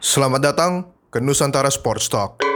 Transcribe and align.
Selamat 0.00 0.40
datang 0.40 0.72
ke 1.12 1.20
Nusantara 1.20 1.68
Sports 1.68 2.08
Talk. 2.08 2.47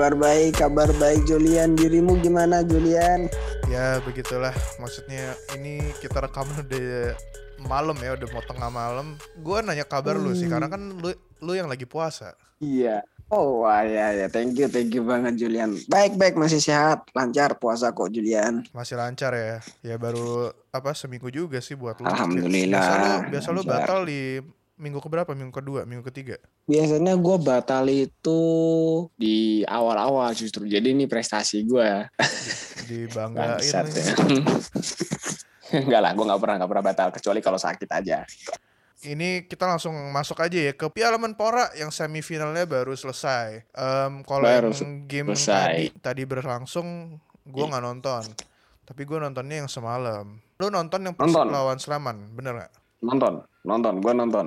Kabar 0.00 0.16
baik, 0.16 0.52
kabar 0.56 0.88
baik 0.96 1.28
Julian. 1.28 1.76
Dirimu 1.76 2.24
gimana 2.24 2.64
Julian? 2.64 3.28
Ya 3.68 4.00
begitulah, 4.00 4.56
maksudnya 4.80 5.36
ini 5.52 5.92
kita 6.00 6.24
rekam 6.24 6.48
udah 6.56 7.12
malam 7.68 7.92
ya, 8.00 8.16
udah 8.16 8.28
mau 8.32 8.40
tengah 8.40 8.72
malam. 8.72 9.20
Gue 9.44 9.60
nanya 9.60 9.84
kabar 9.84 10.16
lu 10.16 10.32
sih, 10.32 10.48
karena 10.48 10.72
kan 10.72 10.96
lu, 11.04 11.12
lu 11.44 11.52
yang 11.52 11.68
lagi 11.68 11.84
puasa. 11.84 12.32
Iya. 12.64 13.04
Oh 13.28 13.68
wah 13.68 13.84
ya 13.84 14.16
ya, 14.16 14.32
thank 14.32 14.56
you, 14.56 14.72
thank 14.72 14.88
you 14.88 15.04
banget 15.04 15.36
Julian. 15.36 15.76
Baik 15.92 16.16
baik 16.16 16.32
masih 16.32 16.64
sehat, 16.64 17.04
lancar 17.12 17.60
puasa 17.60 17.92
kok 17.92 18.08
Julian. 18.08 18.64
Masih 18.72 18.96
lancar 18.96 19.36
ya? 19.36 19.60
Ya 19.84 20.00
baru 20.00 20.48
apa 20.72 20.96
seminggu 20.96 21.28
juga 21.28 21.60
sih 21.60 21.76
buat 21.76 22.00
lu. 22.00 22.08
Alhamdulillah, 22.08 22.80
Biasa 22.80 22.96
lu, 22.96 23.12
biasa 23.28 23.48
lu 23.52 23.60
batal 23.68 24.08
di 24.08 24.40
minggu 24.80 24.98
keberapa? 24.98 25.36
Minggu 25.36 25.52
kedua, 25.52 25.84
minggu 25.84 26.08
ketiga. 26.08 26.40
Biasanya 26.64 27.14
gue 27.14 27.36
batal 27.38 27.84
itu 27.86 28.40
di 29.14 29.60
awal-awal 29.68 30.32
justru. 30.32 30.64
Jadi 30.64 30.96
ini 30.96 31.04
prestasi 31.04 31.62
gue. 31.62 32.08
Dibanggain. 32.88 33.60
Ya. 33.60 33.84
Enggak 35.70 36.00
lah, 36.02 36.10
gue 36.16 36.24
nggak 36.26 36.40
pernah 36.40 36.54
nggak 36.58 36.70
pernah 36.72 36.84
batal 36.84 37.08
kecuali 37.14 37.38
kalau 37.38 37.58
sakit 37.60 37.88
aja. 37.92 38.26
Ini 39.00 39.48
kita 39.48 39.64
langsung 39.64 39.94
masuk 40.12 40.36
aja 40.44 40.58
ya 40.60 40.72
ke 40.76 40.84
Piala 40.92 41.16
Menpora 41.16 41.72
yang 41.72 41.88
semifinalnya 41.88 42.68
baru 42.68 42.92
selesai. 42.92 43.64
Em, 43.72 44.20
kalau 44.28 44.44
Baru 44.44 44.74
yang 44.76 45.08
game 45.08 45.32
selesai. 45.32 45.94
tadi, 45.96 46.02
tadi 46.04 46.22
berlangsung, 46.28 47.16
gue 47.46 47.64
nggak 47.64 47.80
nonton. 47.80 48.24
Tapi 48.84 49.02
gue 49.06 49.16
nontonnya 49.16 49.64
yang 49.64 49.70
semalam. 49.70 50.36
Lu 50.60 50.68
nonton 50.68 51.00
yang 51.00 51.14
Nonton. 51.16 51.48
lawan 51.48 51.78
Sleman, 51.80 52.34
bener 52.36 52.52
nggak? 52.60 52.72
Nonton, 53.00 53.34
nonton, 53.64 53.94
gue 54.04 54.12
nonton. 54.12 54.46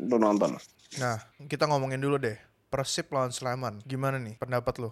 Lu 0.00 0.16
nonton. 0.16 0.56
Nah, 1.00 1.18
kita 1.48 1.66
ngomongin 1.68 2.00
dulu 2.00 2.16
deh. 2.20 2.38
Persib 2.70 3.10
lawan 3.14 3.30
Sleman, 3.30 3.78
gimana 3.86 4.18
nih 4.18 4.34
pendapat 4.38 4.82
lu? 4.82 4.90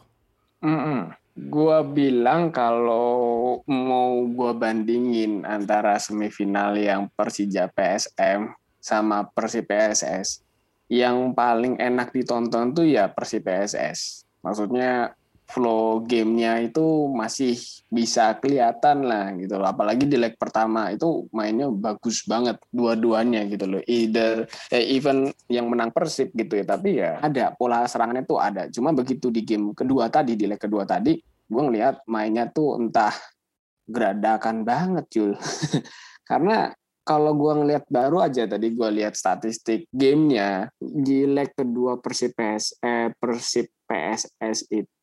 Mm 0.63 1.19
Gua 1.33 1.81
bilang 1.81 2.53
kalau 2.53 3.65
mau 3.65 4.21
gua 4.29 4.53
bandingin 4.53 5.49
antara 5.49 5.97
semifinal 5.97 6.77
yang 6.77 7.09
Persija 7.09 7.73
PSM 7.73 8.53
sama 8.77 9.25
Persib 9.33 9.65
PSS, 9.65 10.45
yang 10.93 11.33
paling 11.33 11.81
enak 11.81 12.13
ditonton 12.13 12.77
tuh 12.77 12.85
ya 12.85 13.09
Persib 13.09 13.49
PSS. 13.49 14.29
Maksudnya 14.45 15.17
flow 15.53 16.01
gamenya 16.09 16.65
itu 16.65 17.13
masih 17.13 17.61
bisa 17.93 18.33
kelihatan 18.41 19.05
lah 19.05 19.37
gitu 19.37 19.61
loh. 19.61 19.69
Apalagi 19.69 20.09
di 20.09 20.17
leg 20.17 20.41
pertama 20.41 20.89
itu 20.89 21.29
mainnya 21.29 21.69
bagus 21.69 22.25
banget 22.25 22.57
dua-duanya 22.73 23.45
gitu 23.53 23.69
loh. 23.69 23.83
Either 23.85 24.49
eh, 24.73 24.97
even 24.97 25.29
yang 25.53 25.69
menang 25.69 25.93
Persib 25.93 26.33
gitu 26.33 26.57
ya, 26.57 26.65
tapi 26.65 27.05
ya 27.05 27.21
ada 27.21 27.53
pola 27.53 27.85
serangannya 27.85 28.25
tuh 28.25 28.41
ada. 28.41 28.73
Cuma 28.73 28.97
begitu 28.97 29.29
di 29.29 29.45
game 29.45 29.77
kedua 29.77 30.09
tadi, 30.09 30.33
di 30.33 30.49
leg 30.49 30.57
kedua 30.57 30.89
tadi, 30.89 31.21
gue 31.21 31.63
ngelihat 31.63 32.09
mainnya 32.09 32.49
tuh 32.49 32.81
entah 32.81 33.13
geradakan 33.85 34.65
banget 34.65 35.05
Jul. 35.13 35.33
Karena 36.29 36.73
kalau 37.03 37.35
gue 37.35 37.53
ngelihat 37.61 37.85
baru 37.91 38.23
aja 38.23 38.47
tadi 38.47 38.73
gue 38.73 38.89
lihat 38.95 39.19
statistik 39.19 39.91
gamenya 39.91 40.71
di 40.79 41.27
leg 41.27 41.51
kedua 41.51 41.99
Persib 41.99 42.33
PS 42.39 42.79
eh, 42.79 43.11
Persib 43.19 43.67
PSS 43.93 44.73
itu 44.73 45.02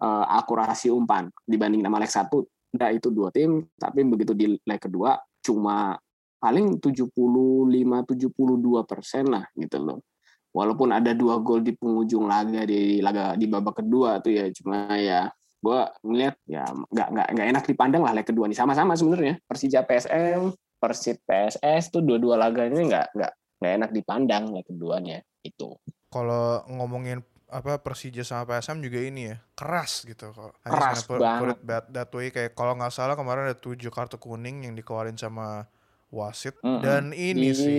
eh, 0.00 0.26
akurasi 0.38 0.88
umpan. 0.90 1.30
Dibanding 1.44 1.82
nama 1.82 2.02
leg 2.02 2.10
satu 2.10 2.44
enggak 2.74 2.90
itu 2.98 3.08
dua 3.14 3.30
tim 3.30 3.62
tapi 3.78 4.02
begitu 4.02 4.34
di 4.34 4.58
leg 4.66 4.80
kedua 4.82 5.14
cuma 5.38 5.94
paling 6.42 6.82
75 6.82 7.14
72 7.14 8.90
persen 8.90 9.24
lah 9.30 9.44
gitu 9.56 9.78
loh. 9.80 9.98
Walaupun 10.54 10.94
ada 10.94 11.10
dua 11.16 11.42
gol 11.42 11.66
di 11.66 11.74
penghujung 11.74 12.30
laga 12.30 12.62
di 12.62 13.02
laga 13.02 13.34
di 13.34 13.46
babak 13.50 13.82
kedua 13.82 14.22
tuh 14.22 14.30
ya 14.30 14.46
cuma 14.54 14.92
ya 14.98 15.26
gue 15.64 15.80
ngeliat 16.04 16.36
ya 16.44 16.62
nggak 16.68 17.08
nggak 17.10 17.28
nggak 17.32 17.46
enak 17.56 17.64
dipandang 17.64 18.02
lah 18.04 18.12
leg 18.12 18.26
kedua 18.28 18.46
nih. 18.46 18.58
Sama-sama 18.58 18.94
sebenarnya 18.94 19.40
Persija 19.48 19.82
PSM 19.82 20.52
Persib 20.84 21.16
PSS 21.24 21.88
tuh 21.88 22.04
dua-dua 22.04 22.36
laganya 22.36 22.84
nggak 22.84 23.06
nggak 23.16 23.32
nggak 23.64 23.72
enak 23.80 23.90
dipandang 23.96 24.52
leg 24.52 24.66
keduanya 24.68 25.18
itu 25.40 25.72
Kalau 26.12 26.60
ngomongin 26.68 27.24
apa 27.54 27.78
Persija 27.78 28.26
sama 28.26 28.50
PSM 28.50 28.82
juga 28.82 28.98
ini 28.98 29.30
ya 29.30 29.36
keras 29.54 30.02
gitu 30.02 30.34
kok. 30.34 30.58
Keras 30.66 31.06
banget. 31.06 31.62
That, 31.62 31.84
that 31.94 32.10
way 32.10 32.34
kayak 32.34 32.58
kalau 32.58 32.74
nggak 32.74 32.90
salah 32.90 33.14
kemarin 33.14 33.46
ada 33.46 33.54
tujuh 33.54 33.94
kartu 33.94 34.18
kuning 34.18 34.66
yang 34.66 34.74
dikeluarin 34.74 35.14
sama 35.14 35.70
wasit 36.10 36.54
Mm-mm. 36.62 36.82
dan 36.82 37.10
ini 37.10 37.50
di 37.50 37.54
sih 37.54 37.78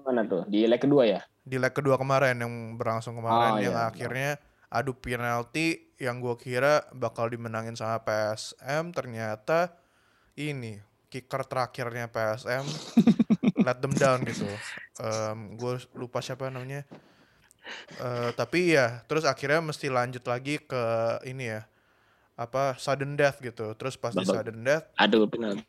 mana 0.00 0.24
tuh 0.24 0.48
di 0.48 0.64
leg 0.64 0.80
kedua 0.80 1.04
ya 1.04 1.20
di 1.44 1.60
leg 1.60 1.76
kedua 1.76 2.00
kemarin 2.00 2.40
yang 2.40 2.52
berlangsung 2.80 3.20
kemarin 3.20 3.52
Oh, 3.52 3.60
yang 3.60 3.76
iya, 3.76 3.88
akhirnya 3.92 4.30
adu 4.72 4.96
penalti 4.96 5.92
yang 6.00 6.24
gua 6.24 6.40
kira 6.40 6.88
bakal 6.96 7.28
dimenangin 7.28 7.76
sama 7.76 8.00
PSM 8.00 8.96
ternyata 8.96 9.76
ini 10.40 10.80
kicker 11.12 11.44
terakhirnya 11.44 12.08
PSM 12.08 12.64
let 13.66 13.78
them 13.82 13.92
down 13.92 14.24
gitu. 14.24 14.48
gue 15.56 15.74
lupa 15.96 16.24
siapa 16.24 16.48
namanya. 16.48 16.84
Eh, 18.00 18.30
tapi 18.34 18.74
ya 18.74 19.04
terus 19.06 19.22
akhirnya 19.22 19.60
mesti 19.60 19.92
lanjut 19.92 20.24
lagi 20.26 20.58
ke 20.58 20.82
ini 21.28 21.52
ya 21.54 21.62
apa 22.34 22.74
sudden 22.80 23.14
death 23.14 23.38
gitu. 23.44 23.76
Terus 23.76 23.94
pas 24.00 24.10
di 24.10 24.24
Babak- 24.24 24.32
sudden 24.32 24.58
death 24.64 24.86
aduh 24.96 25.28
benar 25.28 25.60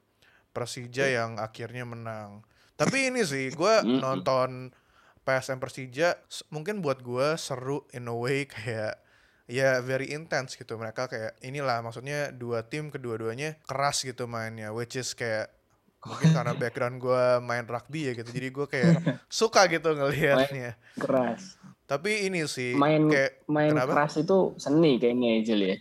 Persija 0.52 1.08
yang 1.08 1.40
akhirnya 1.40 1.88
menang. 1.88 2.44
Tapi 2.76 3.14
ini 3.14 3.24
sih, 3.24 3.54
gue 3.54 3.74
nonton 4.04 4.74
PSM 5.22 5.62
Persija 5.62 6.18
mungkin 6.50 6.82
buat 6.84 7.00
gue 7.00 7.38
seru 7.38 7.86
in 7.94 8.10
a 8.10 8.16
way 8.16 8.44
kayak 8.50 9.00
ya 9.48 9.80
very 9.80 10.12
intense 10.12 10.58
gitu. 10.60 10.76
Mereka 10.76 11.08
kayak 11.08 11.40
inilah 11.40 11.80
maksudnya 11.80 12.34
dua 12.36 12.68
tim 12.68 12.92
kedua-duanya 12.92 13.62
keras 13.64 14.04
gitu 14.04 14.28
mainnya, 14.28 14.74
which 14.76 14.98
is 15.00 15.14
kayak 15.16 15.54
mungkin 16.02 16.34
karena 16.34 16.54
background 16.58 16.98
gue 16.98 17.24
main 17.46 17.66
rugby 17.66 18.10
ya 18.10 18.14
gitu. 18.18 18.30
Jadi 18.34 18.48
gue 18.50 18.66
kayak 18.68 18.96
suka 19.30 19.68
gitu 19.70 19.94
ngelihatnya. 19.94 20.78
keras 21.00 21.58
Tapi 21.90 22.26
ini 22.28 22.48
sih 22.48 22.72
main 22.82 23.04
kayak 23.12 23.32
main 23.52 23.72
kenapa? 23.76 23.94
keras 23.94 24.14
itu 24.24 24.56
seni 24.64 24.96
kayaknya 25.02 25.44
Jul 25.44 25.62
ya 25.68 25.76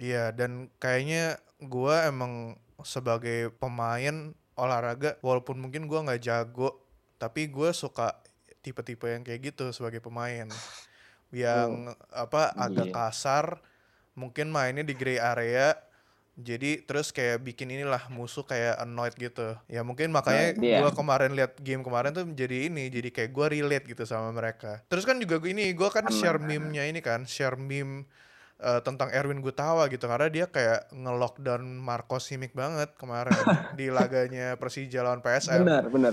Iya, 0.00 0.32
dan 0.32 0.72
kayaknya 0.80 1.36
gua 1.60 2.08
emang 2.08 2.56
sebagai 2.80 3.52
pemain 3.60 4.32
olahraga, 4.56 5.20
walaupun 5.20 5.60
mungkin 5.60 5.84
gua 5.84 6.00
nggak 6.08 6.22
jago, 6.24 6.80
tapi 7.20 7.52
gue 7.52 7.68
suka 7.76 8.16
tipe-tipe 8.64 9.04
yang 9.04 9.20
kayak 9.20 9.52
gitu 9.52 9.68
sebagai 9.76 10.00
pemain. 10.00 10.48
Yang 11.30 11.94
apa 12.10 12.50
agak 12.56 12.90
Iya. 12.90 12.96
kasar, 12.96 13.46
mungkin 14.16 14.50
mainnya 14.50 14.82
di 14.82 14.94
gray 14.98 15.20
area, 15.20 15.76
jadi 16.40 16.82
terus 16.82 17.08
kayak 17.08 17.40
bikin 17.40 17.68
inilah 17.68 18.08
musuh 18.08 18.42
kayak 18.42 18.76
annoyed 18.78 19.14
gitu. 19.14 19.52
Ya 19.66 19.80
mungkin 19.80 20.08
makanya 20.08 20.52
Nah, 20.52 20.62
iya. 20.62 20.78
gua 20.80 20.90
kemarin 20.90 21.32
lihat 21.32 21.54
game 21.56 21.80
kemarin 21.80 22.10
tuh 22.10 22.24
jadi 22.26 22.66
ini, 22.66 22.88
jadi 22.88 23.08
kayak 23.08 23.30
gua 23.30 23.46
relate 23.46 23.84
gitu 23.84 24.02
sama 24.02 24.28
mereka. 24.30 24.80
Terus 24.86 25.04
kan 25.04 25.16
juga 25.16 25.36
gua 25.36 25.48
ini, 25.48 25.70
gua 25.70 25.88
kan 25.88 26.08
share 26.08 26.36
meme-nya 26.38 26.84
ini 26.84 26.98
kan, 26.98 27.22
share 27.22 27.54
meme 27.54 28.08
eh, 28.58 28.80
tentang 28.80 29.08
Erwin 29.08 29.40
Gutawa 29.40 29.88
gitu 29.88 30.04
karena 30.04 30.28
dia 30.28 30.44
kayak 30.44 30.92
nge-lockdown 30.92 31.64
Marco 31.64 32.16
Simic 32.16 32.52
banget 32.52 32.92
kemarin 32.94 33.32
di 33.74 33.88
laganya 33.88 34.52
Persija 34.54 35.00
lawan 35.00 35.20
PSM. 35.20 35.64
benar 35.64 35.88
benar 35.88 36.12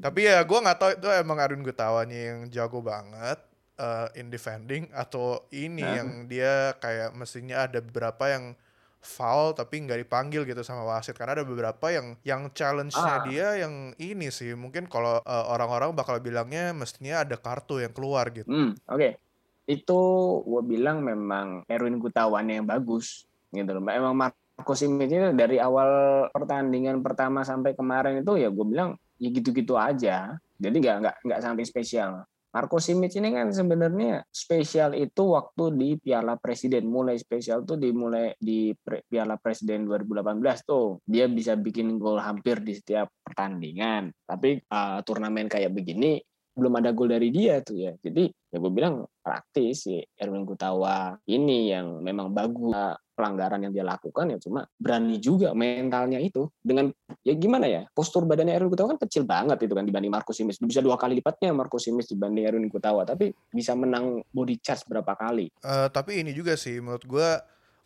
Tapi 0.00 0.20
ya 0.22 0.40
gue 0.40 0.58
nggak 0.58 0.78
tahu 0.78 0.90
itu 0.94 1.08
emang 1.10 1.36
Erwin 1.36 1.60
Gutawanya 1.60 2.16
yang 2.16 2.38
jago 2.48 2.80
banget 2.80 3.36
eh, 3.74 4.08
in 4.16 4.28
defending 4.28 4.88
atau 4.90 5.44
ini 5.48 5.80
Nah. 5.80 5.96
yang 5.96 6.08
dia 6.26 6.52
kayak 6.76 7.12
mestinya 7.12 7.64
ada 7.64 7.78
beberapa 7.78 8.24
yang 8.26 8.56
foul 9.02 9.50
tapi 9.52 9.82
nggak 9.82 10.06
dipanggil 10.06 10.46
gitu 10.46 10.62
sama 10.62 10.86
wasit 10.86 11.18
karena 11.18 11.42
ada 11.42 11.44
beberapa 11.44 11.90
yang 11.90 12.14
yang 12.22 12.48
challenge-nya 12.54 13.14
Ah. 13.18 13.22
dia 13.26 13.48
yang 13.58 13.90
ini 13.98 14.30
sih 14.30 14.54
mungkin 14.54 14.86
kalau 14.86 15.18
eh, 15.18 15.44
orang-orang 15.50 15.90
bakal 15.92 16.22
bilangnya 16.22 16.70
mestinya 16.70 17.26
ada 17.26 17.34
kartu 17.34 17.82
yang 17.82 17.90
keluar 17.90 18.30
gitu. 18.30 18.46
Hmm, 18.46 18.78
oke. 18.86 19.18
Itu 19.66 20.00
gue 20.46 20.62
bilang 20.62 21.02
memang 21.02 21.66
Erwin 21.66 21.98
Gutawan 21.98 22.46
yang 22.46 22.62
bagus 22.66 23.26
gitu 23.50 23.68
loh. 23.74 23.82
Emang 23.90 24.14
Marco 24.14 24.72
Simic 24.74 25.10
itu 25.10 25.28
dari 25.34 25.58
awal 25.58 25.90
pertandingan 26.30 27.02
pertama 27.02 27.42
sampai 27.42 27.74
kemarin 27.74 28.22
itu 28.22 28.38
ya 28.38 28.48
gue 28.50 28.66
bilang 28.66 28.94
ya 29.18 29.28
gitu-gitu 29.30 29.74
aja. 29.74 30.38
Jadi 30.62 30.76
nggak 30.78 30.96
nggak 31.02 31.16
nggak 31.26 31.40
sampai 31.42 31.62
spesial. 31.66 32.22
Marco 32.52 32.76
Simic 32.76 33.16
ini 33.16 33.32
kan 33.32 33.48
sebenarnya 33.48 34.28
spesial 34.28 34.92
itu 34.92 35.32
waktu 35.32 35.72
di 35.72 35.90
Piala 35.96 36.36
Presiden. 36.36 36.84
Mulai 36.84 37.16
spesial 37.16 37.64
tuh 37.64 37.80
dimulai 37.80 38.36
di 38.36 38.76
Piala 38.84 39.40
Presiden 39.40 39.88
2018 39.88 40.68
tuh. 40.68 41.00
Dia 41.08 41.32
bisa 41.32 41.56
bikin 41.56 41.96
gol 41.96 42.20
hampir 42.20 42.60
di 42.60 42.76
setiap 42.76 43.08
pertandingan. 43.24 44.12
Tapi 44.28 44.60
uh, 44.68 45.00
turnamen 45.00 45.48
kayak 45.48 45.72
begini 45.72 46.20
belum 46.52 46.72
ada 46.80 46.90
gol 46.92 47.10
dari 47.12 47.28
dia 47.32 47.60
tuh 47.64 47.76
ya. 47.76 47.92
Jadi 47.98 48.28
ya 48.28 48.56
gue 48.60 48.72
bilang 48.72 49.08
praktis 49.24 49.88
si 49.88 50.00
Erwin 50.16 50.44
Gutawa 50.44 51.16
ini 51.28 51.72
yang 51.72 52.00
memang 52.04 52.32
bagus. 52.32 53.00
Pelanggaran 53.12 53.60
yang 53.60 53.76
dia 53.76 53.84
lakukan 53.84 54.24
ya 54.32 54.40
cuma 54.40 54.64
berani 54.80 55.20
juga 55.20 55.52
mentalnya 55.52 56.16
itu 56.16 56.48
dengan 56.64 56.88
ya 57.20 57.36
gimana 57.36 57.68
ya 57.68 57.84
postur 57.92 58.24
badannya 58.24 58.56
Erwin 58.56 58.72
Gutawa 58.72 58.96
kan 58.96 59.04
kecil 59.04 59.28
banget 59.28 59.68
itu 59.68 59.76
kan 59.76 59.84
dibanding 59.84 60.08
Marco 60.08 60.32
Simic 60.32 60.56
bisa 60.64 60.80
dua 60.80 60.96
kali 60.96 61.20
lipatnya 61.20 61.52
Marco 61.52 61.76
Simic 61.76 62.08
dibanding 62.08 62.48
Erwin 62.48 62.72
Gutawa 62.72 63.04
tapi 63.04 63.36
bisa 63.52 63.76
menang 63.76 64.24
body 64.32 64.56
charge 64.64 64.88
berapa 64.88 65.12
kali. 65.12 65.52
Uh, 65.60 65.92
tapi 65.92 66.24
ini 66.24 66.32
juga 66.32 66.56
sih 66.56 66.80
menurut 66.80 67.04
gue 67.04 67.28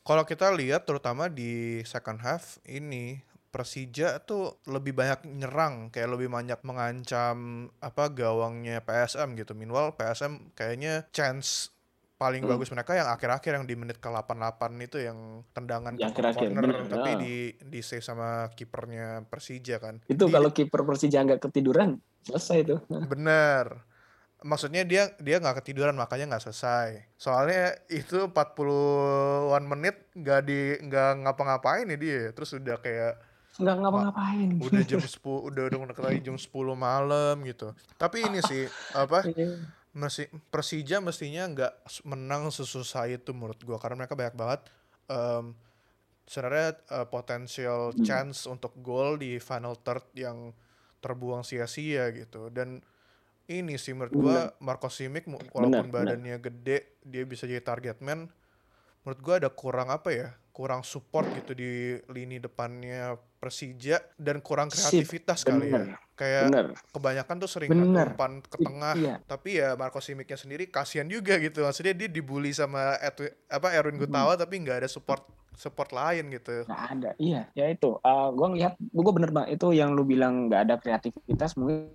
kalau 0.06 0.22
kita 0.22 0.46
lihat 0.54 0.86
terutama 0.86 1.26
di 1.26 1.82
second 1.82 2.22
half 2.22 2.62
ini 2.62 3.18
Persija 3.56 4.20
tuh 4.28 4.60
lebih 4.68 4.92
banyak 4.92 5.24
nyerang, 5.24 5.88
kayak 5.88 6.12
lebih 6.12 6.28
banyak 6.28 6.60
mengancam 6.60 7.72
apa 7.80 8.12
gawangnya 8.12 8.84
PSM 8.84 9.32
gitu. 9.40 9.56
Minimal 9.56 9.96
PSM 9.96 10.52
kayaknya 10.52 11.08
chance 11.08 11.72
paling 12.20 12.44
hmm. 12.44 12.52
bagus 12.52 12.68
mereka 12.72 12.92
yang 12.96 13.08
akhir-akhir 13.08 13.52
yang 13.60 13.66
di 13.68 13.76
menit 13.76 13.96
ke-88 14.00 14.60
itu 14.84 14.98
yang 15.04 15.44
tendangan 15.52 15.96
akhir 15.96 16.24
-akhir, 16.24 16.48
corner 16.48 16.64
bener, 16.64 16.88
tapi 16.88 17.10
ya. 17.12 17.18
di 17.20 17.34
di 17.60 17.80
save 17.80 18.04
sama 18.04 18.48
kipernya 18.52 19.24
Persija 19.24 19.76
kan. 19.80 20.04
Itu 20.04 20.28
di, 20.28 20.32
kalau 20.32 20.52
kiper 20.52 20.84
Persija 20.84 21.24
nggak 21.24 21.48
ketiduran 21.48 22.00
selesai 22.24 22.56
itu. 22.60 22.76
Bener. 23.12 23.84
Maksudnya 24.44 24.84
dia 24.84 25.16
dia 25.16 25.40
nggak 25.40 25.64
ketiduran 25.64 25.96
makanya 25.96 26.36
nggak 26.36 26.44
selesai. 26.44 27.08
Soalnya 27.16 27.72
itu 27.88 28.28
40-an 28.28 29.64
menit 29.64 29.96
nggak 30.12 30.40
di 30.44 30.60
nggak 30.88 31.24
ngapa-ngapain 31.24 31.88
ya 31.88 31.96
dia. 31.96 32.22
Terus 32.36 32.52
udah 32.56 32.76
kayak 32.80 33.16
nggak 33.56 33.76
ngapa-ngapain 33.80 34.48
udah 34.60 34.82
jam 34.84 35.00
10 35.06 35.16
udah 35.24 35.62
udah 35.72 35.78
lagi 36.04 36.20
jam 36.20 36.36
10 36.36 36.52
malam 36.76 37.34
gitu 37.48 37.72
tapi 37.96 38.28
ini 38.28 38.44
sih 38.44 38.68
apa 38.92 39.24
iya. 39.32 39.56
mesti 39.96 40.28
Persija 40.52 41.00
mestinya 41.00 41.48
nggak 41.48 41.72
menang 42.04 42.52
sesusah 42.52 43.08
itu 43.08 43.32
menurut 43.32 43.56
gua 43.64 43.80
karena 43.80 44.04
mereka 44.04 44.12
banyak 44.12 44.36
banget 44.36 44.60
um, 45.08 45.56
sebenarnya 46.28 46.76
uh, 46.92 47.06
potensial 47.08 47.96
hmm. 47.96 48.04
chance 48.04 48.44
untuk 48.44 48.76
gol 48.84 49.16
di 49.16 49.40
final 49.40 49.78
third 49.80 50.04
yang 50.12 50.52
terbuang 51.00 51.46
sia-sia 51.46 52.12
gitu 52.12 52.52
dan 52.52 52.82
ini 53.46 53.78
sih 53.78 53.94
menurut 53.94 54.14
gua 54.14 54.38
Marco 54.58 54.90
Simic 54.90 55.24
walaupun 55.30 55.88
bener, 55.88 55.94
badannya 55.94 56.36
bener. 56.36 56.46
gede 56.50 56.78
dia 57.06 57.22
bisa 57.24 57.46
jadi 57.48 57.62
target 57.62 58.02
man 58.04 58.28
menurut 59.06 59.20
gua 59.22 59.34
ada 59.40 59.48
kurang 59.48 59.88
apa 59.88 60.10
ya 60.12 60.28
kurang 60.50 60.82
support 60.82 61.28
gitu 61.36 61.52
di 61.52 62.00
lini 62.08 62.40
depannya 62.40 63.14
Persija 63.36 64.00
dan 64.16 64.40
kurang 64.40 64.72
kreativitas 64.72 65.44
Sip, 65.44 65.52
kali 65.52 65.68
ya. 65.68 66.00
Kayak 66.16 66.42
bener. 66.48 66.66
kebanyakan 66.96 67.36
tuh 67.44 67.50
sering 67.50 67.68
bener. 67.68 68.16
umpan 68.16 68.40
ke 68.40 68.56
tengah, 68.56 68.94
iya. 68.96 69.16
tapi 69.28 69.60
ya 69.60 69.76
Marco 69.76 70.00
Simicnya 70.00 70.40
sendiri 70.40 70.64
kasihan 70.72 71.04
juga 71.04 71.36
gitu. 71.36 71.60
Maksudnya 71.60 71.92
dia 71.92 72.08
dibully 72.08 72.56
sama 72.56 72.96
Edwin, 73.04 73.36
apa 73.52 73.68
Erwin 73.76 74.00
Gutawa 74.00 74.32
hmm. 74.32 74.40
tapi 74.40 74.54
nggak 74.64 74.78
ada 74.80 74.88
support 74.88 75.28
support 75.52 75.92
lain 75.92 76.32
gitu. 76.32 76.64
Nggak 76.64 76.84
ada. 76.96 77.10
Iya, 77.20 77.42
ya 77.52 77.66
itu. 77.68 78.00
Uh, 78.00 78.32
gua 78.32 78.48
ngelihat 78.52 78.74
gua 78.96 79.12
bener 79.12 79.30
banget 79.32 79.60
itu 79.60 79.66
yang 79.76 79.92
lu 79.92 80.08
bilang 80.08 80.48
nggak 80.48 80.62
ada 80.68 80.74
kreativitas 80.80 81.52
mungkin 81.60 81.92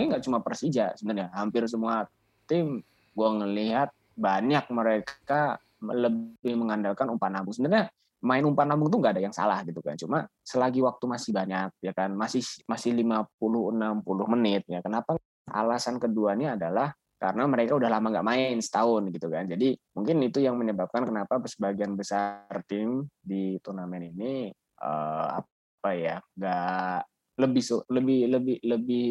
ini 0.00 0.04
nggak 0.16 0.24
cuma 0.24 0.40
Persija 0.40 0.96
sebenarnya, 0.96 1.28
hampir 1.36 1.68
semua 1.68 2.08
tim 2.48 2.80
gua 3.12 3.36
ngelihat 3.36 3.92
banyak 4.16 4.64
mereka 4.72 5.60
lebih 5.84 6.56
mengandalkan 6.56 7.12
umpan 7.12 7.36
lambung. 7.36 7.52
Sebenarnya 7.52 7.92
main 8.24 8.42
umpan 8.42 8.66
lambung 8.66 8.90
tuh 8.90 8.98
nggak 8.98 9.14
ada 9.18 9.22
yang 9.22 9.34
salah 9.34 9.62
gitu 9.62 9.78
kan. 9.82 9.94
Cuma 9.94 10.26
selagi 10.42 10.82
waktu 10.82 11.04
masih 11.06 11.30
banyak 11.30 11.70
ya 11.82 11.92
kan, 11.94 12.10
masih 12.14 12.42
masih 12.66 12.94
50 12.94 13.74
60 13.74 14.34
menit 14.34 14.62
ya. 14.66 14.82
Kenapa? 14.82 15.18
Alasan 15.48 15.96
keduanya 15.96 16.60
adalah 16.60 16.92
karena 17.18 17.50
mereka 17.50 17.74
udah 17.74 17.90
lama 17.90 18.14
nggak 18.14 18.26
main 18.26 18.56
setahun 18.62 19.10
gitu 19.10 19.26
kan. 19.26 19.50
Jadi 19.50 19.74
mungkin 19.94 20.22
itu 20.22 20.38
yang 20.38 20.54
menyebabkan 20.54 21.02
kenapa 21.02 21.42
sebagian 21.46 21.98
besar 21.98 22.46
tim 22.70 23.10
di 23.18 23.58
turnamen 23.58 24.14
ini 24.14 24.54
uh, 24.82 25.42
apa 25.42 25.90
ya 25.94 26.16
nggak 26.38 26.98
lebih 27.38 27.62
lebih 27.86 28.20
lebih 28.26 28.56
lebih 28.66 29.08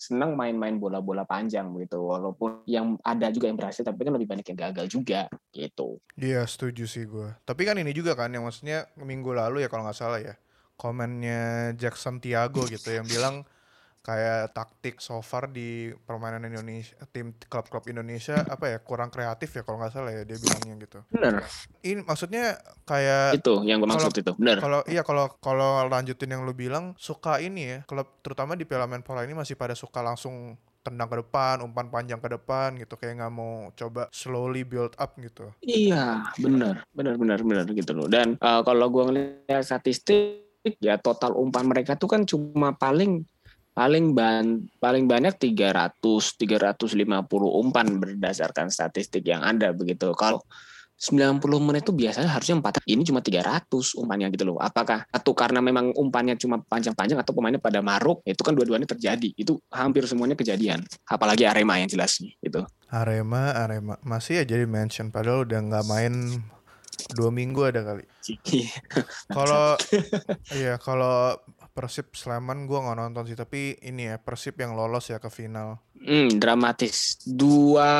senang 0.00 0.32
main-main 0.32 0.80
bola-bola 0.80 1.28
panjang 1.28 1.68
begitu 1.68 2.00
walaupun 2.00 2.64
yang 2.64 2.96
ada 3.04 3.28
juga 3.28 3.52
yang 3.52 3.60
berhasil 3.60 3.84
tapi 3.84 4.00
kan 4.00 4.16
lebih 4.16 4.28
banyak 4.28 4.46
yang 4.48 4.58
gagal 4.68 4.86
juga 4.88 5.28
gitu. 5.52 6.00
Iya 6.16 6.48
setuju 6.48 6.88
sih 6.88 7.04
gue. 7.04 7.36
Tapi 7.44 7.62
kan 7.68 7.76
ini 7.76 7.92
juga 7.92 8.16
kan 8.16 8.32
yang 8.32 8.48
maksudnya 8.48 8.88
minggu 8.96 9.36
lalu 9.36 9.60
ya 9.60 9.68
kalau 9.68 9.84
nggak 9.84 9.96
salah 9.96 10.20
ya 10.24 10.34
komennya 10.80 11.72
Jackson 11.76 12.18
Tiago 12.18 12.64
gitu 12.66 12.90
yang 12.90 13.04
bilang 13.06 13.44
kayak 14.04 14.52
taktik 14.52 15.00
so 15.00 15.24
far 15.24 15.48
di 15.48 15.88
permainan 16.04 16.44
Indonesia 16.44 16.92
tim 17.08 17.32
klub-klub 17.48 17.88
Indonesia 17.88 18.36
apa 18.44 18.76
ya 18.76 18.78
kurang 18.84 19.08
kreatif 19.08 19.56
ya 19.56 19.64
kalau 19.64 19.80
nggak 19.80 19.96
salah 19.96 20.12
ya 20.12 20.28
dia 20.28 20.36
bilangnya 20.36 20.74
gitu. 20.84 20.98
Benar. 21.08 21.40
Ini 21.80 22.04
maksudnya 22.04 22.60
kayak 22.84 23.40
itu 23.40 23.64
yang 23.64 23.80
gue 23.80 23.88
maksud 23.88 24.12
itu. 24.12 24.32
Benar. 24.36 24.60
Kalau 24.60 24.80
iya 24.92 25.00
kalau 25.00 25.32
kalau 25.40 25.88
lanjutin 25.88 26.36
yang 26.36 26.44
lu 26.44 26.52
bilang 26.52 26.92
suka 27.00 27.40
ini 27.40 27.62
ya 27.64 27.78
klub 27.88 28.20
terutama 28.20 28.52
di 28.60 28.68
Piala 28.68 28.84
Menpora 28.84 29.24
ini 29.24 29.32
masih 29.32 29.56
pada 29.56 29.72
suka 29.72 30.04
langsung 30.04 30.60
tendang 30.84 31.08
ke 31.08 31.16
depan, 31.24 31.64
umpan 31.64 31.88
panjang 31.88 32.20
ke 32.20 32.28
depan 32.28 32.76
gitu 32.76 33.00
kayak 33.00 33.24
nggak 33.24 33.32
mau 33.32 33.72
coba 33.72 34.12
slowly 34.12 34.68
build 34.68 34.92
up 35.00 35.16
gitu. 35.16 35.48
Iya, 35.64 36.28
benar, 36.36 36.84
benar, 36.92 37.16
benar, 37.16 37.40
benar 37.40 37.64
gitu 37.72 37.96
loh. 37.96 38.04
Dan 38.04 38.36
uh, 38.44 38.60
kalau 38.60 38.92
gua 38.92 39.08
ngelihat 39.08 39.64
statistik 39.64 40.44
ya 40.84 41.00
total 41.00 41.32
umpan 41.40 41.64
mereka 41.64 41.96
tuh 41.96 42.12
kan 42.12 42.28
cuma 42.28 42.76
paling 42.76 43.24
paling 43.74 44.14
ban 44.14 44.62
paling 44.78 45.04
banyak 45.10 45.34
300 45.34 45.98
350 45.98 46.94
umpan 47.34 47.86
berdasarkan 47.98 48.70
statistik 48.70 49.26
yang 49.26 49.42
ada 49.42 49.74
begitu. 49.74 50.14
Kalau 50.14 50.40
90 50.94 51.42
menit 51.58 51.82
itu 51.82 51.90
biasanya 51.90 52.30
harusnya 52.30 52.62
4 52.62 52.86
ini 52.86 53.02
cuma 53.02 53.18
300 53.18 53.66
umpannya 53.98 54.30
gitu 54.30 54.46
loh. 54.46 54.62
Apakah 54.62 55.02
atau 55.10 55.34
karena 55.34 55.58
memang 55.58 55.90
umpannya 55.90 56.38
cuma 56.38 56.62
panjang-panjang 56.62 57.18
atau 57.18 57.34
pemainnya 57.34 57.58
pada 57.58 57.82
maruk? 57.82 58.22
Itu 58.22 58.46
kan 58.46 58.54
dua-duanya 58.54 58.86
terjadi. 58.86 59.34
Itu 59.34 59.58
hampir 59.74 60.06
semuanya 60.06 60.38
kejadian. 60.38 60.86
Apalagi 61.10 61.44
Arema 61.50 61.82
yang 61.82 61.90
jelas 61.90 62.22
itu. 62.22 62.62
Arema, 62.94 63.58
Arema 63.58 63.98
masih 64.06 64.40
ya 64.40 64.44
jadi 64.46 64.70
mention 64.70 65.10
padahal 65.10 65.42
udah 65.42 65.60
nggak 65.66 65.84
main 65.90 66.14
dua 67.18 67.34
minggu 67.34 67.60
ada 67.66 67.82
kali. 67.82 68.06
Kalau 69.28 69.74
iya 70.54 70.78
kalau 70.78 71.34
Persib 71.74 72.14
Sleman 72.14 72.70
gue 72.70 72.78
nggak 72.78 72.94
nonton 72.94 73.26
sih 73.26 73.34
tapi 73.34 73.74
ini 73.82 74.06
ya 74.06 74.16
Persib 74.22 74.54
yang 74.62 74.78
lolos 74.78 75.10
ya 75.10 75.18
ke 75.18 75.26
final. 75.26 75.82
Hmm, 75.98 76.30
dramatis. 76.38 77.18
Dua 77.26 77.90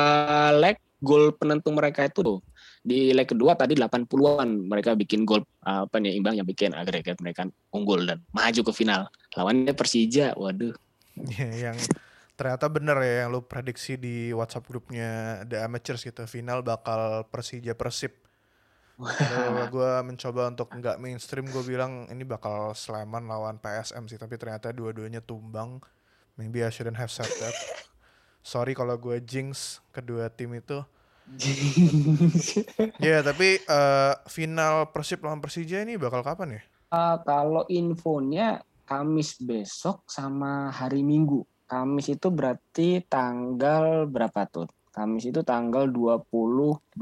leg 0.55 0.79
gol 1.03 1.35
penentu 1.35 1.75
mereka 1.75 2.07
itu 2.07 2.23
tuh. 2.23 2.39
Di 2.79 3.11
leg 3.11 3.27
kedua 3.27 3.59
tadi 3.59 3.75
80-an 3.75 4.71
mereka 4.71 4.95
bikin 4.95 5.27
gol 5.27 5.43
apa 5.59 5.99
nih 5.99 6.15
imbang 6.15 6.39
yang 6.39 6.47
bikin 6.47 6.71
agregat 6.71 7.19
mereka 7.19 7.43
unggul 7.75 8.07
dan 8.07 8.23
maju 8.31 8.61
ke 8.63 8.71
final. 8.71 9.11
Lawannya 9.35 9.75
Persija. 9.75 10.33
Waduh. 10.39 10.73
Yeah, 11.15 11.71
yang 11.71 11.77
ternyata 12.35 12.67
bener 12.67 12.99
ya 12.99 13.23
yang 13.23 13.31
lu 13.31 13.47
prediksi 13.47 13.95
di 13.95 14.35
WhatsApp 14.35 14.67
grupnya 14.67 15.39
The 15.47 15.63
Amateurs 15.63 16.03
gitu. 16.03 16.27
Final 16.27 16.59
bakal 16.59 17.23
Persija 17.31 17.71
Persib 17.71 18.24
kalau 18.95 19.67
gue 19.75 19.91
mencoba 20.07 20.47
untuk 20.47 20.71
nggak 20.71 20.97
mainstream 21.03 21.51
gue 21.51 21.63
bilang 21.67 22.07
ini 22.07 22.23
bakal 22.23 22.71
Sleman 22.71 23.27
lawan 23.27 23.59
PSM 23.59 24.07
sih 24.07 24.15
tapi 24.15 24.39
ternyata 24.39 24.71
dua-duanya 24.71 25.19
tumbang. 25.19 25.83
Maybe 26.39 26.63
I 26.63 26.71
shouldn't 26.71 26.99
have 26.99 27.11
said 27.11 27.31
that. 27.39 27.55
Sorry 28.43 28.75
kalau 28.75 28.95
gue 28.95 29.19
jinx 29.23 29.79
kedua 29.91 30.31
tim 30.31 30.55
itu. 30.55 30.83
Ya 33.01 33.17
yeah, 33.17 33.21
tapi 33.25 33.57
uh, 33.65 34.13
final 34.29 34.93
Persib 34.93 35.25
lawan 35.25 35.41
Persija 35.41 35.81
ini 35.81 35.97
bakal 35.97 36.21
kapan 36.21 36.61
ya? 36.61 36.63
Uh, 36.93 37.17
kalau 37.25 37.65
infonya 37.65 38.61
Kamis 38.85 39.41
besok 39.41 40.05
sama 40.05 40.69
hari 40.69 41.01
Minggu. 41.01 41.41
Kamis 41.65 42.13
itu 42.13 42.29
berarti 42.29 43.01
tanggal 43.09 44.05
berapa 44.05 44.45
tuh? 44.45 44.69
Kamis 44.93 45.25
itu 45.25 45.41
tanggal 45.41 45.89
22 45.89 46.93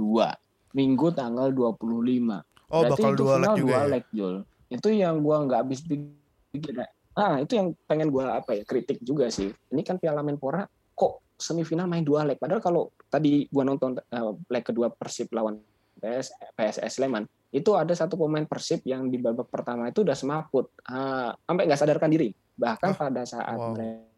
Minggu 0.74 1.14
tanggal 1.14 1.54
25. 1.54 2.42
Oh, 2.74 2.82
Berarti 2.82 3.02
bakal 3.06 3.12
dua 3.14 3.36
leg 3.38 3.50
juga 3.54 3.62
dua 3.62 3.78
ya? 3.78 3.86
leg, 3.86 4.06
Jul. 4.10 4.36
Itu 4.74 4.90
yang 4.90 5.22
gua 5.22 5.46
nggak 5.46 5.60
habis 5.62 5.80
pikir. 5.86 6.74
Ah, 7.14 7.38
itu 7.38 7.54
yang 7.54 7.78
pengen 7.86 8.10
gua 8.10 8.42
apa 8.42 8.58
ya, 8.58 8.66
kritik 8.66 8.98
juga 9.06 9.30
sih. 9.30 9.54
Ini 9.70 9.82
kan 9.86 10.02
Piala 10.02 10.26
Menpora 10.26 10.66
kok 10.98 11.38
semifinal 11.38 11.86
main 11.86 12.02
dua 12.02 12.26
leg. 12.26 12.42
Padahal 12.42 12.66
kalau 12.66 12.90
tadi 13.14 13.46
gua 13.54 13.62
nonton 13.62 14.02
uh, 14.02 14.34
leg 14.50 14.66
kedua 14.66 14.90
Persib 14.90 15.30
lawan 15.30 15.62
PS, 16.02 16.34
PSS 16.58 16.98
Sleman, 16.98 17.30
itu 17.54 17.70
ada 17.78 17.94
satu 17.94 18.18
pemain 18.18 18.50
Persib 18.50 18.82
yang 18.90 19.06
di 19.14 19.22
babak 19.22 19.54
pertama 19.54 19.94
itu 19.94 20.02
udah 20.02 20.18
semaput, 20.18 20.74
uh, 20.90 21.30
sampai 21.46 21.70
nggak 21.70 21.78
sadarkan 21.80 22.10
diri. 22.10 22.34
Bahkan 22.58 22.90
oh, 22.90 22.98
pada 22.98 23.22
saat 23.30 23.62
wow. 23.62 23.78
mereka 23.78 24.14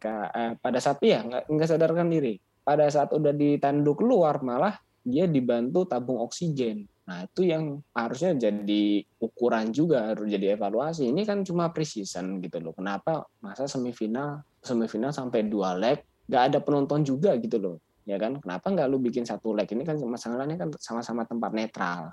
Ka- 0.00 0.32
eh, 0.32 0.52
pada 0.56 0.78
saat 0.80 0.96
ya 1.04 1.20
nggak 1.24 1.44
nggak 1.48 1.68
sadarkan 1.68 2.08
diri. 2.12 2.36
Pada 2.64 2.88
saat 2.88 3.12
udah 3.12 3.32
ditanduk 3.32 4.00
keluar 4.00 4.40
malah 4.40 4.76
dia 5.04 5.28
dibantu 5.28 5.84
tabung 5.84 6.18
oksigen. 6.24 6.88
Nah 7.04 7.28
itu 7.28 7.44
yang 7.44 7.84
harusnya 7.92 8.48
jadi 8.48 9.04
ukuran 9.20 9.70
juga 9.70 10.10
harus 10.10 10.24
jadi 10.24 10.56
evaluasi. 10.56 11.12
Ini 11.12 11.22
kan 11.28 11.44
cuma 11.44 11.68
precision 11.70 12.40
gitu 12.40 12.58
loh. 12.64 12.72
Kenapa 12.72 13.28
masa 13.44 13.68
semifinal 13.68 14.40
semifinal 14.64 15.12
sampai 15.12 15.44
dua 15.44 15.76
leg 15.76 16.00
nggak 16.24 16.42
ada 16.50 16.58
penonton 16.64 17.04
juga 17.04 17.36
gitu 17.36 17.60
loh 17.60 17.76
ya 18.08 18.16
kan 18.16 18.40
kenapa 18.40 18.72
nggak 18.72 18.88
lu 18.88 18.96
bikin 19.00 19.28
satu 19.28 19.52
leg 19.52 19.68
ini 19.68 19.84
kan 19.84 20.00
masalahnya 20.00 20.56
kan 20.56 20.72
sama-sama 20.80 21.28
tempat 21.28 21.52
netral 21.52 22.12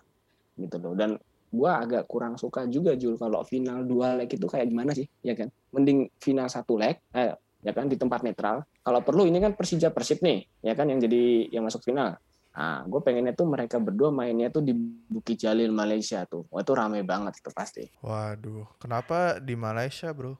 gitu 0.60 0.76
loh 0.80 0.94
dan 0.96 1.16
gua 1.52 1.84
agak 1.84 2.08
kurang 2.08 2.36
suka 2.40 2.68
juga 2.68 2.96
Jul 2.96 3.20
kalau 3.20 3.44
final 3.44 3.84
dua 3.84 4.20
leg 4.20 4.28
itu 4.28 4.48
kayak 4.48 4.68
gimana 4.72 4.92
sih 4.96 5.08
ya 5.24 5.36
kan 5.36 5.52
mending 5.72 6.12
final 6.20 6.48
satu 6.48 6.80
leg 6.80 7.00
eh, 7.16 7.36
ya 7.64 7.72
kan 7.72 7.92
di 7.92 7.96
tempat 7.96 8.24
netral 8.24 8.64
kalau 8.84 9.00
perlu 9.04 9.28
ini 9.28 9.40
kan 9.40 9.56
Persija 9.56 9.92
Persib 9.92 10.24
nih 10.24 10.48
ya 10.64 10.76
kan 10.76 10.88
yang 10.92 11.00
jadi 11.00 11.52
yang 11.52 11.64
masuk 11.68 11.84
final 11.84 12.16
Nah, 12.52 12.84
gue 12.84 13.00
pengennya 13.00 13.32
tuh 13.32 13.48
mereka 13.48 13.80
berdua 13.80 14.12
mainnya 14.12 14.52
tuh 14.52 14.60
di 14.60 14.76
Bukit 15.08 15.40
Jalil 15.40 15.72
Malaysia 15.72 16.28
tuh. 16.28 16.44
Wah 16.52 16.60
itu 16.60 16.74
rame 16.76 17.00
banget 17.08 17.40
itu 17.40 17.50
pasti. 17.56 17.88
Waduh, 18.04 18.68
kenapa 18.76 19.40
di 19.40 19.56
Malaysia 19.56 20.12
bro? 20.12 20.36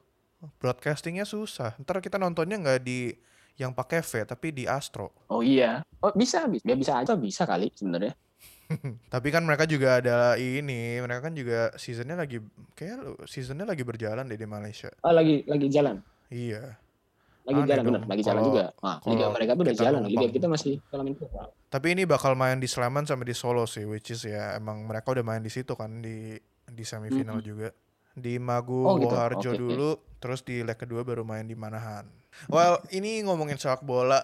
Broadcastingnya 0.60 1.24
susah. 1.24 1.72
Ntar 1.80 2.04
kita 2.04 2.20
nontonnya 2.20 2.60
nggak 2.60 2.80
di 2.84 3.16
yang 3.56 3.72
pakai 3.72 4.04
V, 4.04 4.28
tapi 4.28 4.52
di 4.52 4.64
Astro. 4.68 5.12
Oh 5.32 5.40
iya. 5.40 5.80
Oh 6.04 6.12
bisa, 6.12 6.44
bisa. 6.48 6.64
Ya 6.68 6.76
bisa 6.76 6.92
aja 7.00 7.16
bisa 7.16 7.48
kali 7.48 7.72
sebenarnya. 7.72 8.12
tapi 9.12 9.28
kan 9.28 9.44
mereka 9.44 9.68
juga 9.68 10.00
ada 10.00 10.34
ini, 10.40 11.00
mereka 11.00 11.28
kan 11.28 11.34
juga 11.36 11.72
seasonnya 11.76 12.16
lagi 12.16 12.40
kayak 12.76 13.28
seasonnya 13.28 13.68
lagi 13.68 13.84
berjalan 13.84 14.24
deh 14.28 14.40
di 14.40 14.48
Malaysia. 14.48 14.88
Oh 15.04 15.12
lagi 15.12 15.44
lagi 15.48 15.68
jalan. 15.68 16.00
Iya. 16.32 16.76
Lagi 17.42 17.58
Aneh 17.58 17.68
jalan 17.68 17.84
benar, 17.84 18.02
lagi 18.06 18.22
jalan 18.22 18.38
kalau- 18.38 18.48
juga. 18.48 18.64
Nah, 18.78 18.96
liga 19.00 19.14
kalau 19.18 19.32
mereka 19.34 19.50
tuh 19.52 19.62
udah 19.62 19.74
jalan, 19.74 19.92
numpang. 19.98 20.12
liga 20.14 20.26
kita 20.30 20.46
masih 20.46 20.72
dalam 20.86 21.06
itu. 21.06 21.24
Tapi 21.66 21.86
ini 21.90 22.02
bakal 22.04 22.32
main 22.32 22.56
di 22.56 22.66
Sleman 22.66 23.02
sama 23.02 23.22
di 23.22 23.34
Solo 23.34 23.64
sih, 23.64 23.82
which 23.82 24.08
is 24.08 24.22
ya 24.22 24.54
emang 24.54 24.86
mereka 24.86 25.10
udah 25.10 25.22
main 25.22 25.40
di 25.40 25.50
situ 25.50 25.72
kan 25.72 25.98
di 25.98 26.38
di 26.62 26.84
semifinal 26.84 27.36
Mm-mm. 27.36 27.44
juga. 27.44 27.68
Di 28.12 28.38
Magu 28.38 28.84
Oh, 28.84 28.94
gitu. 28.96 29.08
Woharjo 29.08 29.40
Oke, 29.42 29.48
oke. 29.48 29.58
dulu, 29.58 29.90
terus 30.16 30.40
di 30.42 30.60
leg 30.60 30.76
kedua 30.76 31.02
baru 31.02 31.24
main 31.24 31.42
di 31.42 31.56
Manahan. 31.56 32.06
Well, 32.46 32.78
ini 32.88 33.20
ngomongin 33.20 33.56
sepak 33.56 33.82
bola, 33.82 34.22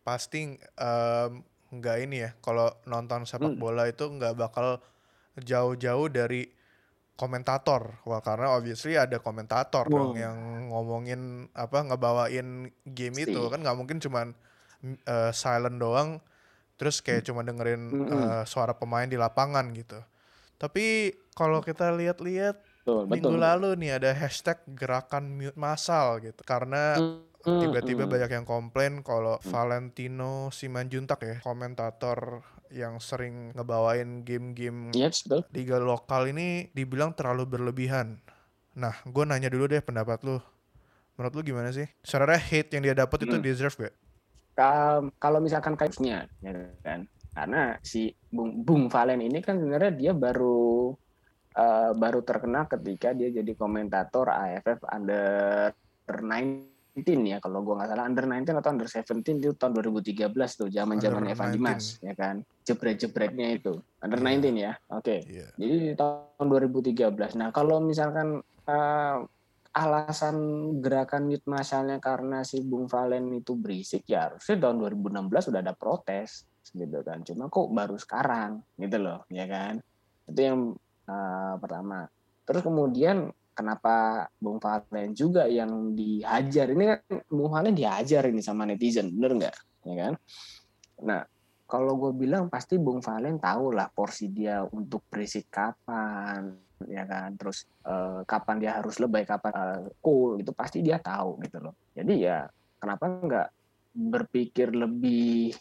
pasti 0.00 0.56
nggak 1.68 1.96
ini 2.00 2.16
ya. 2.18 2.30
Kalau 2.38 2.72
nonton 2.84 3.24
sepak 3.24 3.52
Hmm. 3.52 3.60
bola 3.60 3.84
itu 3.84 4.06
nggak 4.06 4.32
bakal 4.32 4.80
jauh-jauh 5.36 6.08
dari 6.08 6.48
komentator. 7.20 8.00
Wah, 8.08 8.20
karena 8.24 8.52
obviously 8.56 8.94
ada 9.00 9.18
komentator 9.20 9.90
dong 9.92 10.12
Wow. 10.12 10.16
yang 10.16 10.36
ngomongin 10.72 11.48
apa 11.56 11.78
ngebawain 11.88 12.68
game 12.86 13.16
itu 13.26 13.40
kan 13.52 13.60
nggak 13.64 13.76
mungkin 13.78 13.98
cuman 14.04 14.26
mm, 14.84 14.98
eh, 15.08 15.32
silent 15.32 15.78
doang 15.80 16.10
terus 16.76 17.00
kayak 17.04 17.24
cuma 17.28 17.40
dengerin 17.46 17.82
Mm-mm. 17.92 18.06
eh, 18.08 18.42
suara 18.48 18.72
pemain 18.76 19.08
di 19.08 19.16
lapangan 19.20 19.66
gitu. 19.76 20.00
Tapi 20.56 21.12
kalau 21.36 21.60
kita 21.64 21.92
lihat-lihat 21.92 22.56
minggu 23.08 23.34
betul. 23.34 23.36
lalu 23.36 23.76
nih 23.78 24.00
ada 24.00 24.10
hashtag 24.16 24.58
gerakan 24.76 25.36
mute 25.36 25.56
massal 25.58 26.18
gitu 26.24 26.40
karena 26.46 26.96
Hmm, 26.96 27.22
tiba-tiba 27.60 28.04
hmm. 28.04 28.10
banyak 28.10 28.30
yang 28.36 28.46
komplain 28.48 29.00
kalau 29.06 29.40
Valentino 29.44 30.50
Simanjuntak 30.52 31.20
ya 31.24 31.36
komentator 31.44 32.42
yang 32.76 33.00
sering 33.00 33.56
ngebawain 33.56 34.20
game-game 34.22 34.92
Yes, 34.92 35.24
betul. 35.24 35.48
liga 35.56 35.80
lokal 35.80 36.28
ini 36.28 36.68
dibilang 36.76 37.16
terlalu 37.16 37.48
berlebihan. 37.48 38.20
Nah, 38.76 38.92
gue 39.08 39.24
nanya 39.24 39.48
dulu 39.48 39.64
deh 39.66 39.80
pendapat 39.80 40.20
lu. 40.22 40.36
Menurut 41.16 41.32
lu 41.32 41.42
gimana 41.42 41.72
sih? 41.72 41.88
Sebenarnya 42.04 42.36
hate 42.44 42.70
yang 42.76 42.82
dia 42.84 42.92
dapat 42.92 43.24
itu 43.24 43.32
Hmm. 43.32 43.44
deserve 43.44 43.76
gak? 43.88 43.94
Ka- 44.52 45.08
kalau 45.16 45.40
misalkan 45.40 45.76
kasusnya 45.76 46.28
ya 46.40 46.52
kan 46.80 47.04
karena 47.32 47.76
si 47.84 48.12
Bung, 48.32 48.64
Bung 48.64 48.88
Valen 48.88 49.20
ini 49.20 49.40
kan 49.40 49.56
sebenarnya 49.56 49.92
dia 49.92 50.12
baru 50.12 50.92
eh, 51.56 51.92
baru 51.96 52.20
terkenal 52.20 52.68
ketika 52.68 53.16
dia 53.16 53.32
jadi 53.32 53.52
komentator 53.56 54.28
AFF 54.28 54.84
under 54.92 55.72
19 56.04 56.75
ya 57.04 57.36
kalau 57.44 57.60
gua 57.60 57.84
nggak 57.84 57.90
salah 57.92 58.04
under 58.08 58.24
19 58.24 58.56
atau 58.56 58.70
under 58.72 58.88
17 58.88 59.20
itu 59.36 59.52
tahun 59.52 59.72
2013 59.76 60.32
tuh 60.32 60.68
zaman 60.72 60.96
zaman 60.96 61.28
Evan 61.28 61.48
19. 61.52 61.56
Dimas 61.60 61.84
ya 62.00 62.14
kan 62.16 62.40
jebret-jebretnya 62.64 63.48
itu 63.52 63.76
under 64.00 64.16
Iya. 64.16 64.26
19 64.40 64.56
ya 64.56 64.72
oke 64.88 65.16
Iya. 65.28 65.48
jadi 65.60 65.74
di 65.76 65.92
tahun 65.92 66.46
2013. 66.48 67.36
Nah, 67.36 67.48
kalau 67.52 67.84
misalkan 67.84 68.40
eh, 68.66 69.18
alasan 69.76 70.36
gerakan 70.80 71.28
mute 71.28 71.44
masalnya 71.44 72.00
karena 72.00 72.40
si 72.48 72.64
Bung 72.64 72.88
Valen 72.88 73.28
itu 73.36 73.52
berisik, 73.52 74.08
ya 74.08 74.32
harusnya 74.32 74.56
tahun 74.56 74.80
2016 74.80 75.52
sudah 75.52 75.60
ada 75.60 75.76
protes 75.76 76.48
gitu 76.72 77.04
kan. 77.04 77.20
Cuma 77.28 77.52
kok 77.52 77.68
baru 77.68 78.00
sekarang 78.00 78.64
gitu 78.80 78.96
loh, 78.96 79.28
ya 79.28 79.44
kan? 79.44 79.76
Itu 80.24 80.40
yang 80.40 80.60
eh, 81.06 81.54
pertama. 81.60 82.08
Terus 82.48 82.62
kemudian 82.64 83.28
kenapa 83.56 84.28
Bung 84.36 84.60
Valen 84.60 85.16
juga 85.16 85.48
yang 85.48 85.96
dihajar? 85.96 86.68
Ini 86.68 86.84
kan 86.84 87.00
Bung 87.32 87.48
Valen 87.48 87.72
dihajar 87.72 88.28
ini 88.28 88.44
sama 88.44 88.68
netizen, 88.68 89.08
bener 89.16 89.32
nggak? 89.40 89.56
Ya 89.88 89.94
kan? 89.96 90.12
Nah, 91.08 91.20
kalau 91.64 91.96
gue 91.96 92.12
bilang 92.14 92.52
pasti 92.52 92.76
Bung 92.76 93.00
Valen 93.00 93.40
tahu 93.40 93.72
lah 93.72 93.88
porsi 93.88 94.28
dia 94.28 94.60
untuk 94.62 95.08
berisik 95.08 95.48
kapan, 95.48 96.52
ya 96.84 97.08
kan. 97.08 97.32
Terus 97.40 97.64
eh, 97.88 98.20
kapan 98.28 98.56
dia 98.60 98.76
harus 98.76 99.00
lebay, 99.00 99.24
kapan 99.24 99.52
eh, 99.56 99.80
cool, 100.04 100.36
itu 100.38 100.52
pasti 100.52 100.84
dia 100.84 101.00
tahu 101.00 101.40
gitu 101.40 101.58
loh. 101.64 101.74
Jadi 101.96 102.14
ya 102.22 102.44
kenapa 102.76 103.08
nggak 103.08 103.48
berpikir 103.96 104.76
lebih 104.76 105.56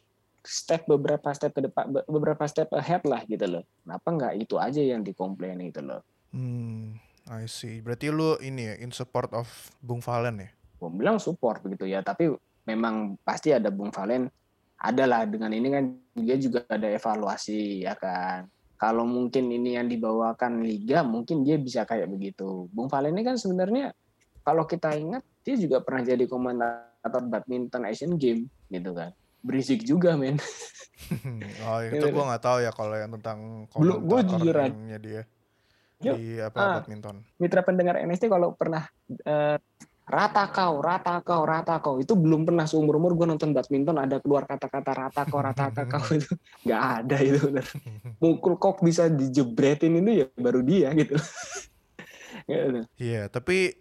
step 0.46 0.86
beberapa 0.86 1.34
step 1.34 1.58
ke 1.58 1.66
depan, 1.66 1.90
be- 1.90 2.06
beberapa 2.06 2.46
step 2.46 2.70
ahead 2.76 3.02
lah 3.08 3.26
gitu 3.26 3.48
loh. 3.50 3.64
Kenapa 3.82 4.08
nggak 4.14 4.34
itu 4.46 4.56
aja 4.62 4.82
yang 4.84 5.02
dikomplain 5.02 5.58
gitu 5.66 5.82
loh. 5.82 6.06
Hmm, 6.36 7.00
I 7.26 7.50
see. 7.50 7.82
Berarti 7.82 8.14
lu 8.14 8.38
ini 8.38 8.70
ya 8.70 8.76
in 8.78 8.94
support 8.94 9.34
of 9.34 9.50
Bung 9.82 10.02
Valen 10.02 10.46
ya? 10.46 10.50
gue 10.76 10.92
bilang 10.92 11.18
support 11.18 11.64
begitu 11.64 11.88
ya 11.88 12.04
tapi 12.04 12.30
memang 12.68 13.18
pasti 13.26 13.50
ada 13.50 13.74
Bung 13.74 13.90
Valen. 13.90 14.30
Adalah 14.76 15.24
dengan 15.26 15.50
ini 15.56 15.72
kan 15.72 15.84
dia 16.14 16.36
juga 16.38 16.68
ada 16.70 16.86
evaluasi 16.86 17.88
ya 17.88 17.96
kan? 17.98 18.46
Kalau 18.76 19.08
mungkin 19.08 19.50
ini 19.50 19.80
yang 19.80 19.88
dibawakan 19.88 20.62
liga 20.62 21.02
mungkin 21.02 21.42
dia 21.42 21.56
bisa 21.58 21.88
kayak 21.88 22.12
begitu. 22.12 22.70
Bung 22.70 22.92
Valen 22.92 23.16
ini 23.18 23.24
kan 23.26 23.40
sebenarnya 23.40 23.96
kalau 24.46 24.68
kita 24.70 24.94
ingat 24.94 25.26
dia 25.42 25.56
juga 25.58 25.82
pernah 25.82 26.06
jadi 26.06 26.28
komentator 26.30 27.24
badminton 27.26 27.88
Asian 27.90 28.14
Game 28.20 28.46
gitu 28.70 28.94
kan? 28.94 29.16
Berisik 29.42 29.82
juga 29.82 30.14
men. 30.14 30.38
Oh, 31.70 31.84
itu 31.86 32.02
Iya, 32.02 32.10
gua 32.10 32.24
nggak 32.34 32.42
taw 32.42 32.58
ya 32.64 32.72
kalau 32.74 32.96
yang 32.98 33.14
tentang 33.20 33.70
Belum, 33.78 34.10
gua 34.10 34.26
jujur 34.26 34.56
aja. 34.58 34.74
komentatornya 34.74 34.98
dia 34.98 35.22
Yuk. 36.04 36.16
di 36.18 36.40
apa 36.40 36.58
Ah. 36.60 36.74
badminton. 36.82 37.24
mitra 37.40 37.62
pendengar 37.64 37.96
NST 38.00 38.28
kalau 38.28 38.52
pernah 38.58 38.84
eh, 39.08 39.58
rata 40.06 40.54
kau, 40.54 40.86
rata 40.86 41.18
kau, 41.26 41.42
rata 41.50 41.82
kau 41.82 41.98
itu 41.98 42.14
belum 42.14 42.46
pernah 42.46 42.70
seumur 42.70 43.02
umur 43.02 43.18
gue 43.18 43.26
nonton 43.26 43.58
badminton 43.58 43.98
ada 43.98 44.22
keluar 44.22 44.46
kata-kata 44.46 44.92
rata 44.94 45.22
kau, 45.26 45.42
rata 45.42 45.72
kau 45.74 46.06
itu 46.20 46.30
nggak 46.62 46.82
ada 47.02 47.18
itu 47.24 47.40
bener. 47.50 47.66
Mukul 48.22 48.62
kok 48.62 48.86
bisa 48.86 49.10
dijebretin 49.10 49.98
itu 49.98 50.12
ya 50.22 50.26
baru 50.38 50.62
dia 50.62 50.94
gitu. 50.94 51.18
Gitu. 52.46 52.86
Iya, 53.02 53.26
tapi 53.32 53.74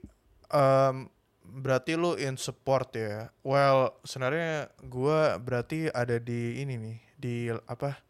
em, 0.49 0.97
berarti 1.45 2.01
lu 2.01 2.17
in 2.17 2.41
support 2.41 2.97
ya. 2.97 3.29
Well, 3.45 3.93
sebenarnya 4.09 4.73
gua 4.89 5.37
berarti 5.37 5.93
ada 5.93 6.17
di 6.17 6.63
ini 6.65 6.75
nih, 6.81 6.97
di 7.19 7.35
apa? 7.69 8.01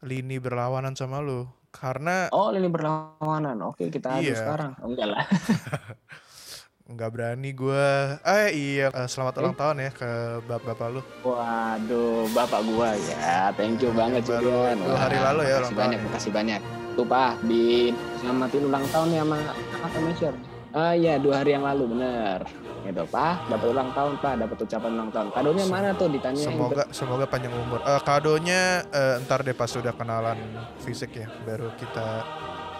lini 0.00 0.40
berlawanan 0.40 0.96
sama 0.96 1.20
lu. 1.20 1.44
Karena 1.70 2.26
Oh 2.30 2.50
ini 2.50 2.66
berlawanan, 2.66 3.56
oke 3.62 3.86
kita 3.88 4.18
adu 4.18 4.26
Iya. 4.26 4.36
sekarang. 4.36 4.72
Oh, 4.78 4.90
enggak 4.90 5.06
lah. 5.08 5.22
nggak 6.90 7.10
berani 7.14 7.50
gua. 7.54 8.18
Eh 8.20 8.50
iya, 8.50 8.90
eh, 8.90 9.06
selamat 9.06 9.34
ulang 9.38 9.54
tahun 9.54 9.76
ya 9.78 9.90
ke 9.90 10.10
bapak-bapak 10.42 10.88
lu. 10.90 11.02
Waduh, 11.22 12.26
bapak 12.30 12.60
gua 12.66 12.98
ya, 12.98 13.54
thank 13.54 13.78
you 13.78 13.94
banget 13.94 14.26
Baru 14.26 14.50
Julian. 14.50 14.78
dua 14.80 14.98
hari 14.98 15.16
lalu 15.16 15.40
ya 15.46 15.56
ulang 15.62 15.70
banyak, 15.70 15.78
tahun 15.78 15.92
ya. 15.94 16.08
makasih 16.10 16.32
banyak. 16.34 16.60
Tuh 16.90 17.06
Pak, 17.06 17.32
di 17.46 17.94
selamatin 18.18 18.62
ulang 18.66 18.84
tahun 18.90 19.08
ya 19.08 19.22
sama 19.22 19.38
apa 19.80 19.98
Mesir. 20.02 20.34
Ah 20.70 20.92
iya, 20.92 21.14
dua 21.16 21.34
hari 21.38 21.54
yang 21.54 21.62
lalu 21.62 21.94
bener. 21.94 22.42
Gitu 22.80 23.04
Pak, 23.06 23.32
dapat 23.46 23.66
ulang 23.68 23.90
tahun 23.92 24.12
Pak, 24.18 24.34
dapat 24.40 24.58
ucapan 24.60 24.90
ulang 24.94 25.10
tahun. 25.10 25.26
Kadonya 25.30 25.64
Sem- 25.64 25.72
mana 25.72 25.88
tuh 25.92 26.08
ditanya? 26.08 26.40
Semoga 26.40 26.82
semoga 26.90 27.24
panjang 27.24 27.52
umur. 27.52 27.78
Eh, 27.82 28.00
kadonya 28.00 28.62
eh, 28.88 29.14
ntar 29.22 29.40
deh 29.40 29.52
pas 29.52 29.68
sudah 29.68 29.92
kenalan 29.92 30.38
fisik 30.80 31.12
ya, 31.14 31.28
baru 31.42 31.70
kita 31.76 32.24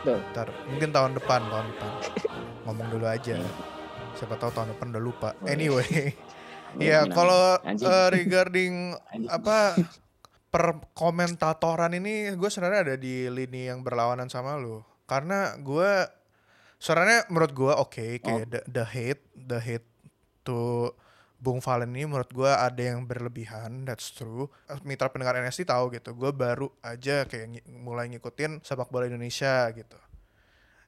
Tuh. 0.01 0.19
ntar 0.33 0.49
mungkin 0.67 0.91
tahun 0.91 1.13
depan 1.15 1.41
tahun 1.45 1.67
depan 1.71 1.91
ngomong 2.65 2.89
dulu 2.89 3.07
aja. 3.07 3.37
Siapa 4.17 4.35
tahu 4.37 4.51
tahun 4.51 4.73
depan 4.75 4.87
udah 4.91 5.03
lupa. 5.03 5.29
Boleh. 5.37 5.53
Anyway, 5.53 5.93
ya 6.79 7.05
kalau 7.07 7.61
eh, 7.63 8.09
regarding 8.11 8.97
Anjing. 9.11 9.29
apa 9.29 9.77
per 10.51 10.83
komentatoran 10.95 11.95
ini 11.95 12.35
gue 12.35 12.51
sebenarnya 12.51 12.81
ada 12.83 12.97
di 12.97 13.27
lini 13.27 13.71
yang 13.71 13.87
berlawanan 13.87 14.27
sama 14.27 14.59
lu 14.59 14.83
karena 15.07 15.55
gue 15.59 16.11
sebenarnya 16.75 17.27
menurut 17.31 17.53
gue 17.55 17.71
oke 17.71 18.07
kayak 18.19 18.47
Oh. 18.47 18.51
the, 18.51 18.61
the 18.67 18.83
hate 18.83 19.23
the 19.37 19.59
hate 19.59 19.87
to 20.51 20.91
Bung 21.41 21.63
Valen 21.63 21.95
ini 21.95 22.05
menurut 22.05 22.29
gue 22.29 22.51
ada 22.51 22.77
yang 22.77 23.07
berlebihan, 23.09 23.89
that's 23.89 24.13
true. 24.13 24.51
Mitra 24.85 25.09
pendengar 25.09 25.39
NST 25.41 25.65
tahu 25.65 25.95
gitu, 25.97 26.13
gue 26.13 26.35
baru 26.37 26.69
aja 26.85 27.25
kayak 27.25 27.47
ng- 27.49 27.81
mulai 27.81 28.13
ngikutin 28.13 28.61
sepak 28.61 28.93
bola 28.93 29.09
Indonesia 29.09 29.65
gitu. 29.73 29.97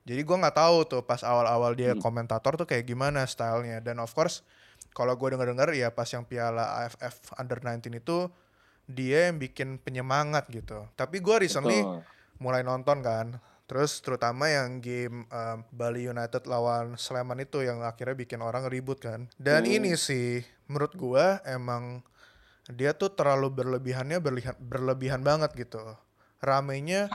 Jadi 0.03 0.21
gue 0.21 0.37
nggak 0.37 0.59
tahu 0.59 0.77
tuh 0.85 1.03
pas 1.07 1.23
awal-awal 1.23 1.73
dia 1.79 1.95
komentator 1.95 2.59
tuh 2.59 2.67
kayak 2.67 2.85
gimana 2.85 3.23
stylenya. 3.25 3.79
Dan 3.79 4.03
of 4.03 4.11
course 4.13 4.43
kalau 4.93 5.15
gue 5.17 5.33
denger-denger 5.33 5.73
ya 5.73 5.89
pas 5.95 6.11
yang 6.11 6.27
Piala 6.27 6.85
AFF 6.85 7.39
Under 7.39 7.63
19 7.63 8.03
itu 8.03 8.29
dia 8.91 9.31
yang 9.31 9.39
bikin 9.39 9.79
penyemangat 9.79 10.51
gitu. 10.51 10.85
Tapi 10.99 11.23
gue 11.23 11.47
recently 11.47 11.81
Betul. 11.81 12.03
mulai 12.43 12.61
nonton 12.67 12.99
kan. 13.01 13.39
Terus 13.73 14.05
terutama 14.05 14.53
yang 14.53 14.85
game 14.85 15.25
um, 15.33 15.65
Bali 15.73 16.05
United 16.05 16.45
lawan 16.45 17.01
Sleman 17.01 17.41
itu 17.41 17.65
yang 17.65 17.81
akhirnya 17.81 18.13
bikin 18.13 18.45
orang 18.45 18.69
ribut 18.69 19.01
kan. 19.01 19.33
Dan 19.41 19.65
Hmm. 19.65 19.77
ini 19.81 19.97
sih 19.97 20.45
menurut 20.69 20.93
gua 20.93 21.41
emang 21.49 22.05
dia 22.69 22.93
tuh 22.93 23.17
terlalu 23.17 23.49
berlebihannya 23.49 24.21
berlebihan, 24.21 24.61
berlebihan 24.61 25.25
banget 25.25 25.57
gitu. 25.57 25.81
Ramenya 26.45 27.09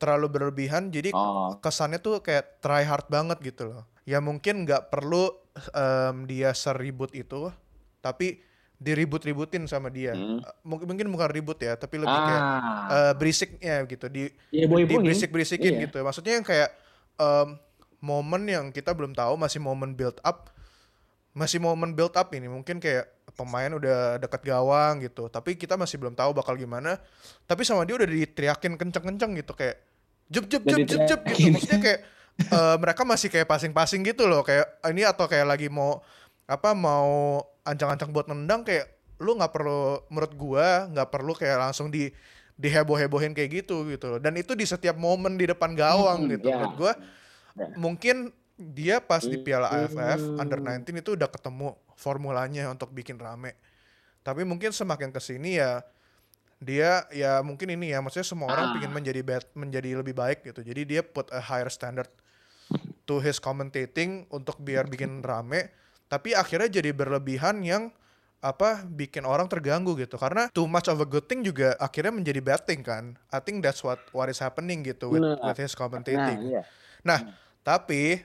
terlalu 0.00 0.40
berlebihan 0.40 0.88
jadi 0.88 1.12
Oh. 1.12 1.60
kesannya 1.60 2.00
tuh 2.00 2.24
kayak 2.24 2.64
try 2.64 2.80
hard 2.80 3.04
banget 3.12 3.36
gitu 3.44 3.68
loh. 3.68 3.84
Ya 4.08 4.24
mungkin 4.24 4.64
nggak 4.64 4.88
perlu 4.88 5.36
em, 5.76 6.24
dia 6.24 6.56
seribut 6.56 7.12
itu, 7.12 7.52
tapi 8.00 8.40
diribut-ributin 8.80 9.68
sama 9.68 9.92
dia. 9.92 10.16
Hmm. 10.16 10.40
Eh, 10.40 10.54
Mungkin 10.64 10.88
mungkin 10.88 11.06
bukan 11.12 11.28
ribut 11.28 11.60
ya, 11.60 11.76
tapi 11.76 12.00
lebih 12.00 12.16
kayak 12.16 12.42
eh, 12.88 13.12
berisiknya 13.14 13.76
gitu 13.84 14.06
di 14.08 14.32
Iya, 14.48 14.66
boy 14.66 14.88
di 14.88 14.96
berisik-berisikin 14.96 15.72
Iya. 15.76 15.80
gitu. 15.86 16.00
Maksudnya 16.00 16.40
yang 16.40 16.46
kayak 16.48 16.70
momen 18.00 18.48
yang 18.48 18.72
kita 18.72 18.96
belum 18.96 19.12
tahu 19.12 19.36
masih 19.36 19.60
momen 19.60 19.92
build 19.92 20.16
up, 20.24 20.48
masih 21.36 21.60
momen 21.60 21.92
build 21.92 22.16
up 22.16 22.32
ini 22.32 22.48
mungkin 22.48 22.80
kayak 22.80 23.12
pemain 23.36 23.70
udah 23.70 24.16
dekat 24.16 24.42
gawang 24.42 25.04
gitu, 25.04 25.28
tapi 25.28 25.54
kita 25.54 25.76
masih 25.76 26.00
belum 26.00 26.16
tahu 26.16 26.32
bakal 26.32 26.56
gimana. 26.56 26.96
Tapi 27.44 27.60
sama 27.62 27.84
dia 27.84 28.00
udah 28.00 28.08
diteriakin 28.08 28.80
kenceng-kenceng 28.80 29.36
gitu 29.36 29.52
kayak 29.52 29.76
jep 30.32 30.48
jep 30.48 30.62
Udah 30.64 30.76
jep 30.80 30.88
jep 30.88 31.00
jep 31.06 31.20
gitu. 31.36 31.52
Maksudnya 31.52 31.80
kayak 31.84 32.00
eh, 32.40 32.76
mereka 32.80 33.02
masih 33.04 33.28
kayak 33.28 33.44
passing-passing 33.46 34.00
gitu 34.00 34.24
loh, 34.24 34.40
kayak 34.40 34.64
ini 34.88 35.04
atau 35.04 35.28
kayak 35.28 35.44
lagi 35.44 35.68
mau 35.68 36.00
apa 36.50 36.74
mau 36.74 37.38
ancang-ancang 37.62 38.10
buat 38.10 38.26
nendang 38.26 38.66
kayak 38.66 38.90
lu 39.22 39.38
nggak 39.38 39.52
perlu 39.54 40.02
menurut 40.10 40.32
gua 40.34 40.90
nggak 40.90 41.08
perlu 41.08 41.32
kayak 41.32 41.58
langsung 41.62 41.86
di 41.88 42.10
diheboh-hebohin 42.56 43.32
kayak 43.32 43.64
gitu 43.64 43.86
gitu. 43.88 44.18
Dan 44.18 44.36
itu 44.36 44.52
di 44.52 44.66
setiap 44.66 44.98
momen 44.98 45.38
di 45.38 45.46
depan 45.46 45.72
gawang 45.72 46.26
Hmm, 46.26 46.32
gitu. 46.34 46.50
ya. 46.50 46.58
Menurut 46.58 46.74
gua 46.76 46.92
Ya. 47.50 47.66
mungkin 47.76 48.16
dia 48.56 48.96
pas 49.00 49.22
di 49.22 49.38
Piala 49.38 49.70
AFF. 49.70 50.36
Under 50.36 50.60
19 50.60 51.00
itu 51.00 51.16
udah 51.16 51.26
ketemu 51.26 51.72
formulanya 51.96 52.68
untuk 52.68 52.90
bikin 52.90 53.16
rame. 53.16 53.56
Tapi 54.20 54.44
mungkin 54.44 54.70
semakin 54.70 55.08
ke 55.08 55.20
sini 55.20 55.56
ya 55.56 55.80
dia 56.60 57.08
ya 57.08 57.40
mungkin 57.40 57.72
ini 57.72 57.88
ya 57.88 58.04
maksudnya 58.04 58.28
semua 58.28 58.52
orang 58.52 58.66
Ah. 58.68 58.72
pingin 58.76 58.92
menjadi 58.92 59.20
bet, 59.22 59.48
menjadi 59.56 59.96
lebih 59.96 60.12
baik 60.12 60.44
gitu. 60.44 60.60
Jadi 60.60 60.82
dia 60.84 61.00
put 61.00 61.32
a 61.32 61.40
higher 61.40 61.72
standard 61.72 62.12
to 63.04 63.16
his 63.18 63.40
commentating 63.40 64.28
untuk 64.28 64.60
biar 64.60 64.84
bikin 64.84 65.24
rame. 65.24 65.72
Tapi 66.10 66.34
akhirnya 66.34 66.66
jadi 66.66 66.90
berlebihan 66.90 67.62
yang 67.62 67.94
apa 68.40 68.88
bikin 68.88 69.28
orang 69.28 69.44
terganggu 69.52 69.92
gitu 70.00 70.16
karena 70.16 70.48
too 70.48 70.64
much 70.64 70.88
of 70.88 70.96
a 70.96 71.04
good 71.04 71.28
thing 71.28 71.44
juga 71.44 71.76
akhirnya 71.76 72.08
menjadi 72.08 72.40
bad 72.40 72.64
thing 72.64 72.80
kan 72.80 73.12
I 73.28 73.36
think 73.36 73.60
that's 73.60 73.84
what 73.84 74.00
what 74.16 74.32
is 74.32 74.40
happening 74.40 74.80
gitu 74.80 75.12
with 75.12 75.20
Nah. 75.20 75.52
with 75.52 75.60
his 75.60 75.76
Nah, 75.76 75.80
commentating 75.84 76.38
iya. 76.48 76.64
Nah, 77.04 77.36
tapi 77.60 78.24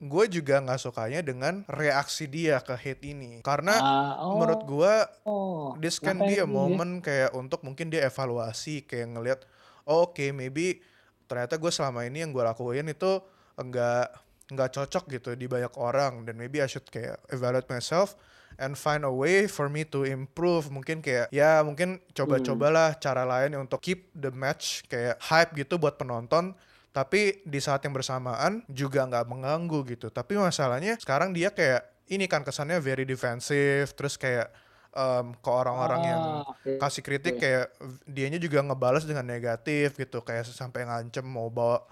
gue 0.00 0.24
juga 0.32 0.64
nggak 0.64 0.80
sukanya 0.80 1.20
dengan 1.20 1.60
reaksi 1.68 2.24
dia 2.24 2.56
ke 2.64 2.72
hate 2.72 3.12
ini. 3.12 3.44
Karena 3.44 3.76
Ah, 3.76 4.12
oh, 4.24 4.40
menurut 4.40 4.64
gue 4.64 4.94
oh, 5.28 5.76
this 5.76 6.00
can 6.00 6.16
be 6.24 6.40
a 6.40 6.48
moment 6.48 7.04
kayak 7.04 7.36
untuk 7.36 7.60
mungkin 7.60 7.92
dia 7.92 8.08
evaluasi 8.08 8.88
kayak 8.88 9.12
ngelihat 9.12 9.40
oh, 9.84 10.08
oke 10.08 10.24
maybe 10.32 10.80
ternyata 11.28 11.60
gue 11.60 11.68
selama 11.68 12.08
ini 12.08 12.24
yang 12.24 12.32
gue 12.32 12.40
lakuin 12.40 12.88
itu 12.88 13.20
enggak 13.60 14.08
nggak 14.50 14.74
cocok 14.74 15.04
gitu 15.08 15.30
di 15.38 15.46
banyak 15.46 15.72
orang. 15.78 16.26
Dan 16.26 16.36
maybe 16.36 16.58
I 16.58 16.66
should 16.66 16.84
kayak 16.86 17.22
evaluate 17.30 17.70
myself 17.70 18.18
and 18.58 18.76
find 18.76 19.06
a 19.06 19.12
way 19.12 19.46
for 19.46 19.70
me 19.70 19.86
to 19.88 20.04
improve. 20.04 20.68
Mungkin 20.68 21.00
kayak 21.00 21.30
ya 21.30 21.62
mungkin 21.62 22.02
coba-cobalah 22.12 22.98
cara 22.98 23.24
lain 23.24 23.56
untuk 23.56 23.80
keep 23.80 24.10
the 24.12 24.28
match 24.34 24.84
kayak 24.90 25.16
hype 25.22 25.54
gitu 25.54 25.78
buat 25.78 25.96
penonton. 25.96 26.52
Tapi 26.90 27.46
di 27.46 27.62
saat 27.62 27.86
yang 27.86 27.94
bersamaan 27.94 28.66
juga 28.66 29.06
nggak 29.06 29.26
mengganggu 29.30 29.86
gitu. 29.94 30.10
Tapi 30.10 30.34
masalahnya 30.34 30.98
sekarang 30.98 31.30
dia 31.30 31.54
kayak 31.54 31.86
ini 32.10 32.26
kan 32.26 32.42
kesannya 32.42 32.82
very 32.82 33.06
defensive 33.06 33.94
terus 33.94 34.18
kayak 34.18 34.50
em, 34.90 35.30
ke 35.38 35.50
orang-orang 35.50 36.02
yang 36.02 36.22
Ah, 36.42 36.42
kasih 36.82 37.06
kritik 37.06 37.38
Oke. 37.38 37.46
kayak 37.46 37.66
dianya 38.10 38.42
juga 38.42 38.58
ngebales 38.66 39.06
dengan 39.06 39.22
negatif 39.22 39.94
gitu. 39.94 40.18
Kayak 40.26 40.50
sampai 40.50 40.82
ngancem 40.82 41.22
mau 41.22 41.46
bawa 41.46 41.86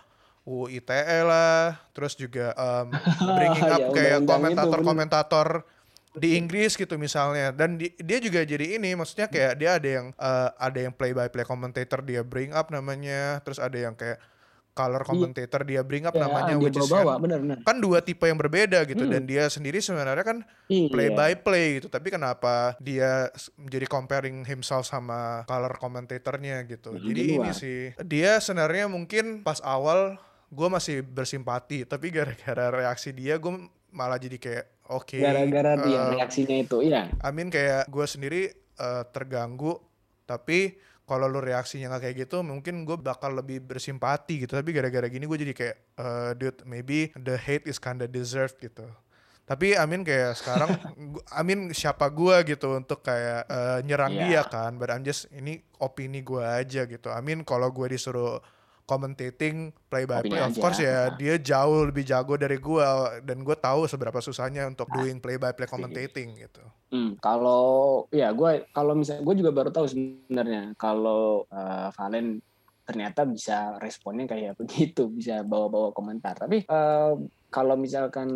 UU 0.49 0.73
ITE 0.73 0.97
lah 1.23 1.77
terus 1.93 2.13
juga 2.15 2.51
em, 2.51 2.89
bringing 3.37 3.69
up 3.69 3.81
Ya, 3.81 3.89
kayak 3.93 4.19
komentator-komentator 4.25 5.49
di 6.15 6.35
Inggris 6.35 6.75
gitu 6.75 6.97
misalnya. 6.97 7.53
Dan 7.53 7.77
di- 7.77 7.95
dia 7.95 8.19
juga 8.19 8.41
jadi 8.41 8.75
ini 8.75 8.95
maksudnya 8.95 9.27
kayak 9.27 9.53
dia 9.55 9.77
ada 9.77 9.89
yang 9.91 10.07
eh, 10.11 10.49
ada 10.51 10.79
yang 10.81 10.91
play 10.91 11.13
by 11.13 11.29
play 11.29 11.45
commentator 11.45 12.01
dia 12.01 12.23
bring 12.23 12.51
up 12.51 12.69
namanya 12.69 13.39
terus 13.41 13.59
ada 13.59 13.77
yang 13.77 13.93
kayak 13.93 14.19
color 14.71 15.03
commentator 15.03 15.63
dia 15.63 15.83
bring 15.83 16.07
up 16.07 16.15
Ya, 16.15 16.23
namanya 16.23 16.55
which 16.55 16.71
is 16.73 16.87
kan, 16.87 17.03
benar-benar. 17.19 17.59
kan 17.63 17.77
dua 17.77 17.99
tipe 17.99 18.23
yang 18.23 18.39
berbeda 18.39 18.83
gitu. 18.85 19.03
Hmm. 19.03 19.11
dan 19.11 19.23
dia 19.25 19.47
sendiri 19.49 19.79
sebenarnya 19.79 20.23
kan 20.23 20.39
Iya. 20.67 20.87
play 20.89 21.09
by 21.11 21.33
play 21.37 21.67
gitu. 21.77 21.87
Tapi 21.89 22.09
kenapa 22.09 22.79
dia 22.79 23.27
menjadi 23.57 23.87
comparing 23.87 24.43
himself 24.43 24.87
sama 24.87 25.43
color 25.45 25.75
commentatornya 25.77 26.63
gitu. 26.65 26.95
Hmm, 26.95 27.03
jadi 27.05 27.21
di 27.21 27.31
ini 27.37 27.51
sih 27.53 27.81
dia 28.01 28.39
sebenarnya 28.39 28.87
mungkin 28.87 29.43
pas 29.43 29.59
awal 29.61 30.15
gue 30.49 30.69
masih 30.69 31.05
bersimpati 31.05 31.85
tapi 31.85 32.09
gara-gara 32.09 32.73
reaksi 32.73 33.13
dia 33.13 33.37
gue 33.37 33.69
malah 33.89 34.17
jadi 34.17 34.37
kayak 34.37 34.65
oke 34.89 35.17
Gara-gara 35.17 35.73
dia 35.81 35.99
eh, 35.99 36.09
reaksinya 36.17 36.57
itu, 36.57 36.77
iya. 36.85 37.09
Amin 37.21 37.49
kayak 37.49 37.89
gue 37.89 38.05
sendiri 38.05 38.43
eh, 38.55 39.05
terganggu 39.13 39.77
tapi 40.25 40.77
kalau 41.09 41.25
lu 41.25 41.41
reaksinya 41.41 41.89
nggak 41.89 42.03
kayak 42.05 42.17
gitu 42.29 42.45
mungkin 42.45 42.85
gue 42.85 42.97
bakal 42.97 43.33
lebih 43.33 43.65
bersimpati 43.65 44.45
gitu 44.45 44.53
tapi 44.53 44.77
gara-gara 44.77 45.09
gini 45.09 45.25
gue 45.25 45.39
jadi 45.41 45.55
kayak 45.57 45.77
eh, 45.97 46.31
dude 46.37 46.61
maybe 46.65 47.09
the 47.17 47.37
hate 47.37 47.65
is 47.65 47.81
kinda 47.81 48.05
deserved 48.05 48.61
gitu 48.61 48.85
tapi 49.49 49.73
Amin 49.73 50.05
kayak 50.05 50.37
sekarang 50.37 50.77
Amin 51.41 51.73
siapa 51.73 52.13
gua 52.13 52.45
gitu 52.45 52.77
untuk 52.77 53.01
kayak 53.01 53.49
eh, 53.49 53.79
nyerang 53.81 54.13
Iya. 54.13 54.25
dia 54.29 54.43
kan 54.45 54.77
but 54.77 54.93
I'm 54.93 55.01
just 55.01 55.25
ini 55.33 55.65
opini 55.81 56.21
gua 56.21 56.61
aja 56.61 56.85
gitu 56.85 57.09
Amin 57.09 57.41
kalau 57.49 57.73
gue 57.73 57.89
disuruh 57.89 58.45
commentating 58.89 59.69
play 59.93 60.09
by 60.09 60.25
play. 60.25 60.41
Of 60.41 60.57
aja. 60.57 60.61
course 60.65 60.81
ya 60.81 61.13
dia 61.13 61.37
jauh 61.37 61.85
lebih 61.93 62.09
jago 62.09 62.41
dari 62.41 62.57
gua 62.57 63.21
dan 63.21 63.45
gue 63.45 63.53
tahu 63.53 63.85
seberapa 63.85 64.17
susahnya 64.25 64.65
untuk 64.65 64.89
doing 64.97 65.21
play 65.21 65.37
by 65.37 65.53
play 65.53 65.69
commentating 65.69 66.41
gitu. 66.41 66.65
Hmm, 66.89 67.21
kalau 67.21 68.09
ya 68.09 68.33
gue 68.33 68.65
kalau 68.73 68.97
misalnya 68.97 69.21
gue 69.29 69.35
juga 69.37 69.53
baru 69.53 69.69
tahu 69.69 69.87
sebenarnya 69.93 70.73
kalau 70.81 71.45
eh, 71.53 71.89
Valen 71.93 72.41
ternyata 72.89 73.29
bisa 73.29 73.77
responnya 73.77 74.25
kayak 74.25 74.57
begitu 74.65 75.13
bisa 75.13 75.45
bawa-bawa 75.45 75.93
komentar. 75.93 76.41
Tapi 76.41 76.65
eh, 76.65 77.13
kalau 77.53 77.77
misalkan 77.77 78.29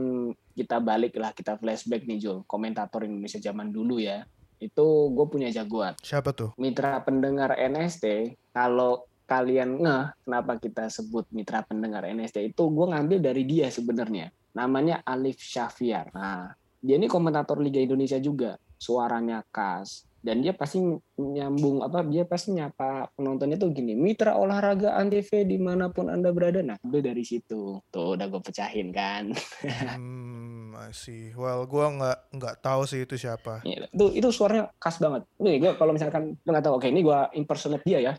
kita 0.52 0.84
balik 0.84 1.16
lah 1.16 1.32
kita 1.32 1.56
flashback 1.56 2.04
nih 2.04 2.20
Jul 2.20 2.44
komentator 2.44 3.08
Indonesia 3.08 3.40
zaman 3.40 3.72
dulu 3.72 3.96
ya 3.96 4.20
itu 4.62 4.86
gue 5.10 5.26
punya 5.26 5.50
jagoan. 5.50 5.98
Siapa 5.98 6.30
tuh? 6.30 6.54
Mitra 6.54 7.02
pendengar 7.02 7.58
NST 7.58 8.36
kalau 8.54 9.08
kalian 9.32 9.80
ngeh 9.80 10.04
kenapa 10.28 10.60
kita 10.60 10.92
sebut 10.92 11.24
mitra 11.32 11.64
pendengar 11.64 12.04
NST 12.04 12.52
itu 12.52 12.64
gue 12.68 12.86
ngambil 12.92 13.18
dari 13.24 13.48
dia 13.48 13.72
sebenarnya. 13.72 14.28
Namanya 14.52 15.00
Alif 15.08 15.40
Syafiar. 15.40 16.12
Nah 16.12 16.52
dia 16.84 17.00
ini 17.00 17.08
komentator 17.08 17.56
Liga 17.56 17.80
Indonesia 17.80 18.20
juga. 18.20 18.60
Suaranya 18.76 19.40
khas. 19.48 20.04
Dan 20.22 20.38
dia 20.38 20.54
pasti 20.54 20.78
nyambung 21.18 21.82
apa 21.82 22.06
dia 22.06 22.22
pasti 22.22 22.54
nyapa 22.54 23.10
penontonnya 23.18 23.58
tuh 23.58 23.74
gini 23.74 23.98
mitra 23.98 24.38
olahraga 24.38 24.94
antv 24.94 25.26
di 25.42 25.58
mana 25.58 25.88
pun 25.88 26.12
anda 26.12 26.28
berada. 26.30 26.60
Nah 26.60 26.76
ambil 26.84 27.00
dari 27.00 27.24
situ. 27.24 27.80
Tuh 27.88 28.14
udah 28.14 28.28
gue 28.28 28.42
pecahin 28.44 28.92
kan. 28.92 29.32
Hmm 29.96 30.52
see. 30.90 31.30
Well 31.38 31.68
gua 31.70 31.92
nggak 31.94 32.18
nggak 32.34 32.56
tahu 32.58 32.82
sih 32.88 33.06
itu 33.06 33.14
siapa. 33.14 33.62
Ya, 33.62 33.86
itu 33.86 34.06
itu 34.18 34.28
suaranya 34.34 34.74
khas 34.82 34.98
banget. 34.98 35.22
Nih 35.38 35.62
gue 35.62 35.72
kalau 35.78 35.94
misalkan 35.94 36.34
nggak 36.42 36.62
tahu, 36.62 36.82
oke 36.82 36.86
ini 36.90 37.00
gue 37.06 37.18
impersonate 37.38 37.84
dia 37.86 37.98
ya, 38.02 38.12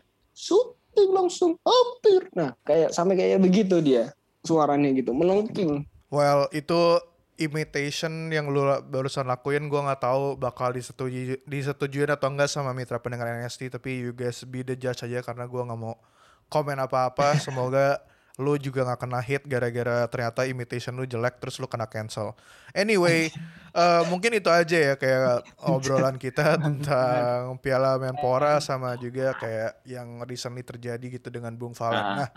syuting 0.94 1.10
langsung 1.10 1.58
hampir. 1.66 2.30
Nah 2.38 2.54
kayak 2.62 2.94
sampai 2.94 3.18
kayak 3.18 3.42
begitu 3.42 3.82
dia 3.82 4.14
suaranya 4.46 4.94
gitu, 4.94 5.10
melengking. 5.10 5.82
Well, 6.14 6.46
itu 6.54 7.02
imitation 7.34 8.30
yang 8.30 8.46
lu 8.46 8.62
barusan 8.86 9.26
lakuin 9.26 9.66
gua 9.66 9.90
nggak 9.90 10.06
tahu 10.06 10.38
bakal 10.38 10.70
disetujui 10.70 11.42
disetujuin 11.50 12.14
atau 12.14 12.30
enggak 12.30 12.46
sama 12.46 12.70
mitra 12.70 13.02
pendengar 13.02 13.26
NST 13.26 13.74
tapi 13.74 14.06
you 14.06 14.14
guys 14.14 14.46
be 14.46 14.62
the 14.62 14.78
judge 14.78 15.02
aja 15.02 15.18
karena 15.18 15.50
gua 15.50 15.66
nggak 15.66 15.80
mau 15.82 15.98
komen 16.46 16.78
apa-apa. 16.78 17.34
Semoga 17.44 17.98
lu 18.34 18.58
juga 18.58 18.82
nggak 18.82 18.98
kena 18.98 19.20
hit 19.22 19.42
gara-gara 19.46 20.10
ternyata 20.10 20.42
imitation 20.42 20.98
lu 20.98 21.06
jelek 21.06 21.38
terus 21.38 21.62
lu 21.62 21.70
kena 21.70 21.86
cancel. 21.86 22.34
Anyway, 22.74 23.30
eh, 23.70 24.02
mungkin 24.10 24.34
itu 24.34 24.50
aja 24.50 24.74
ya 24.74 24.94
kayak 24.98 25.46
obrolan 25.70 26.18
kita 26.18 26.58
tentang 26.58 27.54
Piala 27.62 27.94
Menpora 27.94 28.58
sama 28.58 28.98
juga 28.98 29.38
kayak 29.38 29.86
yang 29.86 30.18
recently 30.26 30.66
terjadi 30.66 31.06
gitu 31.06 31.30
dengan 31.30 31.54
Bung 31.54 31.78
Valen. 31.78 32.26
Nah, 32.26 32.28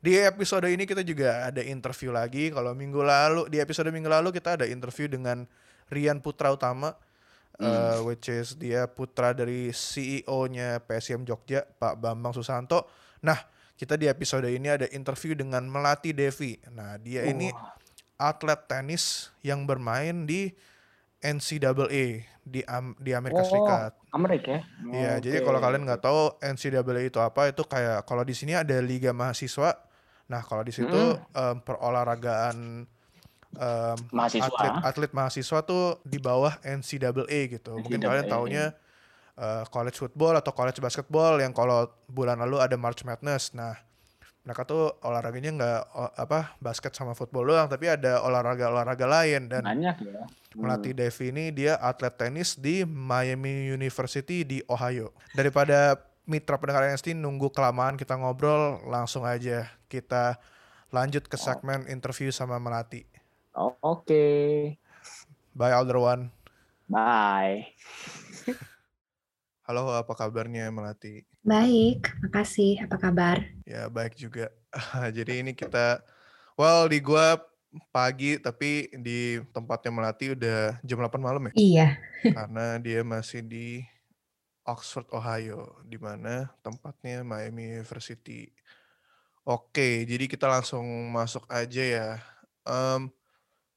di 0.00 0.16
episode 0.16 0.72
ini 0.72 0.88
kita 0.88 1.04
juga 1.04 1.52
ada 1.52 1.60
interview 1.60 2.16
lagi. 2.16 2.48
Kalau 2.48 2.72
minggu 2.72 3.04
lalu 3.04 3.52
di 3.52 3.60
episode 3.60 3.92
minggu 3.92 4.08
lalu 4.08 4.32
kita 4.32 4.56
ada 4.56 4.64
interview 4.64 5.04
dengan 5.04 5.44
Rian 5.92 6.24
Putra 6.24 6.48
Utama, 6.48 6.96
uh, 7.60 8.00
which 8.08 8.32
is 8.32 8.56
dia 8.56 8.88
putra 8.88 9.36
dari 9.36 9.68
CEO-nya 9.68 10.80
PSM 10.80 11.28
Jogja, 11.28 11.68
Pak 11.76 12.00
Bambang 12.00 12.32
Susanto. 12.32 12.88
Nah, 13.20 13.51
kita 13.74 13.94
di 13.94 14.06
episode 14.06 14.46
ini 14.46 14.68
ada 14.68 14.86
interview 14.90 15.34
dengan 15.34 15.64
Melati 15.64 16.12
Devi. 16.12 16.56
Nah, 16.70 16.96
dia 16.96 17.26
ini 17.26 17.50
atlet 18.16 18.60
tenis 18.66 19.30
yang 19.42 19.66
bermain 19.66 20.24
di 20.24 20.54
NCAA 21.20 22.06
di 22.42 22.60
Am- 22.66 22.98
di 22.98 23.14
Amerika 23.14 23.42
Oh, 23.42 23.46
Serikat. 23.46 23.92
Amerika 24.10 24.48
ya? 24.50 24.60
Iya, 24.90 25.12
jadi 25.22 25.36
Oke. 25.40 25.46
kalau 25.46 25.58
kalian 25.58 25.82
nggak 25.86 26.02
tahu 26.02 26.20
NCAA 26.42 27.02
itu 27.06 27.18
apa, 27.18 27.48
itu 27.48 27.62
kayak 27.62 28.02
kalau 28.02 28.22
di 28.22 28.34
sini 28.34 28.52
ada 28.52 28.74
liga 28.82 29.14
mahasiswa. 29.14 29.78
Nah, 30.26 30.42
kalau 30.42 30.62
di 30.62 30.70
situ 30.70 31.00
em, 31.32 31.56
perolahragaan 31.62 32.86
em, 33.52 33.96
Mahasiswa. 34.10 34.50
atlet 34.50 34.74
atlet 34.82 35.12
mahasiswa 35.12 35.58
tuh 35.62 36.02
di 36.02 36.18
bawah 36.18 36.58
NCAA 36.62 37.40
gitu. 37.52 37.78
Mungkin 37.78 38.00
kalian 38.00 38.26
NCAA. 38.26 38.32
taunya 38.34 38.64
eh, 39.38 39.64
college 39.68 39.98
football 40.00 40.36
atau 40.38 40.52
college 40.52 40.80
basketball 40.82 41.40
yang 41.40 41.52
kalau 41.56 41.88
bulan 42.08 42.40
lalu 42.40 42.60
ada 42.60 42.76
March 42.76 43.04
Madness. 43.06 43.52
Nah, 43.52 43.76
mereka 44.42 44.66
tuh 44.66 44.90
olahraganya 45.06 45.50
nggak 45.54 45.80
apa 46.18 46.58
basket 46.58 46.90
sama 46.98 47.14
football 47.14 47.46
doang, 47.46 47.70
tapi 47.70 47.86
ada 47.86 48.26
olahraga-olahraga 48.26 49.06
lain 49.06 49.46
dan 49.46 49.62
banyak 49.62 49.96
ya. 50.02 50.26
Melati 50.58 50.90
Devi 50.92 51.30
ini 51.30 51.44
dia 51.54 51.78
atlet 51.78 52.12
tenis 52.12 52.58
di 52.58 52.82
Miami 52.82 53.70
University 53.70 54.42
di 54.42 54.58
Ohio. 54.66 55.14
Daripada 55.30 55.94
mitra 56.26 56.58
pendengar 56.58 56.90
NST 56.90 57.14
nunggu 57.14 57.54
kelamaan 57.54 57.94
kita 57.94 58.18
ngobrol, 58.18 58.82
langsung 58.90 59.22
aja 59.22 59.70
kita 59.86 60.42
lanjut 60.90 61.24
ke 61.30 61.38
segmen 61.38 61.86
interview 61.86 62.34
sama 62.34 62.58
Melati. 62.58 63.06
Oh, 63.54 63.78
Oke. 63.80 64.74
Bye 65.54 65.72
Alderwan. 65.76 66.32
Bye. 66.90 67.72
Halo, 69.62 69.94
apa 69.94 70.18
kabarnya 70.18 70.74
Melati? 70.74 71.22
Baik, 71.46 72.10
makasih. 72.18 72.82
Apa 72.82 72.98
kabar? 72.98 73.46
Ya, 73.62 73.86
baik 73.86 74.18
juga. 74.18 74.50
Jadi 75.16 75.38
ini 75.38 75.54
kita 75.54 76.02
well 76.58 76.90
di 76.90 76.98
gua 76.98 77.38
pagi 77.94 78.42
tapi 78.42 78.90
di 78.90 79.38
tempatnya 79.54 79.94
Melati 79.94 80.34
udah 80.34 80.82
jam 80.82 80.98
8 80.98 81.22
malam 81.22 81.46
ya. 81.46 81.52
Iya. 81.54 81.88
karena 82.22 82.66
dia 82.82 83.06
masih 83.06 83.46
di 83.46 83.86
Oxford, 84.66 85.06
Ohio, 85.14 85.78
di 85.86 85.94
mana 85.94 86.50
tempatnya 86.66 87.22
Miami 87.22 87.78
University. 87.78 88.50
Oke, 89.46 90.02
jadi 90.02 90.26
kita 90.26 90.50
langsung 90.50 90.82
masuk 91.14 91.46
aja 91.46 91.82
ya. 91.86 92.08
Em, 92.66 93.06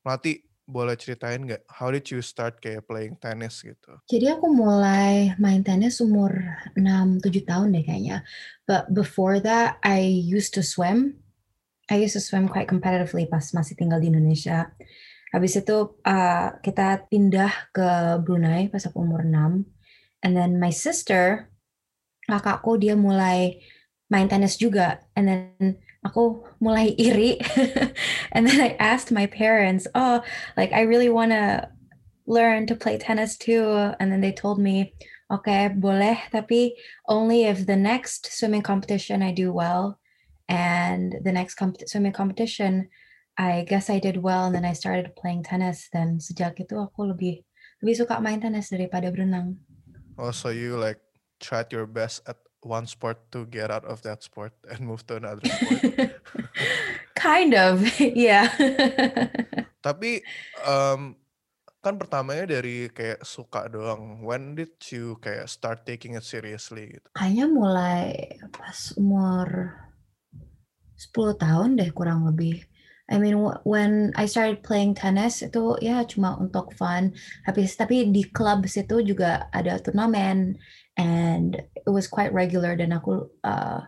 Melati, 0.02 0.45
boleh 0.66 0.98
ceritain 0.98 1.46
nggak? 1.46 1.62
How 1.70 1.94
did 1.94 2.10
you 2.10 2.26
start 2.26 2.58
kayak 2.58 2.90
playing 2.90 3.22
tennis 3.22 3.62
gitu? 3.62 4.02
Jadi 4.10 4.34
aku 4.34 4.50
mulai 4.50 5.38
main 5.38 5.62
tenis 5.62 6.02
umur 6.02 6.34
6-7 6.74 7.22
tahun 7.46 7.74
deh 7.74 7.86
kayaknya. 7.86 8.26
But 8.66 8.90
before 8.90 9.38
that, 9.46 9.78
I 9.86 10.02
used 10.06 10.58
to 10.58 10.66
swim. 10.66 11.22
I 11.86 12.02
used 12.02 12.18
to 12.18 12.24
swim 12.24 12.50
quite 12.50 12.66
competitively 12.66 13.30
pas 13.30 13.46
masih 13.54 13.78
tinggal 13.78 14.02
di 14.02 14.10
Indonesia. 14.10 14.74
Habis 15.30 15.62
itu 15.62 16.02
uh, 16.02 16.58
kita 16.66 17.06
pindah 17.14 17.70
ke 17.70 18.18
Brunei 18.26 18.66
pas 18.74 18.82
aku 18.90 19.06
umur 19.06 19.22
6. 19.22 19.62
And 20.26 20.34
then 20.34 20.58
my 20.58 20.74
sister, 20.74 21.54
kakakku 22.26 22.82
dia 22.82 22.98
mulai 22.98 23.62
main 24.10 24.26
tenis 24.26 24.58
juga. 24.58 25.06
And 25.14 25.30
then 25.30 25.78
aku 26.06 26.46
mulai 26.62 26.94
iri. 26.96 27.42
and 28.32 28.46
then 28.46 28.62
I 28.62 28.78
asked 28.78 29.12
my 29.12 29.26
parents, 29.26 29.90
oh, 29.98 30.22
like 30.56 30.72
I 30.72 30.86
really 30.86 31.10
want 31.10 31.34
to 31.34 31.68
learn 32.30 32.70
to 32.70 32.78
play 32.78 32.98
tennis 32.98 33.38
too. 33.38 33.66
And 34.00 34.14
then 34.14 34.22
they 34.22 34.32
told 34.32 34.62
me, 34.62 34.94
okay, 35.34 35.74
boleh, 35.74 36.22
tapi 36.30 36.78
only 37.10 37.50
if 37.50 37.66
the 37.66 37.76
next 37.76 38.30
swimming 38.30 38.62
competition 38.62 39.26
I 39.26 39.34
do 39.34 39.50
well. 39.52 39.98
And 40.46 41.18
the 41.26 41.34
next 41.34 41.58
comp- 41.58 41.90
swimming 41.90 42.14
competition, 42.14 42.94
I 43.34 43.66
guess 43.66 43.90
I 43.90 43.98
did 43.98 44.22
well. 44.22 44.46
And 44.46 44.54
then 44.54 44.66
I 44.66 44.78
started 44.78 45.18
playing 45.18 45.42
tennis. 45.42 45.90
Dan 45.90 46.22
sejak 46.22 46.62
itu 46.62 46.78
aku 46.78 47.10
lebih 47.10 47.42
lebih 47.82 48.06
suka 48.06 48.22
main 48.22 48.38
tenis 48.38 48.70
daripada 48.70 49.10
berenang. 49.10 49.58
Oh, 50.22 50.30
so 50.30 50.54
you 50.54 50.78
like 50.78 51.02
tried 51.42 51.74
your 51.74 51.90
best 51.90 52.22
at 52.30 52.38
one 52.66 52.90
sport 52.90 53.22
to 53.30 53.46
get 53.46 53.70
out 53.70 53.86
of 53.86 54.02
that 54.02 54.26
sport 54.26 54.58
and 54.74 54.82
move 54.82 55.06
to 55.06 55.22
another 55.22 55.46
sport. 55.46 55.82
kind 57.16 57.54
of, 57.54 57.86
yeah. 58.02 58.50
Tapi 59.86 60.26
em, 60.66 61.14
kan 61.86 62.02
pertamanya 62.02 62.58
dari 62.58 62.90
kayak 62.90 63.22
suka 63.22 63.70
doang. 63.70 64.26
When 64.26 64.58
did 64.58 64.74
you 64.90 65.22
kayak 65.22 65.46
start 65.46 65.86
taking 65.86 66.18
it 66.18 66.26
seriously 66.26 66.98
gitu? 66.98 67.08
Kayaknya 67.14 67.46
mulai 67.46 68.04
pas 68.50 68.98
umur 68.98 69.78
10 70.98 71.38
tahun 71.38 71.78
deh 71.78 71.94
kurang 71.94 72.26
lebih. 72.26 72.66
I 73.06 73.22
mean 73.22 73.38
wh- 73.38 73.62
when 73.62 74.10
I 74.18 74.26
started 74.26 74.66
playing 74.66 74.98
tennis 74.98 75.46
itu 75.46 75.78
ya 75.78 76.02
cuma 76.10 76.42
untuk 76.42 76.74
fun. 76.74 77.14
Habis 77.46 77.78
tapi 77.78 78.10
di 78.10 78.26
club 78.34 78.66
situ 78.66 79.06
juga 79.06 79.46
ada 79.54 79.78
turnamen 79.78 80.58
and 80.98 81.56
it 81.56 81.92
was 81.92 82.08
quite 82.08 82.34
regular 82.34 82.76
then 82.76 82.94
aku 82.94 83.28
uh, 83.44 83.82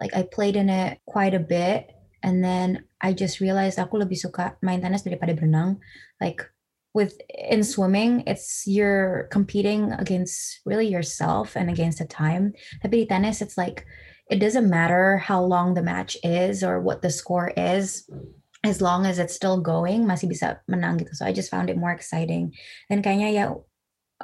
like 0.00 0.14
I 0.14 0.22
played 0.22 0.56
in 0.56 0.70
it 0.70 0.98
quite 1.06 1.34
a 1.34 1.42
bit 1.42 1.90
and 2.24 2.42
then 2.42 2.84
I 3.00 3.12
just 3.12 3.38
realized 3.38 3.78
aku 3.78 4.00
lebih 4.00 4.16
suka 4.16 4.56
main 4.64 4.80
tenis 4.80 5.04
daripada 5.04 5.36
berenang. 5.36 5.76
Like 6.18 6.40
with 6.96 7.20
in 7.28 7.60
swimming 7.60 8.24
it's 8.24 8.64
you're 8.64 9.28
competing 9.28 9.92
against 10.00 10.64
really 10.64 10.88
yourself 10.88 11.52
and 11.52 11.68
against 11.68 12.00
the 12.00 12.08
time. 12.08 12.56
Tapi 12.80 13.04
di 13.04 13.06
tennis 13.06 13.44
it's 13.44 13.60
like 13.60 13.84
it 14.32 14.40
doesn't 14.40 14.72
matter 14.72 15.20
how 15.20 15.44
long 15.44 15.76
the 15.76 15.84
match 15.84 16.16
is 16.24 16.64
or 16.64 16.80
what 16.80 17.04
the 17.04 17.12
score 17.12 17.52
is 17.60 18.08
as 18.64 18.80
long 18.80 19.04
as 19.04 19.20
it's 19.20 19.36
still 19.36 19.60
going 19.60 20.08
masih 20.08 20.32
bisa 20.32 20.64
menang 20.64 20.96
gitu 20.96 21.12
so 21.12 21.28
I 21.28 21.36
just 21.36 21.52
found 21.52 21.68
it 21.68 21.76
more 21.76 21.92
exciting 21.92 22.56
dan 22.88 23.04
kayaknya 23.04 23.28
ya 23.36 23.44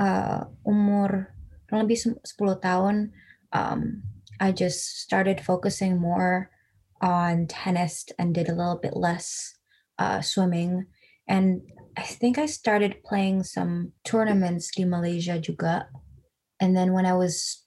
uh, 0.00 0.48
umur 0.64 1.28
kurang 1.70 1.86
lebih 1.86 1.98
sem- 2.02 2.22
10 2.26 2.58
tahun 2.58 3.14
um, 3.54 4.02
I 4.42 4.50
just 4.50 5.06
started 5.06 5.38
focusing 5.38 6.02
more 6.02 6.50
on 6.98 7.46
tennis 7.46 8.10
and 8.18 8.34
did 8.34 8.50
a 8.50 8.56
little 8.56 8.76
bit 8.76 8.98
less 8.98 9.54
uh, 10.02 10.18
swimming 10.18 10.90
and 11.30 11.62
I 11.94 12.02
think 12.02 12.38
I 12.38 12.50
started 12.50 13.06
playing 13.06 13.46
some 13.46 13.94
tournaments 14.02 14.74
di 14.74 14.82
Malaysia 14.82 15.38
juga 15.38 15.86
and 16.58 16.74
then 16.74 16.90
when 16.90 17.06
I 17.06 17.14
was 17.14 17.62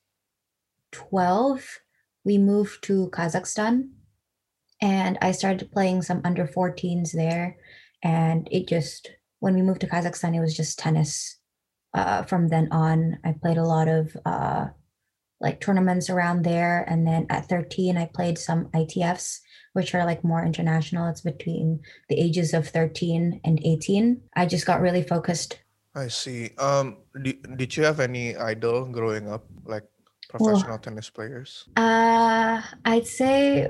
12 0.92 1.63
we 2.28 2.38
moved 2.38 2.84
to 2.92 3.10
Kazakhstan 3.10 3.89
and 4.84 5.18
I 5.22 5.32
started 5.32 5.72
playing 5.72 6.02
some 6.02 6.20
under 6.26 6.46
14s 6.46 7.13
there. 7.13 7.58
And 8.04 8.48
it 8.52 8.68
just, 8.68 9.12
when 9.39 9.56
we 9.56 9.62
moved 9.62 9.82
to 9.82 9.88
Kazakhstan, 9.88 10.36
it 10.36 10.42
was 10.42 10.56
just 10.56 10.78
tennis. 10.78 11.39
Uh, 11.93 12.23
from 12.23 12.47
then 12.47 12.67
on, 12.71 13.19
I 13.23 13.34
played 13.34 13.58
a 13.58 13.63
lot 13.63 13.88
of 13.88 14.15
uh, 14.25 14.67
like 15.39 15.62
tournaments 15.62 16.10
around 16.10 16.43
there. 16.43 16.86
And 16.88 17.06
then 17.06 17.27
at 17.29 17.47
13, 17.49 17.97
I 17.97 18.10
played 18.13 18.38
some 18.38 18.65
ITFs, 18.73 19.39
which 19.73 19.93
are 19.93 20.06
like 20.06 20.23
more 20.23 20.43
international. 20.43 21.08
It's 21.08 21.21
between 21.21 21.82
the 22.10 22.19
ages 22.19 22.53
of 22.53 22.67
13 22.67 23.41
and 23.43 23.60
18. 23.63 24.21
I 24.36 24.45
just 24.45 24.65
got 24.65 24.82
really 24.82 25.03
focused 25.03 25.60
I 25.95 26.08
see. 26.08 26.49
Um, 26.58 26.97
did, 27.21 27.58
did 27.58 27.77
you 27.77 27.84
have 27.84 27.99
any 27.99 28.36
idol 28.36 28.86
growing 28.86 29.29
up, 29.29 29.45
like 29.65 29.86
professional 30.29 30.79
tennis 30.79 31.10
players? 31.10 31.69
Uh, 31.77 32.62
I'd 32.86 33.06
say 33.06 33.69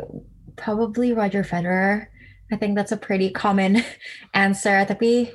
probably 0.55 1.11
Roger 1.11 1.43
Federer. 1.43 2.07
I 2.51 2.55
think 2.55 2.75
that's 2.75 2.91
a 2.91 2.97
pretty 2.97 3.29
common 3.29 3.83
answer. 4.33 4.85
Tapi, 4.87 5.31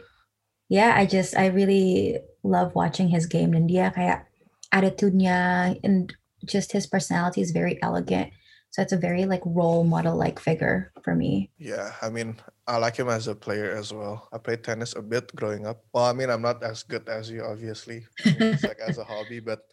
yeah, 0.68 0.94
I 0.96 1.04
just 1.04 1.36
I 1.36 1.52
really 1.52 2.20
love 2.42 2.74
watching 2.74 3.08
his 3.08 3.26
game 3.26 3.52
dan 3.52 3.66
dia 3.66 3.90
kayak 3.94 4.28
attitude-nya 4.72 5.74
and 5.82 6.14
just 6.44 6.72
his 6.72 6.86
personality 6.86 7.40
is 7.40 7.50
very 7.50 7.80
elegant. 7.82 8.30
So 8.70 8.82
it's 8.84 8.92
a 8.92 9.00
very 9.00 9.24
like 9.24 9.40
role 9.44 9.82
model 9.82 10.14
like 10.14 10.38
figure 10.38 10.92
for 11.02 11.14
me. 11.14 11.50
Yeah, 11.56 11.96
I 12.02 12.10
mean, 12.10 12.36
I 12.68 12.76
like 12.76 12.96
him 12.96 13.08
as 13.08 13.26
a 13.26 13.34
player 13.34 13.72
as 13.72 13.92
well. 13.92 14.28
I 14.32 14.38
played 14.38 14.62
tennis 14.62 14.94
a 14.94 15.00
bit 15.00 15.34
growing 15.34 15.66
up. 15.66 15.84
Well, 15.92 16.04
I 16.04 16.12
mean, 16.12 16.28
I'm 16.28 16.42
not 16.42 16.62
as 16.62 16.84
good 16.84 17.08
as 17.08 17.30
you, 17.30 17.42
obviously. 17.42 18.04
It's 18.24 18.62
like 18.62 18.78
as 18.84 18.98
a 18.98 19.08
hobby, 19.08 19.40
but 19.40 19.64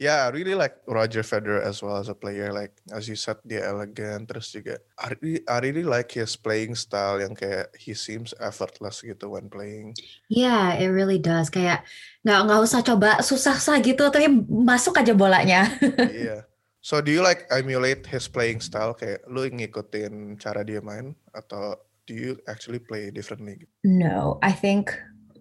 Yeah, 0.00 0.26
I 0.26 0.34
really 0.34 0.54
like 0.54 0.80
Roger 0.88 1.22
Federer 1.22 1.62
as 1.62 1.82
well 1.82 1.96
as 1.96 2.08
a 2.08 2.16
player. 2.16 2.52
Like 2.52 2.72
as 2.90 3.06
you 3.06 3.14
said, 3.14 3.38
dia 3.44 3.66
elegan. 3.68 4.26
Terus 4.26 4.50
juga, 4.50 4.80
I 4.98 5.14
really, 5.20 5.42
I 5.46 5.56
really 5.62 5.86
like 5.86 6.10
his 6.14 6.34
playing 6.34 6.74
style 6.74 7.20
yang 7.20 7.36
kayak 7.36 7.70
he 7.76 7.92
seems 7.92 8.32
effortless 8.40 9.04
gitu 9.04 9.30
when 9.30 9.52
playing. 9.52 9.94
Yeah, 10.32 10.74
it 10.74 10.90
really 10.90 11.22
does. 11.22 11.52
Kayak 11.52 11.86
nggak 12.26 12.40
nggak 12.48 12.60
usah 12.62 12.80
coba 12.82 13.20
susah-susah 13.22 13.78
gitu, 13.84 14.08
tapi 14.08 14.26
masuk 14.48 14.96
aja 14.98 15.12
bolanya. 15.12 15.68
Iya. 16.12 16.46
So 16.82 16.98
do 16.98 17.14
you 17.14 17.22
like 17.22 17.46
emulate 17.54 18.10
his 18.10 18.26
playing 18.26 18.58
style? 18.58 18.98
Kayak 18.98 19.22
lu 19.30 19.46
ngikutin 19.46 20.34
cara 20.42 20.66
dia 20.66 20.82
main 20.82 21.14
atau 21.30 21.78
do 22.10 22.14
you 22.14 22.34
actually 22.50 22.82
play 22.82 23.14
differently? 23.14 23.70
no, 23.86 24.42
I 24.42 24.50
think 24.50 24.90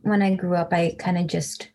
when 0.06 0.22
I 0.22 0.38
grew 0.38 0.54
up, 0.54 0.74
I 0.74 0.94
kind 0.98 1.18
of 1.18 1.26
just 1.26 1.70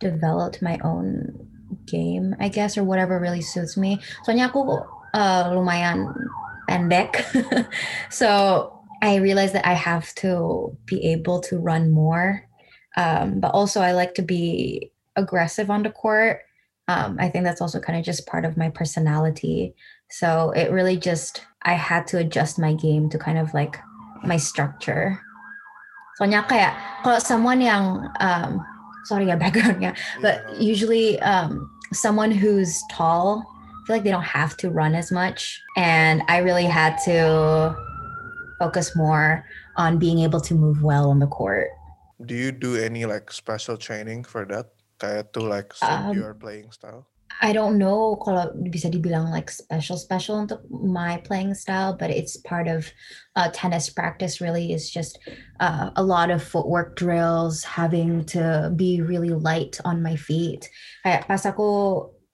developed 0.00 0.62
my 0.62 0.80
own 0.80 1.49
game, 1.86 2.34
I 2.38 2.48
guess, 2.48 2.78
or 2.78 2.84
whatever 2.84 3.18
really 3.18 3.40
suits 3.40 3.76
me. 3.76 4.00
Soalnya 4.24 4.48
aku 4.48 4.80
uh, 5.14 5.44
lumayan 5.54 6.12
pendek, 6.68 7.24
so 8.10 8.72
I 9.02 9.16
realized 9.16 9.54
that 9.54 9.66
I 9.66 9.74
have 9.74 10.14
to 10.22 10.76
be 10.84 11.12
able 11.12 11.40
to 11.48 11.58
run 11.58 11.90
more, 11.90 12.44
um, 12.96 13.40
but 13.40 13.50
also 13.52 13.80
I 13.80 13.92
like 13.92 14.14
to 14.14 14.22
be 14.22 14.92
aggressive 15.16 15.70
on 15.70 15.82
the 15.82 15.90
court. 15.90 16.42
Um, 16.88 17.16
I 17.18 17.28
think 17.28 17.44
that's 17.44 17.60
also 17.60 17.80
kind 17.80 17.98
of 17.98 18.04
just 18.04 18.26
part 18.26 18.44
of 18.44 18.56
my 18.56 18.68
personality. 18.68 19.74
So 20.10 20.50
it 20.50 20.70
really 20.70 20.96
just 20.96 21.46
I 21.62 21.74
had 21.74 22.06
to 22.08 22.18
adjust 22.18 22.58
my 22.58 22.74
game 22.74 23.08
to 23.10 23.18
kind 23.18 23.38
of 23.38 23.54
like 23.54 23.78
my 24.24 24.36
structure. 24.36 25.20
Soalnya 26.18 26.44
kayak 26.44 26.76
kalau 27.00 27.20
someone 27.22 27.64
yang 27.64 28.10
um, 28.20 28.60
sorry 29.04 29.26
yeah, 29.26 29.36
background, 29.44 29.82
yeah. 29.82 29.94
but 30.22 30.44
Yeah. 30.48 30.58
usually 30.60 31.20
um, 31.20 31.70
someone 31.92 32.30
who's 32.30 32.82
tall, 32.90 33.44
I 33.46 33.86
feel 33.86 33.96
like 33.96 34.04
they 34.04 34.10
don't 34.10 34.22
have 34.22 34.56
to 34.58 34.70
run 34.70 34.94
as 34.94 35.10
much, 35.10 35.60
and 35.76 36.22
I 36.28 36.38
really 36.38 36.66
had 36.66 36.96
to 37.04 37.74
focus 38.58 38.94
more 38.94 39.44
on 39.76 39.98
being 39.98 40.20
able 40.20 40.40
to 40.40 40.54
move 40.54 40.82
well 40.82 41.10
on 41.10 41.18
the 41.18 41.26
court. 41.26 41.68
Do 42.24 42.34
you 42.34 42.52
do 42.52 42.76
any 42.76 43.06
like 43.06 43.32
special 43.32 43.76
training 43.76 44.24
for 44.24 44.44
that? 44.46 44.70
Kayak 45.00 45.32
to 45.32 45.40
like 45.40 45.72
suit 45.72 45.88
Um, 45.88 46.12
your 46.12 46.36
playing 46.36 46.70
style? 46.76 47.08
I 47.40 47.54
don't 47.54 47.78
know 47.78 48.18
kalau 48.20 48.52
bisa 48.68 48.92
dibilang 48.92 49.30
like 49.32 49.48
special 49.48 49.96
special 49.96 50.44
untuk 50.44 50.60
my 50.68 51.22
playing 51.24 51.56
style, 51.56 51.96
but 51.96 52.10
it's 52.10 52.36
part 52.42 52.68
of 52.68 52.90
uh, 53.38 53.48
tennis 53.54 53.88
practice. 53.88 54.42
Really, 54.42 54.74
is 54.74 54.90
just 54.90 55.16
uh, 55.62 55.94
a 55.96 56.04
lot 56.04 56.28
of 56.28 56.42
footwork 56.42 56.98
drills, 56.98 57.64
having 57.64 58.26
to 58.36 58.74
be 58.76 59.00
really 59.00 59.32
light 59.32 59.80
on 59.86 60.04
my 60.04 60.18
feet. 60.20 60.68
Kayak 61.06 61.30
pas 61.30 61.42
aku 61.48 61.68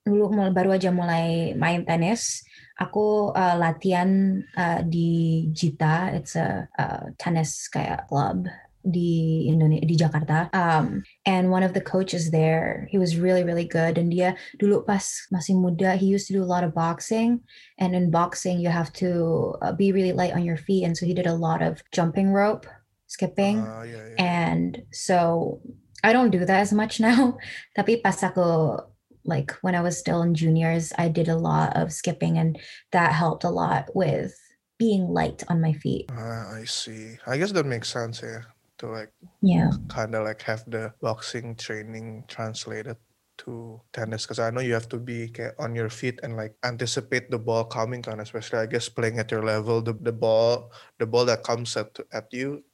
dulu 0.03 0.51
baru 0.51 0.75
aja 0.75 0.91
mulai 0.91 1.55
main 1.55 1.87
tenis, 1.87 2.43
aku 2.75 3.31
uh, 3.31 3.55
latihan 3.55 4.43
uh, 4.59 4.83
di 4.83 5.47
Jita. 5.55 6.11
It's 6.19 6.35
a, 6.35 6.67
uh 6.75 7.15
tennis 7.15 7.69
kayak 7.71 8.11
club 8.11 8.51
di 8.83 9.47
Indonesia 9.47 9.85
di 9.85 9.95
Jakarta. 9.95 10.49
Um, 10.53 11.03
and 11.25 11.51
one 11.51 11.63
of 11.63 11.73
the 11.73 11.81
coaches 11.81 12.31
there, 12.31 12.87
he 12.91 12.97
was 12.97 13.17
really 13.17 13.43
really 13.43 13.65
good. 13.65 13.97
And 13.97 14.11
dia 14.11 14.35
dulu 14.59 14.85
pas 14.85 15.03
masih 15.33 15.55
muda, 15.55 15.95
he 15.95 16.07
used 16.07 16.27
to 16.27 16.33
do 16.33 16.43
a 16.43 16.47
lot 16.47 16.63
of 16.63 16.73
boxing. 16.73 17.41
And 17.77 17.95
in 17.95 18.11
boxing, 18.11 18.59
you 18.59 18.69
have 18.69 18.91
to 19.01 19.55
uh, 19.61 19.73
be 19.73 19.91
really 19.91 20.13
light 20.13 20.33
on 20.33 20.43
your 20.43 20.57
feet. 20.57 20.83
And 20.83 20.95
so 20.95 21.05
he 21.05 21.13
did 21.13 21.27
a 21.27 21.35
lot 21.35 21.61
of 21.61 21.81
jumping 21.91 22.31
rope, 22.31 22.65
skipping. 23.07 23.63
Ah, 23.63 23.83
yeah, 23.83 24.03
yeah. 24.13 24.19
And 24.19 24.83
so 24.91 25.61
I 26.03 26.13
don't 26.13 26.31
do 26.31 26.45
that 26.45 26.61
as 26.61 26.73
much 26.73 26.99
now. 27.03 27.37
Tapi 27.75 27.99
pas 28.01 28.17
aku 28.23 28.79
like 29.27 29.51
when 29.59 29.75
I 29.75 29.83
was 29.83 29.99
still 29.99 30.23
in 30.23 30.33
juniors, 30.33 30.95
I 30.97 31.11
did 31.11 31.27
a 31.27 31.35
lot 31.35 31.75
of 31.75 31.91
skipping 31.91 32.39
and 32.39 32.57
that 32.95 33.11
helped 33.11 33.43
a 33.43 33.51
lot 33.51 33.91
with 33.93 34.33
being 34.79 35.09
light 35.09 35.43
on 35.49 35.59
my 35.59 35.73
feet. 35.73 36.09
Ah, 36.13 36.53
I 36.53 36.63
see. 36.63 37.17
I 37.27 37.37
guess 37.37 37.51
that 37.51 37.65
makes 37.65 37.89
sense, 37.89 38.21
yeah. 38.23 38.47
To 38.77 38.93
like 38.93 39.09
Yeah. 39.41 39.73
kind 39.89 40.13
of 40.13 40.29
like 40.29 40.45
have 40.45 40.61
the 40.69 40.93
boxing 41.01 41.57
training 41.57 42.29
translated 42.29 42.97
to 43.41 43.81
tennis 43.93 44.25
because 44.25 44.37
I 44.37 44.49
know 44.49 44.61
you 44.61 44.73
have 44.73 44.89
to 44.89 45.01
be 45.01 45.29
on 45.57 45.73
your 45.73 45.89
feet 45.89 46.19
and 46.21 46.37
like 46.37 46.57
anticipate 46.65 47.29
the 47.29 47.37
ball 47.37 47.65
coming 47.65 48.01
kan 48.01 48.21
especially 48.21 48.65
I 48.65 48.69
guess 48.69 48.89
playing 48.89 49.17
at 49.21 49.29
your 49.29 49.45
level 49.45 49.81
the, 49.81 49.93
the 49.93 50.13
ball 50.13 50.73
the 50.97 51.05
ball 51.05 51.25
that 51.25 51.45
comes 51.45 51.77
at 51.77 51.93
at 52.13 52.29
you 52.33 52.65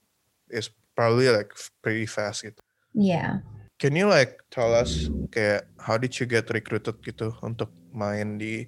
is 0.51 0.71
probably 0.95 1.27
like 1.31 1.51
pretty 1.83 2.07
fast 2.07 2.43
gitu. 2.47 2.59
Yeah. 2.95 3.43
Can 3.79 3.95
you 3.95 4.07
like 4.07 4.39
tell 4.51 4.71
us 4.71 5.11
kayak 5.35 5.67
how 5.79 5.99
did 5.99 6.15
you 6.19 6.27
get 6.27 6.47
recruited 6.51 6.99
gitu 7.03 7.35
untuk 7.43 7.71
main 7.91 8.39
di 8.39 8.67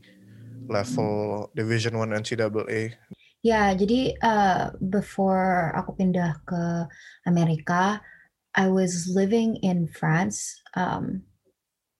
level 0.68 1.48
Division 1.54 1.96
1 1.96 2.12
NCAA? 2.12 2.98
Ya, 3.46 3.78
jadi 3.78 4.18
uh, 4.26 4.74
before 4.82 5.70
aku 5.78 5.94
pindah 5.94 6.42
ke 6.50 6.90
Amerika, 7.30 8.02
I 8.58 8.74
was 8.74 9.06
living 9.06 9.62
in 9.62 9.86
France. 9.86 10.58
Um, 10.74 11.30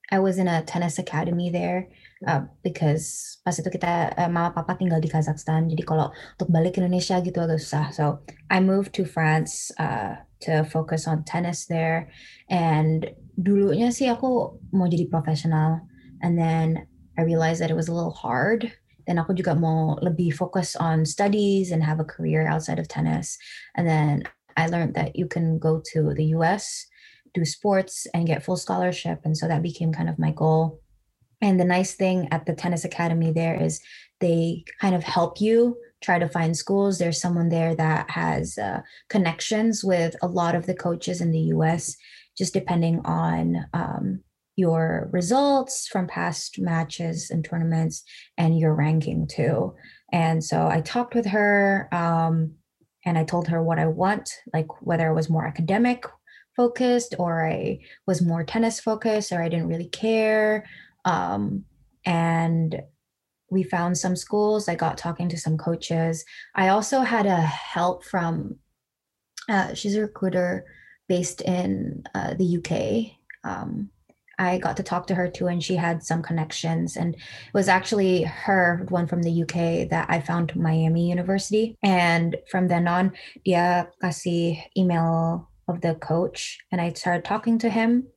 I 0.10 0.18
was 0.18 0.42
in 0.42 0.50
a 0.50 0.66
tennis 0.66 0.98
academy 0.98 1.54
there 1.54 1.94
uh, 2.26 2.50
because 2.66 3.38
pas 3.46 3.54
itu 3.62 3.70
kita 3.70 4.18
uh, 4.18 4.26
mama 4.26 4.58
papa 4.58 4.74
tinggal 4.74 4.98
di 4.98 5.06
Kazakhstan. 5.06 5.70
Jadi 5.70 5.86
kalau 5.86 6.10
untuk 6.34 6.50
balik 6.50 6.78
ke 6.78 6.82
Indonesia 6.82 7.22
gitu 7.22 7.38
agak 7.38 7.62
susah. 7.62 7.94
So 7.94 8.26
I 8.50 8.58
moved 8.58 8.98
to 8.98 9.06
France 9.06 9.70
uh, 9.78 10.26
to 10.50 10.66
focus 10.66 11.06
on 11.06 11.30
tennis 11.30 11.70
there. 11.70 12.10
And 12.50 13.06
dulunya 13.38 13.94
sih 13.94 14.10
aku 14.10 14.58
mau 14.74 14.90
jadi 14.90 15.06
profesional. 15.14 15.86
And 16.26 16.42
then 16.42 16.90
I 17.14 17.22
realized 17.22 17.62
that 17.62 17.70
it 17.70 17.78
was 17.78 17.86
a 17.86 17.94
little 17.94 18.18
hard 18.18 18.74
then 19.06 19.18
aku 19.18 19.34
juga 19.34 19.54
mau 19.54 19.96
lebih 20.02 20.34
focus 20.34 20.76
on 20.76 21.06
studies 21.06 21.72
and 21.72 21.84
have 21.84 22.00
a 22.00 22.08
career 22.08 22.48
outside 22.48 22.80
of 22.80 22.88
tennis. 22.88 23.38
And 23.76 23.88
then 23.88 24.24
I 24.58 24.68
learned 24.68 24.96
that 24.96 25.16
you 25.16 25.28
can 25.28 25.60
go 25.60 25.82
to 25.94 26.14
the 26.14 26.36
US, 26.38 26.86
do 27.34 27.46
sports, 27.46 28.08
and 28.14 28.28
get 28.28 28.44
full 28.44 28.58
scholarship. 28.58 29.22
And 29.24 29.38
so 29.38 29.48
that 29.48 29.62
became 29.62 29.94
kind 29.94 30.10
of 30.10 30.18
my 30.18 30.32
goal. 30.32 30.82
And 31.42 31.60
the 31.60 31.66
nice 31.68 31.94
thing 31.94 32.28
at 32.32 32.46
the 32.46 32.56
tennis 32.56 32.86
academy 32.86 33.32
there 33.32 33.56
is 33.56 33.82
they 34.20 34.64
kind 34.80 34.96
of 34.96 35.04
help 35.04 35.42
you 35.42 35.78
try 36.02 36.20
to 36.20 36.30
find 36.30 36.56
schools. 36.56 36.98
There's 36.98 37.20
someone 37.20 37.50
there 37.50 37.76
that 37.76 38.10
has 38.10 38.58
uh, 38.58 38.82
connections 39.10 39.84
with 39.84 40.16
a 40.22 40.28
lot 40.28 40.56
of 40.56 40.66
the 40.66 40.74
coaches 40.74 41.22
in 41.22 41.32
the 41.32 41.52
US, 41.56 41.98
just 42.38 42.54
depending 42.54 43.02
on 43.06 43.66
um, 43.74 44.22
your 44.56 45.10
results 45.12 45.88
from 45.88 46.08
past 46.08 46.60
matches 46.60 47.30
and 47.30 47.44
tournaments 47.44 48.04
and 48.38 48.58
your 48.58 48.74
ranking 48.74 49.28
too. 49.28 49.76
And 50.12 50.44
so 50.44 50.68
I 50.68 50.82
talked 50.82 51.14
with 51.14 51.26
her 51.28 51.90
um, 51.92 52.54
and 53.06 53.18
I 53.18 53.24
told 53.24 53.48
her 53.50 53.62
what 53.62 53.80
I 53.80 53.88
want, 53.88 54.30
like 54.54 54.82
whether 54.82 55.10
I 55.10 55.14
was 55.14 55.30
more 55.30 55.46
academic 55.46 56.06
focused 56.56 57.16
or 57.20 57.46
I 57.46 57.80
was 58.08 58.22
more 58.22 58.44
tennis 58.44 58.80
focused 58.80 59.32
or 59.32 59.42
I 59.42 59.50
didn't 59.50 59.68
really 59.68 59.90
care. 59.90 60.66
Um, 61.04 61.66
and 62.06 62.82
we 63.50 63.64
found 63.64 63.98
some 63.98 64.16
schools. 64.16 64.68
I 64.68 64.76
got 64.76 64.98
talking 64.98 65.30
to 65.30 65.38
some 65.38 65.58
coaches. 65.58 66.24
I 66.56 66.70
also 66.70 67.02
had 67.02 67.26
a 67.26 67.42
help 67.42 68.04
from, 68.06 68.56
uh, 69.50 69.74
she's 69.74 69.96
a 69.96 70.02
recruiter 70.02 70.66
based 71.08 71.42
in 71.42 72.04
uh, 72.16 72.34
the 72.34 72.58
UK. 72.58 73.18
Um, 73.44 73.90
I 74.38 74.58
got 74.58 74.78
to 74.78 74.84
talk 74.84 75.08
to 75.08 75.16
her 75.16 75.28
too, 75.28 75.48
and 75.48 75.64
she 75.64 75.76
had 75.76 76.04
some 76.04 76.22
connections. 76.22 76.98
And 76.98 77.16
it 77.16 77.54
was 77.54 77.68
actually 77.68 78.24
her, 78.24 78.86
one 78.90 79.08
from 79.08 79.24
the 79.24 79.44
UK, 79.44 79.90
that 79.90 80.08
I 80.10 80.20
found 80.20 80.56
Miami 80.56 81.10
University. 81.10 81.78
And 81.84 82.36
from 82.50 82.68
then 82.68 82.88
on, 82.88 83.14
dia 83.44 83.88
kasih 84.04 84.62
email 84.78 85.50
of 85.68 85.82
the 85.82 85.96
coach, 85.96 86.60
and 86.72 86.80
I 86.80 86.94
started 86.94 87.26
talking 87.26 87.58
to 87.60 87.70
him. 87.70 88.08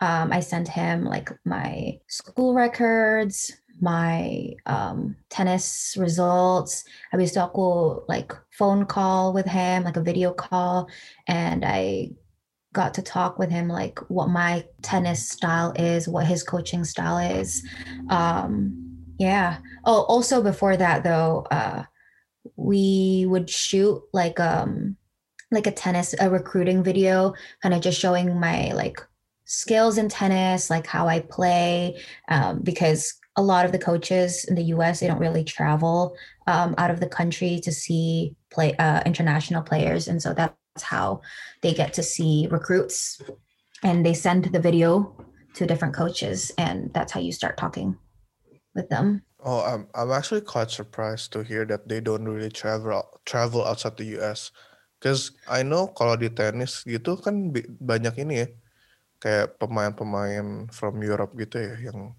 Um, 0.00 0.32
I 0.32 0.40
sent 0.40 0.68
him 0.68 1.04
like 1.04 1.30
my 1.44 1.98
school 2.06 2.54
records, 2.54 3.52
my 3.80 4.54
um, 4.66 5.16
tennis 5.30 5.96
results. 5.98 6.84
I 7.12 7.16
itu 7.16 7.40
aku 7.40 8.04
like 8.08 8.32
phone 8.52 8.84
call 8.86 9.32
with 9.32 9.46
him, 9.46 9.84
like 9.84 9.96
a 9.96 10.04
video 10.04 10.32
call, 10.32 10.88
and 11.28 11.64
I 11.64 12.12
got 12.76 12.92
to 12.94 13.02
talk 13.02 13.38
with 13.38 13.50
him 13.50 13.68
like 13.68 13.98
what 14.08 14.28
my 14.28 14.62
tennis 14.82 15.26
style 15.26 15.72
is, 15.76 16.06
what 16.06 16.26
his 16.26 16.42
coaching 16.42 16.84
style 16.84 17.16
is. 17.16 17.66
Um, 18.10 18.98
yeah. 19.18 19.58
Oh, 19.86 20.02
also 20.02 20.42
before 20.42 20.76
that 20.76 21.02
though, 21.02 21.46
uh, 21.50 21.84
we 22.56 23.24
would 23.28 23.48
shoot 23.48 24.00
like 24.12 24.38
um 24.38 24.96
like 25.50 25.66
a 25.66 25.72
tennis 25.72 26.14
a 26.20 26.28
recruiting 26.28 26.82
video, 26.82 27.32
kind 27.62 27.74
of 27.74 27.80
just 27.80 27.98
showing 27.98 28.38
my 28.38 28.72
like 28.72 29.00
skills 29.46 29.96
in 29.96 30.10
tennis, 30.10 30.68
like 30.68 30.86
how 30.86 31.08
I 31.08 31.20
play, 31.20 31.98
um, 32.28 32.60
because 32.60 33.14
a 33.36 33.42
lot 33.42 33.64
of 33.64 33.72
the 33.72 33.78
coaches 33.78 34.44
in 34.44 34.54
the 34.54 34.64
U.S. 34.74 35.00
they 35.00 35.06
don't 35.06 35.18
really 35.26 35.44
travel 35.44 36.14
um, 36.46 36.74
out 36.76 36.90
of 36.90 37.00
the 37.00 37.08
country 37.08 37.58
to 37.62 37.72
see 37.72 38.36
play 38.50 38.74
uh, 38.76 39.00
international 39.06 39.62
players, 39.62 40.08
and 40.08 40.20
so 40.20 40.34
that's 40.34 40.65
how 40.82 41.20
they 41.62 41.72
get 41.72 41.92
to 41.94 42.02
see 42.02 42.48
recruits 42.50 43.20
and 43.84 44.04
they 44.04 44.14
send 44.14 44.44
the 44.50 44.60
video 44.60 45.14
to 45.54 45.66
different 45.66 45.94
coaches, 45.94 46.52
and 46.58 46.92
that's 46.92 47.12
how 47.12 47.20
you 47.20 47.32
start 47.32 47.56
talking 47.56 47.96
with 48.74 48.88
them. 48.88 49.22
Oh, 49.40 49.60
I'm 49.64 49.88
I'm 49.94 50.12
actually 50.12 50.42
quite 50.44 50.68
surprised 50.72 51.32
to 51.32 51.44
hear 51.44 51.64
that 51.68 51.88
they 51.88 52.00
don't 52.00 52.24
really 52.28 52.50
travel 52.52 53.04
travel 53.24 53.64
outside 53.64 53.96
the 53.96 54.16
US. 54.20 54.52
Cause 55.00 55.32
I 55.48 55.62
know 55.62 55.92
kalau 55.92 56.16
di 56.16 56.32
tenis 56.32 56.84
gitu 56.88 57.20
kan 57.20 57.52
banyak 57.80 58.16
ini 58.16 58.34
ya, 58.42 58.48
kayak 59.20 59.60
pemain-pemain 59.60 60.72
from 60.72 61.00
Europe 61.04 61.36
gitu 61.36 61.60
ya 61.62 61.92
yang 61.92 62.16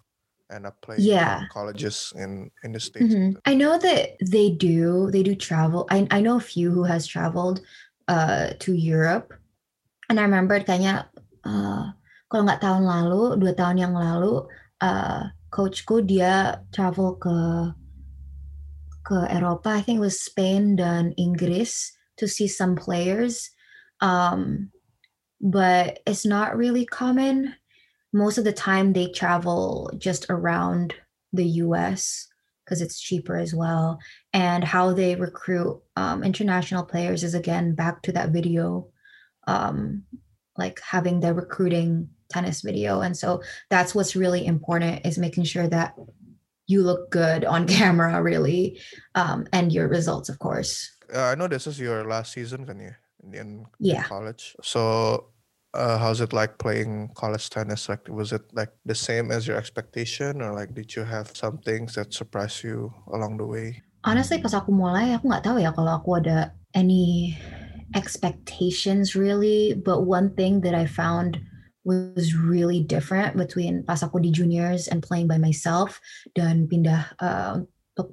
end 0.49 0.65
up 0.65 0.79
playing 0.79 1.03
Yeah. 1.03 1.43
in 1.43 1.49
colleges 1.51 2.13
in 2.15 2.53
in 2.63 2.71
the 2.71 2.79
states. 2.79 3.11
Mhm. 3.11 3.37
I 3.45 3.53
know 3.57 3.77
that 3.77 4.15
they 4.23 4.49
do. 4.53 5.11
They 5.11 5.21
do 5.25 5.35
travel. 5.35 5.85
I 5.89 6.07
I 6.09 6.21
know 6.21 6.37
a 6.37 6.43
few 6.43 6.71
who 6.71 6.85
has 6.85 7.05
traveled 7.09 7.61
uh 8.07 8.55
to 8.59 8.71
Europe, 8.73 9.35
and 10.09 10.19
I 10.19 10.23
remember 10.23 10.59
kayaknya 10.63 11.11
uh, 11.43 11.91
kalau 12.27 12.43
nggak 12.43 12.63
tahun 12.63 12.83
lalu, 12.83 13.39
dua 13.39 13.53
tahun 13.55 13.77
yang 13.79 13.95
lalu, 13.95 14.43
uh, 14.83 15.31
coachku 15.47 16.03
dia 16.03 16.59
travel 16.75 17.15
ke 17.15 17.37
ke 19.07 19.17
Eropa. 19.31 19.79
I 19.79 19.83
think 19.83 20.03
was 20.03 20.19
Spain 20.19 20.75
dan 20.75 21.15
Inggris 21.15 21.95
to 22.19 22.27
see 22.27 22.51
some 22.51 22.75
players. 22.75 23.51
Um, 24.03 24.69
but 25.39 26.03
it's 26.05 26.25
not 26.25 26.57
really 26.57 26.85
common. 26.85 27.55
Most 28.11 28.37
of 28.37 28.43
the 28.43 28.53
time, 28.55 28.91
they 28.91 29.07
travel 29.07 29.91
just 29.97 30.27
around 30.29 30.95
the 31.31 31.63
US 31.63 32.26
because 32.67 32.81
it's 32.81 32.99
cheaper 32.99 33.37
as 33.37 33.53
well. 33.55 33.99
And 34.33 34.63
how 34.63 34.91
they 34.93 35.15
recruit 35.15 35.81
um, 35.95 36.23
international 36.23 36.83
players 36.83 37.23
is 37.23 37.33
again 37.33 37.75
back 37.75 38.01
to 38.03 38.11
that 38.11 38.31
video, 38.31 38.89
um, 39.47 40.03
like 40.57 40.81
having 40.81 41.21
the 41.21 41.33
recruiting 41.33 42.09
tennis 42.27 42.61
video. 42.61 42.99
And 42.99 43.15
so 43.15 43.41
that's 43.69 43.95
what's 43.95 44.17
really 44.17 44.45
important 44.45 45.05
is 45.05 45.17
making 45.17 45.45
sure 45.45 45.67
that 45.69 45.95
you 46.67 46.83
look 46.83 47.09
good 47.09 47.45
on 47.45 47.67
camera, 47.79 48.21
really, 48.21 48.81
um, 49.15 49.47
and 49.53 49.71
your 49.71 49.87
results, 49.87 50.27
of 50.27 50.39
course. 50.39 50.91
Uh, 51.13 51.21
I 51.21 51.35
know 51.35 51.47
this 51.47 51.67
is 51.67 51.79
your 51.79 52.03
last 52.03 52.33
season 52.33 52.67
ya 52.67 52.91
in, 53.23 53.33
in 53.33 53.65
Yeah. 53.79 54.03
college. 54.03 54.57
So 54.61 55.29
uh, 55.73 55.97
how's 55.97 56.21
it 56.21 56.33
like 56.33 56.57
playing 56.57 57.09
college 57.15 57.49
tennis? 57.49 57.89
Like 57.89 58.07
was 58.07 58.31
it 58.31 58.43
like 58.53 58.71
the 58.85 58.95
same 58.95 59.31
as 59.31 59.47
your 59.47 59.57
expectation 59.57 60.41
or 60.41 60.53
like 60.53 60.73
did 60.73 60.95
you 60.95 61.03
have 61.03 61.35
some 61.35 61.57
things 61.59 61.95
that 61.95 62.13
surprised 62.13 62.63
you 62.63 62.93
along 63.11 63.37
the 63.37 63.45
way? 63.45 63.83
honestly 64.07 64.39
pas 64.39 64.55
aku 64.55 64.71
mulai 64.71 65.11
aku 65.11 65.27
nggak 65.27 65.43
tahu 65.43 65.59
ya 65.59 65.75
kalau 65.75 65.99
aku 65.99 66.23
ada 66.23 66.55
any 66.71 67.35
expectations 67.95 69.15
really 69.19 69.75
but 69.75 70.07
one 70.07 70.31
thing 70.39 70.63
that 70.63 70.71
I 70.71 70.87
found 70.87 71.43
was 71.83 72.35
really 72.35 72.83
different 72.83 73.35
between 73.35 73.83
pas 73.83 74.03
aku 74.03 74.23
di 74.23 74.31
juniors 74.31 74.87
and 74.87 75.03
playing 75.03 75.27
by 75.27 75.35
myself 75.39 75.99
dan 76.35 76.71
pindah 76.71 77.11
uh, 77.19 77.63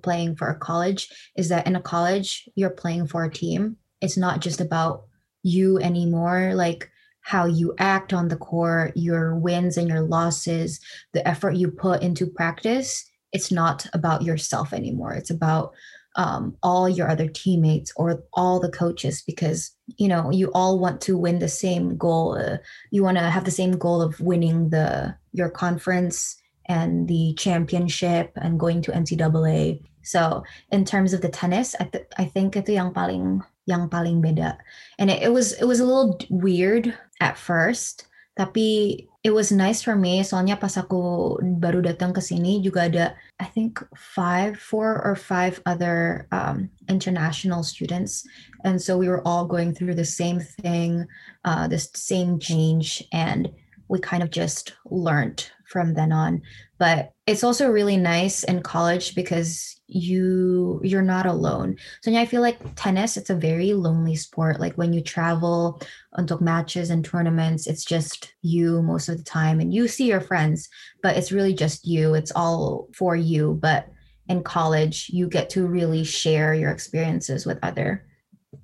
playing 0.02 0.34
for 0.34 0.50
a 0.50 0.58
college 0.58 1.10
is 1.38 1.50
that 1.50 1.66
in 1.66 1.78
a 1.78 1.82
college 1.82 2.46
you're 2.58 2.74
playing 2.74 3.06
for 3.06 3.26
a 3.26 3.30
team 3.32 3.78
it's 4.02 4.18
not 4.18 4.42
just 4.42 4.62
about 4.62 5.06
you 5.46 5.78
anymore 5.78 6.54
like 6.58 6.90
how 7.24 7.44
you 7.44 7.74
act 7.78 8.12
on 8.12 8.28
the 8.28 8.36
court 8.36 8.92
your 8.94 9.34
wins 9.34 9.76
and 9.76 9.88
your 9.88 10.02
losses 10.02 10.78
the 11.12 11.26
effort 11.26 11.56
you 11.56 11.70
put 11.70 12.02
into 12.02 12.26
practice 12.26 13.10
it's 13.34 13.50
not 13.50 13.86
about 13.92 14.22
yourself 14.22 14.72
anymore. 14.72 15.12
It's 15.12 15.28
about 15.28 15.74
um, 16.16 16.56
all 16.62 16.88
your 16.88 17.10
other 17.10 17.26
teammates 17.26 17.92
or 17.96 18.22
all 18.32 18.60
the 18.60 18.70
coaches 18.70 19.22
because 19.26 19.72
you 19.98 20.06
know 20.06 20.30
you 20.30 20.52
all 20.54 20.78
want 20.78 21.00
to 21.02 21.18
win 21.18 21.40
the 21.40 21.48
same 21.48 21.96
goal. 21.98 22.38
Uh, 22.38 22.58
you 22.92 23.02
want 23.02 23.18
to 23.18 23.28
have 23.28 23.44
the 23.44 23.50
same 23.50 23.72
goal 23.72 24.00
of 24.00 24.20
winning 24.20 24.70
the 24.70 25.14
your 25.32 25.50
conference 25.50 26.36
and 26.66 27.08
the 27.08 27.34
championship 27.36 28.32
and 28.36 28.60
going 28.60 28.80
to 28.82 28.92
NCAA. 28.92 29.82
So 30.04 30.44
in 30.70 30.84
terms 30.84 31.12
of 31.12 31.20
the 31.20 31.28
tennis, 31.28 31.74
I, 31.80 31.84
th- 31.84 32.06
I 32.16 32.24
think 32.24 32.56
itu 32.56 32.72
yang 32.72 32.94
paling 32.94 33.42
yang 33.66 33.88
paling 33.88 34.20
beda. 34.20 34.58
And 34.98 35.10
it, 35.10 35.22
it 35.22 35.32
was 35.32 35.52
it 35.56 35.64
was 35.64 35.80
a 35.80 35.86
little 35.86 36.18
weird 36.28 36.92
at 37.20 37.38
first, 37.38 38.06
tapi 38.38 39.08
it 39.24 39.32
was 39.32 39.50
nice 39.50 39.80
for 39.80 39.96
me. 39.96 40.20
Soalnya 40.20 40.60
pas 40.60 40.76
aku 40.76 41.36
baru 41.40 41.80
datang 41.80 42.12
ke 42.12 42.20
sini 42.20 42.60
juga 42.60 42.92
ada 42.92 43.16
I 43.40 43.48
think 43.48 43.80
five 43.96 44.60
four 44.60 45.00
or 45.00 45.16
five 45.16 45.64
other 45.64 46.28
um, 46.28 46.68
international 46.92 47.64
students. 47.64 48.28
And 48.68 48.76
so 48.76 49.00
we 49.00 49.08
were 49.08 49.24
all 49.24 49.48
going 49.48 49.72
through 49.72 49.96
the 49.96 50.06
same 50.06 50.40
thing 50.40 51.08
uh, 51.48 51.68
this 51.68 51.88
same 51.96 52.36
change 52.36 53.00
and 53.12 53.48
we 53.88 54.00
kind 54.00 54.22
of 54.22 54.30
just 54.30 54.76
learned 54.92 55.48
from 55.64 55.94
then 55.94 56.12
on. 56.12 56.42
But 56.78 57.12
it's 57.26 57.44
also 57.44 57.68
really 57.68 57.96
nice 57.96 58.44
in 58.44 58.62
college 58.62 59.14
because 59.14 59.80
you 59.86 60.80
you're 60.82 61.02
not 61.02 61.26
alone. 61.26 61.76
So 62.02 62.10
yeah, 62.10 62.20
i 62.20 62.26
feel 62.26 62.40
like 62.40 62.58
tennis 62.74 63.16
it's 63.16 63.30
a 63.30 63.34
very 63.34 63.72
lonely 63.72 64.16
sport. 64.16 64.60
Like 64.60 64.74
when 64.74 64.92
you 64.92 65.00
travel 65.00 65.80
untuk 66.18 66.40
matches 66.40 66.90
and 66.90 67.04
tournaments 67.04 67.66
it's 67.66 67.84
just 67.84 68.34
you 68.42 68.82
most 68.82 69.08
of 69.08 69.18
the 69.18 69.24
time 69.24 69.60
and 69.60 69.74
you 69.74 69.88
see 69.88 70.06
your 70.06 70.20
friends 70.20 70.68
but 71.02 71.16
it's 71.16 71.32
really 71.32 71.54
just 71.54 71.86
you. 71.86 72.14
It's 72.14 72.32
all 72.34 72.88
for 72.94 73.14
you. 73.16 73.58
But 73.60 73.88
in 74.28 74.42
college 74.42 75.10
you 75.10 75.28
get 75.28 75.50
to 75.50 75.66
really 75.66 76.04
share 76.04 76.54
your 76.54 76.70
experiences 76.70 77.44
with 77.44 77.58
other 77.62 78.06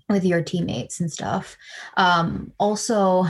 with 0.08 0.24
your 0.24 0.42
teammates 0.42 1.00
and 1.00 1.12
stuff. 1.12 1.56
Um 1.96 2.52
also 2.58 3.26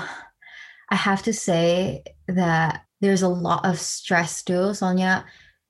i 0.92 0.96
have 0.96 1.22
to 1.22 1.33
say 1.33 2.03
that 2.26 2.83
there's 3.00 3.22
a 3.22 3.29
lot 3.29 3.64
of 3.64 3.79
stress 3.79 4.42
too 4.42 4.74
soalnya 4.74 5.24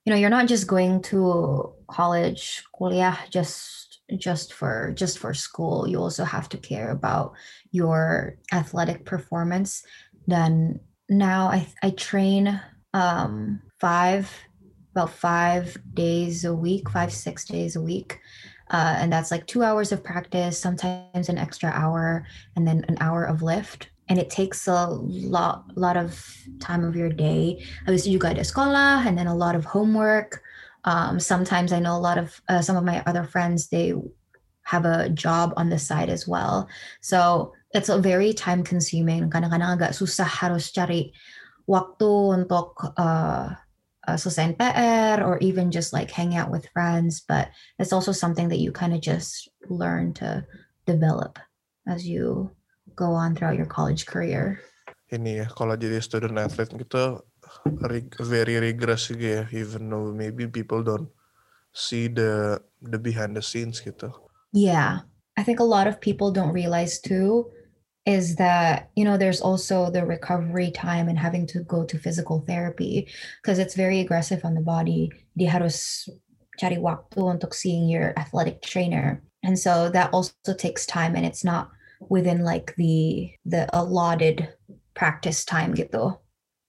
you 0.05 0.11
know 0.11 0.17
you're 0.17 0.29
not 0.29 0.47
just 0.47 0.67
going 0.67 1.01
to 1.01 1.73
college 1.91 2.63
kuliah 2.73 3.17
just 3.29 3.81
just 4.17 4.53
for 4.53 4.93
just 4.95 5.19
for 5.19 5.33
school. 5.33 5.87
You 5.87 5.99
also 5.99 6.23
have 6.23 6.49
to 6.49 6.57
care 6.57 6.91
about 6.91 7.33
your 7.71 8.37
athletic 8.51 9.05
performance. 9.05 9.83
Then 10.27 10.79
now 11.09 11.47
i 11.47 11.67
i 11.83 11.89
train 11.91 12.59
um 12.93 13.61
five 13.79 14.31
about 14.91 15.11
five 15.11 15.75
days 15.93 16.45
a 16.45 16.53
week 16.53 16.89
five 16.89 17.11
six 17.11 17.45
days 17.45 17.75
a 17.75 17.81
week. 17.81 18.19
Uh, 18.71 18.95
and 18.99 19.11
that's 19.11 19.31
like 19.31 19.45
two 19.47 19.63
hours 19.63 19.91
of 19.91 20.01
practice 20.01 20.57
sometimes 20.57 21.27
an 21.27 21.37
extra 21.37 21.69
hour 21.71 22.25
and 22.55 22.65
then 22.65 22.85
an 22.87 22.97
hour 23.01 23.25
of 23.25 23.41
lift. 23.41 23.89
And 24.07 24.17
it 24.17 24.29
takes 24.29 24.67
a 24.67 24.87
lot 24.87 25.65
lot 25.75 25.95
of 25.95 26.19
time 26.59 26.83
of 26.83 26.95
your 26.95 27.09
day. 27.09 27.63
Habis 27.87 28.07
itu 28.07 28.19
juga 28.19 28.35
ada 28.35 28.43
sekolah 28.43 29.07
and 29.07 29.15
then 29.15 29.27
a 29.27 29.35
lot 29.35 29.55
of 29.55 29.63
homework 29.63 30.43
um, 30.83 31.19
sometimes 31.19 31.71
i 31.71 31.79
know 31.79 31.95
a 31.95 31.99
lot 32.01 32.17
of 32.17 32.41
uh, 32.49 32.61
some 32.61 32.77
of 32.77 32.83
my 32.83 33.03
other 33.05 33.23
friends 33.23 33.69
they 33.69 33.93
have 34.63 34.85
a 34.85 35.09
job 35.09 35.53
on 35.57 35.69
the 35.69 35.79
side 35.79 36.09
as 36.09 36.27
well. 36.27 36.69
So 37.01 37.53
it's 37.73 37.89
a 37.89 37.99
very 37.99 38.33
time 38.33 38.63
consuming. 38.63 39.29
Kadang-kadang 39.29 39.77
agak 39.79 39.91
susah 39.97 40.27
harus 40.27 40.69
cari 40.69 41.13
waktu 41.65 42.11
untuk 42.41 42.77
uh, 42.97 43.55
uh, 44.07 44.17
PR 44.55 45.17
or 45.23 45.37
even 45.41 45.71
just 45.71 45.93
like 45.93 46.11
hang 46.11 46.35
out 46.37 46.51
with 46.51 46.69
friends. 46.73 47.21
But 47.25 47.49
it's 47.79 47.93
also 47.93 48.11
something 48.11 48.49
that 48.49 48.61
you 48.61 48.71
kind 48.71 48.93
of 48.93 49.01
just 49.01 49.49
learn 49.69 50.13
to 50.23 50.45
develop 50.85 51.39
as 51.87 52.05
you 52.05 52.51
go 52.95 53.11
on 53.11 53.35
throughout 53.35 53.57
your 53.57 53.69
college 53.69 54.05
career. 54.05 54.61
Ini 55.11 55.43
ya 55.43 55.47
kalau 55.51 55.75
jadi 55.75 55.99
student 55.99 56.39
athlete 56.39 56.71
gitu 56.71 57.19
very 58.19 58.59
rigorous 58.59 59.09
ya 59.11 59.45
even 59.51 59.89
though 59.89 60.11
maybe 60.11 60.47
people 60.47 60.83
don't 60.83 61.09
see 61.73 62.07
the 62.07 62.61
the 62.81 62.99
behind 62.99 63.35
the 63.35 63.41
scenes 63.41 63.79
gitu. 63.79 64.11
Yeah. 64.51 65.07
I 65.37 65.43
think 65.43 65.59
a 65.59 65.67
lot 65.67 65.87
of 65.87 66.01
people 66.03 66.31
don't 66.31 66.51
realize 66.51 66.99
too 66.99 67.49
is 68.05 68.35
that, 68.35 68.89
you 68.95 69.05
know, 69.05 69.15
there's 69.15 69.41
also 69.41 69.89
the 69.89 70.05
recovery 70.05 70.71
time 70.71 71.07
and 71.07 71.17
having 71.17 71.45
to 71.47 71.63
go 71.63 71.85
to 71.85 71.97
physical 71.97 72.43
therapy 72.47 73.07
because 73.41 73.59
it's 73.59 73.75
very 73.75 73.99
aggressive 73.99 74.43
on 74.43 74.55
the 74.55 74.61
body. 74.61 75.11
Di 75.37 75.47
harus 75.47 76.09
cari 76.59 76.77
waktu 76.77 77.21
untuk 77.21 77.53
seeing 77.53 77.87
your 77.87 78.13
athletic 78.17 78.61
trainer. 78.61 79.23
And 79.43 79.57
so 79.57 79.89
that 79.89 80.11
also 80.13 80.53
takes 80.57 80.85
time 80.85 81.15
and 81.15 81.25
it's 81.25 81.43
not 81.43 81.69
within 82.09 82.43
like 82.43 82.73
the 82.75 83.31
the 83.45 83.69
allotted 83.71 84.49
practice 84.93 85.45
time 85.45 85.73
gitu. 85.73 86.17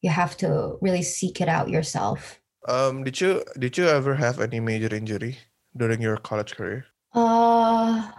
You 0.03 0.11
have 0.11 0.37
to 0.39 0.77
really 0.81 1.03
seek 1.03 1.41
it 1.41 1.49
out 1.49 1.71
yourself. 1.71 2.39
Um, 2.69 3.03
did 3.03 3.21
you 3.21 3.43
did 3.59 3.79
you 3.79 3.87
ever 3.87 4.15
have 4.15 4.39
any 4.39 4.61
major 4.61 4.95
injury 4.95 5.39
during 5.77 6.01
your 6.03 6.17
college 6.17 6.55
career? 6.55 6.87
Uh, 7.15 8.11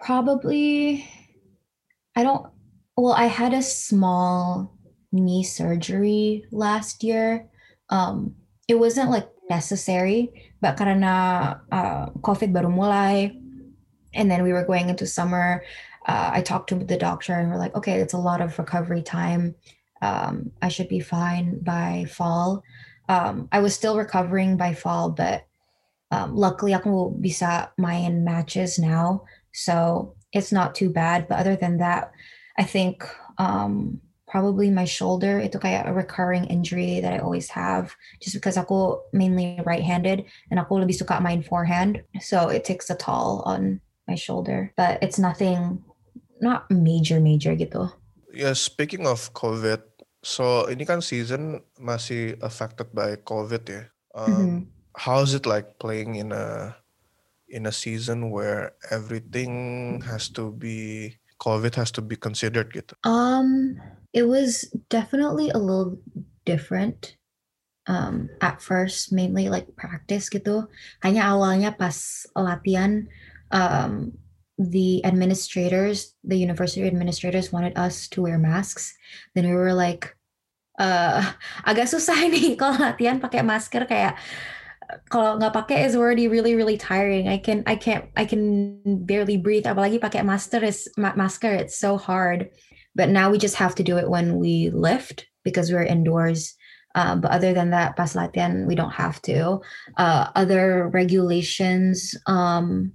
probably. 0.00 1.06
I 2.16 2.22
don't. 2.22 2.46
Well, 2.96 3.12
I 3.12 3.26
had 3.26 3.52
a 3.52 3.62
small 3.62 4.72
knee 5.12 5.44
surgery 5.44 6.46
last 6.50 7.04
year. 7.04 7.46
Um, 7.90 8.34
it 8.66 8.74
wasn't 8.78 9.10
like 9.10 9.28
necessary, 9.48 10.52
but 10.60 10.76
karena 10.76 11.60
uh, 11.70 12.06
COVID 12.26 12.52
baru 12.52 12.68
mulai, 12.68 13.30
and 14.14 14.30
then 14.30 14.42
we 14.42 14.52
were 14.52 14.64
going 14.64 14.88
into 14.88 15.06
summer. 15.06 15.62
Uh, 16.06 16.30
I 16.34 16.40
talked 16.42 16.70
to 16.70 16.76
the 16.76 16.96
doctor, 16.96 17.34
and 17.34 17.50
we're 17.50 17.58
like, 17.58 17.74
okay, 17.74 18.00
it's 18.00 18.14
a 18.14 18.18
lot 18.18 18.40
of 18.40 18.58
recovery 18.58 19.02
time. 19.02 19.54
Um, 20.02 20.50
I 20.62 20.68
should 20.68 20.88
be 20.88 21.00
fine 21.00 21.58
by 21.60 22.06
fall. 22.08 22.62
Um, 23.08 23.48
I 23.52 23.60
was 23.60 23.74
still 23.74 23.96
recovering 23.96 24.56
by 24.56 24.74
fall, 24.74 25.10
but 25.10 25.46
um, 26.10 26.36
luckily 26.36 26.74
ako 26.74 27.16
bisa 27.20 27.70
main 27.78 28.24
matches 28.24 28.78
now, 28.78 29.24
so 29.52 30.14
it's 30.32 30.52
not 30.52 30.74
too 30.74 30.90
bad. 30.90 31.28
But 31.28 31.38
other 31.38 31.56
than 31.56 31.78
that, 31.78 32.12
I 32.58 32.64
think 32.64 33.06
um, 33.38 34.00
probably 34.26 34.70
my 34.70 34.84
shoulder. 34.84 35.40
Ito 35.40 35.58
kaya 35.58 35.84
a 35.86 35.92
recurring 35.92 36.46
injury 36.46 37.00
that 37.00 37.12
I 37.12 37.18
always 37.18 37.48
have 37.50 37.94
just 38.20 38.34
because 38.34 38.56
ako 38.56 39.02
mainly 39.12 39.60
right-handed 39.64 40.24
and 40.50 40.58
ako 40.60 40.82
lebih 40.82 40.98
suka 40.98 41.20
main 41.20 41.42
forehand. 41.42 42.02
So 42.20 42.48
it 42.48 42.64
takes 42.64 42.90
a 42.90 42.98
toll 42.98 43.42
on 43.46 43.80
my 44.08 44.14
shoulder. 44.14 44.72
But 44.76 45.02
it's 45.02 45.18
nothing, 45.18 45.82
not 46.40 46.70
major, 46.70 47.20
major 47.20 47.54
gitu. 47.54 47.90
Yeah, 48.36 48.52
speaking 48.52 49.08
of 49.08 49.32
COVID, 49.32 49.80
so 50.20 50.68
ini 50.68 50.84
kan 50.84 51.00
season 51.00 51.64
masih 51.80 52.36
affected 52.44 52.92
by 52.92 53.16
COVID 53.24 53.64
ya. 53.64 53.82
Um, 54.12 54.28
Mhm. 54.28 54.60
How 54.96 55.24
is 55.24 55.32
it 55.32 55.48
like 55.48 55.80
playing 55.80 56.20
in 56.20 56.36
a 56.36 56.76
in 57.48 57.64
a 57.64 57.72
season 57.72 58.28
where 58.28 58.76
everything 58.92 59.52
has 60.04 60.28
to 60.36 60.52
be 60.52 61.16
COVID 61.40 61.76
has 61.80 61.88
to 61.96 62.04
be 62.04 62.16
considered 62.16 62.72
gitu? 62.72 62.96
Um, 63.04 63.80
it 64.12 64.28
was 64.28 64.68
definitely 64.92 65.48
a 65.52 65.60
little 65.60 66.00
different. 66.44 67.16
Um, 67.86 68.28
at 68.42 68.58
first, 68.60 69.14
mainly 69.14 69.46
like 69.48 69.76
practice 69.78 70.26
gitu. 70.26 70.66
Hanya 71.06 71.30
awalnya 71.30 71.70
pas 71.70 72.26
latihan, 72.34 73.06
um, 73.54 74.10
the 74.58 75.04
administrators, 75.04 76.14
the 76.24 76.36
university 76.36 76.86
administrators 76.86 77.52
wanted 77.52 77.76
us 77.76 78.08
to 78.08 78.22
wear 78.22 78.38
masks. 78.38 78.94
Then 79.34 79.46
we 79.46 79.54
were 79.54 79.74
like, 79.74 80.16
uh, 80.78 81.20
agak 81.68 81.88
susah 81.88 82.16
nih 82.28 82.56
kalau 82.60 82.80
latihan 82.80 83.20
pakai 83.20 83.44
masker 83.44 83.84
kayak 83.84 84.16
kalau 85.10 85.34
nggak 85.36 85.52
pakai 85.52 85.82
is 85.84 85.98
already 85.98 86.28
really 86.30 86.54
really 86.54 86.78
tiring. 86.78 87.28
I 87.28 87.36
can 87.36 87.66
I 87.66 87.74
can't 87.76 88.06
I 88.16 88.24
can 88.24 88.80
barely 89.04 89.36
breathe. 89.36 89.66
Apalagi 89.66 89.98
pakai 89.98 90.24
masker 90.24 90.62
is 90.62 90.88
ma- 90.96 91.16
masker. 91.18 91.50
It's 91.50 91.76
so 91.76 91.98
hard. 91.98 92.48
But 92.96 93.12
now 93.12 93.28
we 93.28 93.36
just 93.36 93.60
have 93.60 93.74
to 93.76 93.84
do 93.84 93.98
it 93.98 94.08
when 94.08 94.40
we 94.40 94.70
lift 94.72 95.28
because 95.44 95.68
we're 95.68 95.84
indoors. 95.84 96.56
Uh, 96.96 97.14
but 97.14 97.30
other 97.30 97.52
than 97.52 97.76
that, 97.76 97.92
pas 97.92 98.16
latihan 98.16 98.64
we 98.64 98.72
don't 98.72 98.94
have 98.94 99.20
to. 99.28 99.60
Uh, 100.00 100.32
other 100.32 100.88
regulations, 100.88 102.16
um, 102.24 102.88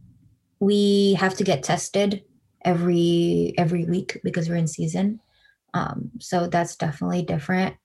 we 0.61 1.17
have 1.17 1.35
to 1.35 1.43
get 1.43 1.63
tested 1.63 2.23
every 2.63 3.53
every 3.57 3.83
week 3.83 4.21
because 4.23 4.47
we're 4.47 4.61
in 4.61 4.69
season. 4.69 5.19
Um, 5.73 6.11
so 6.21 6.47
that's 6.47 6.77
definitely 6.77 7.23
different. 7.23 7.75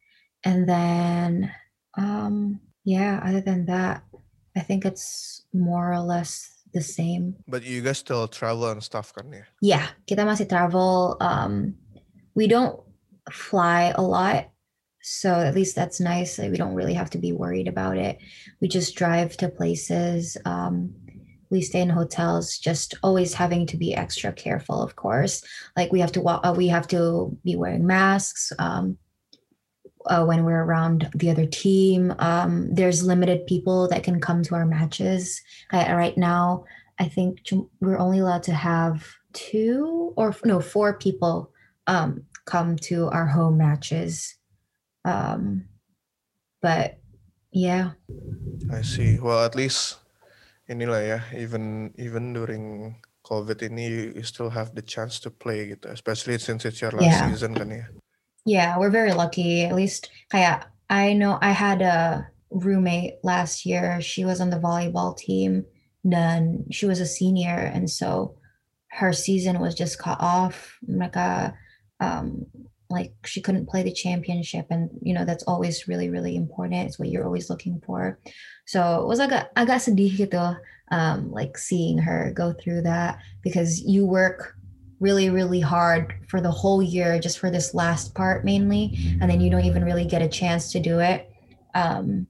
And 0.44 0.68
then 0.68 1.50
um, 1.96 2.60
yeah, 2.84 3.20
other 3.24 3.40
than 3.40 3.66
that, 3.66 4.04
I 4.54 4.60
think 4.60 4.84
it's 4.84 5.42
more 5.52 5.90
or 5.90 6.00
less 6.00 6.52
the 6.72 6.82
same. 6.82 7.34
But 7.48 7.64
you 7.64 7.80
guys 7.80 7.98
still 7.98 8.28
travel 8.28 8.68
and 8.68 8.84
stuff 8.84 9.12
kan 9.16 9.32
ya? 9.32 9.48
Yeah, 9.64 9.88
kita 10.04 10.28
masih 10.28 10.44
travel. 10.46 11.16
Um, 11.24 11.80
we 12.36 12.46
don't 12.46 12.76
fly 13.32 13.96
a 13.96 14.04
lot, 14.04 14.52
so 15.00 15.32
at 15.32 15.56
least 15.56 15.72
that's 15.72 15.98
nice. 15.98 16.36
Like 16.36 16.52
we 16.52 16.60
don't 16.60 16.76
really 16.76 16.94
have 16.94 17.08
to 17.16 17.18
be 17.18 17.32
worried 17.32 17.72
about 17.72 17.96
it. 17.96 18.20
We 18.60 18.68
just 18.68 18.94
drive 19.00 19.40
to 19.40 19.48
places. 19.48 20.36
Um, 20.44 20.92
we 21.50 21.62
stay 21.62 21.80
in 21.80 21.90
hotels. 21.90 22.58
Just 22.58 22.94
always 23.02 23.34
having 23.34 23.66
to 23.66 23.76
be 23.76 23.94
extra 23.94 24.32
careful, 24.32 24.82
of 24.82 24.96
course. 24.96 25.42
Like 25.76 25.92
we 25.92 26.00
have 26.00 26.12
to 26.12 26.20
walk. 26.20 26.40
Uh, 26.44 26.54
we 26.56 26.68
have 26.68 26.88
to 26.88 27.36
be 27.44 27.56
wearing 27.56 27.86
masks. 27.86 28.52
Um, 28.58 28.98
uh, 30.06 30.24
when 30.24 30.44
we're 30.44 30.62
around 30.62 31.10
the 31.14 31.30
other 31.30 31.46
team, 31.46 32.14
um, 32.20 32.72
there's 32.72 33.04
limited 33.04 33.46
people 33.46 33.88
that 33.88 34.04
can 34.04 34.20
come 34.20 34.42
to 34.44 34.54
our 34.54 34.66
matches. 34.66 35.42
Right 35.72 36.16
now, 36.16 36.64
I 36.98 37.08
think 37.08 37.40
we're 37.80 37.98
only 37.98 38.20
allowed 38.20 38.44
to 38.44 38.54
have 38.54 39.04
two 39.32 40.14
or 40.16 40.34
no 40.44 40.60
four 40.60 40.94
people 40.94 41.50
um, 41.86 42.24
come 42.44 42.76
to 42.76 43.08
our 43.08 43.26
home 43.26 43.58
matches. 43.58 44.36
Um, 45.04 45.66
but 46.62 46.98
yeah, 47.52 47.92
I 48.72 48.82
see. 48.82 49.18
Well, 49.18 49.44
at 49.44 49.54
least 49.54 49.98
inilah 50.68 51.00
ya, 51.02 51.20
even 51.34 51.90
even 51.98 52.32
during 52.34 52.94
COVID 53.26 53.58
ini 53.66 54.14
you, 54.14 54.22
still 54.22 54.50
have 54.50 54.74
the 54.74 54.82
chance 54.82 55.18
to 55.18 55.30
play 55.30 55.74
gitu, 55.74 55.90
especially 55.90 56.38
since 56.38 56.62
it's 56.64 56.78
your 56.78 56.94
last 56.94 57.10
Yeah. 57.10 57.26
season 57.30 57.54
kan 57.58 57.70
ya. 57.70 57.86
yeah, 58.46 58.78
we're 58.78 58.94
very 58.94 59.10
lucky. 59.10 59.66
At 59.66 59.74
least, 59.74 60.10
kaya 60.30 60.62
I 60.86 61.18
know 61.18 61.34
I 61.42 61.50
had 61.50 61.82
a 61.82 62.30
roommate 62.54 63.18
last 63.26 63.66
year. 63.66 63.98
She 63.98 64.22
was 64.22 64.38
on 64.38 64.54
the 64.54 64.62
volleyball 64.62 65.18
team. 65.18 65.66
Then 66.06 66.70
she 66.70 66.86
was 66.86 67.02
a 67.02 67.06
senior, 67.10 67.58
and 67.58 67.90
so 67.90 68.38
her 68.94 69.10
season 69.10 69.58
was 69.58 69.74
just 69.74 69.98
cut 69.98 70.22
off. 70.22 70.78
Mereka, 70.86 71.58
um, 71.98 72.46
like 72.88 73.12
she 73.24 73.40
couldn't 73.40 73.68
play 73.68 73.82
the 73.82 73.92
championship, 73.92 74.66
and 74.70 74.90
you 75.02 75.14
know 75.14 75.24
that's 75.24 75.44
always 75.44 75.88
really, 75.88 76.10
really 76.10 76.36
important. 76.36 76.86
It's 76.86 76.98
what 76.98 77.08
you're 77.08 77.24
always 77.24 77.50
looking 77.50 77.82
for. 77.84 78.18
So 78.66 79.02
it 79.02 79.06
was 79.06 79.20
agak 79.20 79.48
agak 79.56 79.82
sedih 79.82 80.16
gitu, 80.16 80.56
um, 80.90 81.30
like 81.32 81.58
seeing 81.58 81.98
her 81.98 82.32
go 82.34 82.52
through 82.52 82.82
that 82.82 83.18
because 83.42 83.80
you 83.82 84.06
work 84.06 84.56
really 85.00 85.28
really 85.28 85.60
hard 85.60 86.14
for 86.28 86.40
the 86.40 86.50
whole 86.50 86.82
year 86.82 87.18
just 87.18 87.38
for 87.38 87.50
this 87.50 87.74
last 87.74 88.14
part 88.14 88.46
mainly 88.46 88.96
and 89.20 89.30
then 89.30 89.42
you 89.42 89.50
don't 89.50 89.66
even 89.66 89.84
really 89.84 90.06
get 90.06 90.22
a 90.22 90.28
chance 90.28 90.72
to 90.72 90.80
do 90.80 91.00
it 91.00 91.30
um 91.74 92.26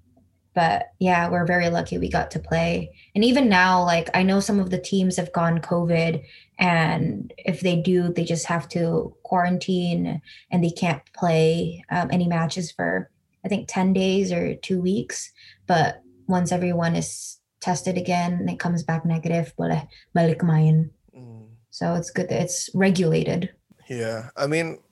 but 0.56 0.86
yeah 0.98 1.28
we're 1.28 1.46
very 1.46 1.68
lucky 1.68 1.98
we 1.98 2.08
got 2.08 2.32
to 2.32 2.40
play 2.40 2.90
and 3.14 3.22
even 3.22 3.48
now 3.48 3.84
like 3.84 4.10
i 4.14 4.22
know 4.22 4.40
some 4.40 4.58
of 4.58 4.70
the 4.70 4.80
teams 4.80 5.16
have 5.16 5.32
gone 5.32 5.60
covid 5.60 6.24
and 6.58 7.32
if 7.38 7.60
they 7.60 7.76
do 7.76 8.12
they 8.12 8.24
just 8.24 8.46
have 8.46 8.68
to 8.68 9.14
quarantine 9.22 10.20
and 10.50 10.64
they 10.64 10.70
can't 10.70 11.02
play 11.12 11.84
um, 11.90 12.08
any 12.10 12.26
matches 12.26 12.72
for 12.72 13.10
i 13.44 13.48
think 13.48 13.68
10 13.68 13.92
days 13.92 14.32
or 14.32 14.56
two 14.56 14.80
weeks 14.80 15.30
but 15.68 16.02
once 16.26 16.50
everyone 16.50 16.96
is 16.96 17.38
tested 17.60 17.96
again 17.96 18.32
and 18.32 18.50
it 18.50 18.58
comes 18.58 18.82
back 18.82 19.04
negative 19.04 19.54
boleh 19.56 19.86
balik 20.16 20.42
main 20.42 20.90
Hmm. 21.16 21.48
so 21.70 21.94
it's 21.96 22.12
good 22.12 22.28
that 22.28 22.44
it's 22.44 22.68
regulated. 22.74 23.48
Yeah, 23.88 24.28
I 24.36 24.46
mean, 24.46 24.84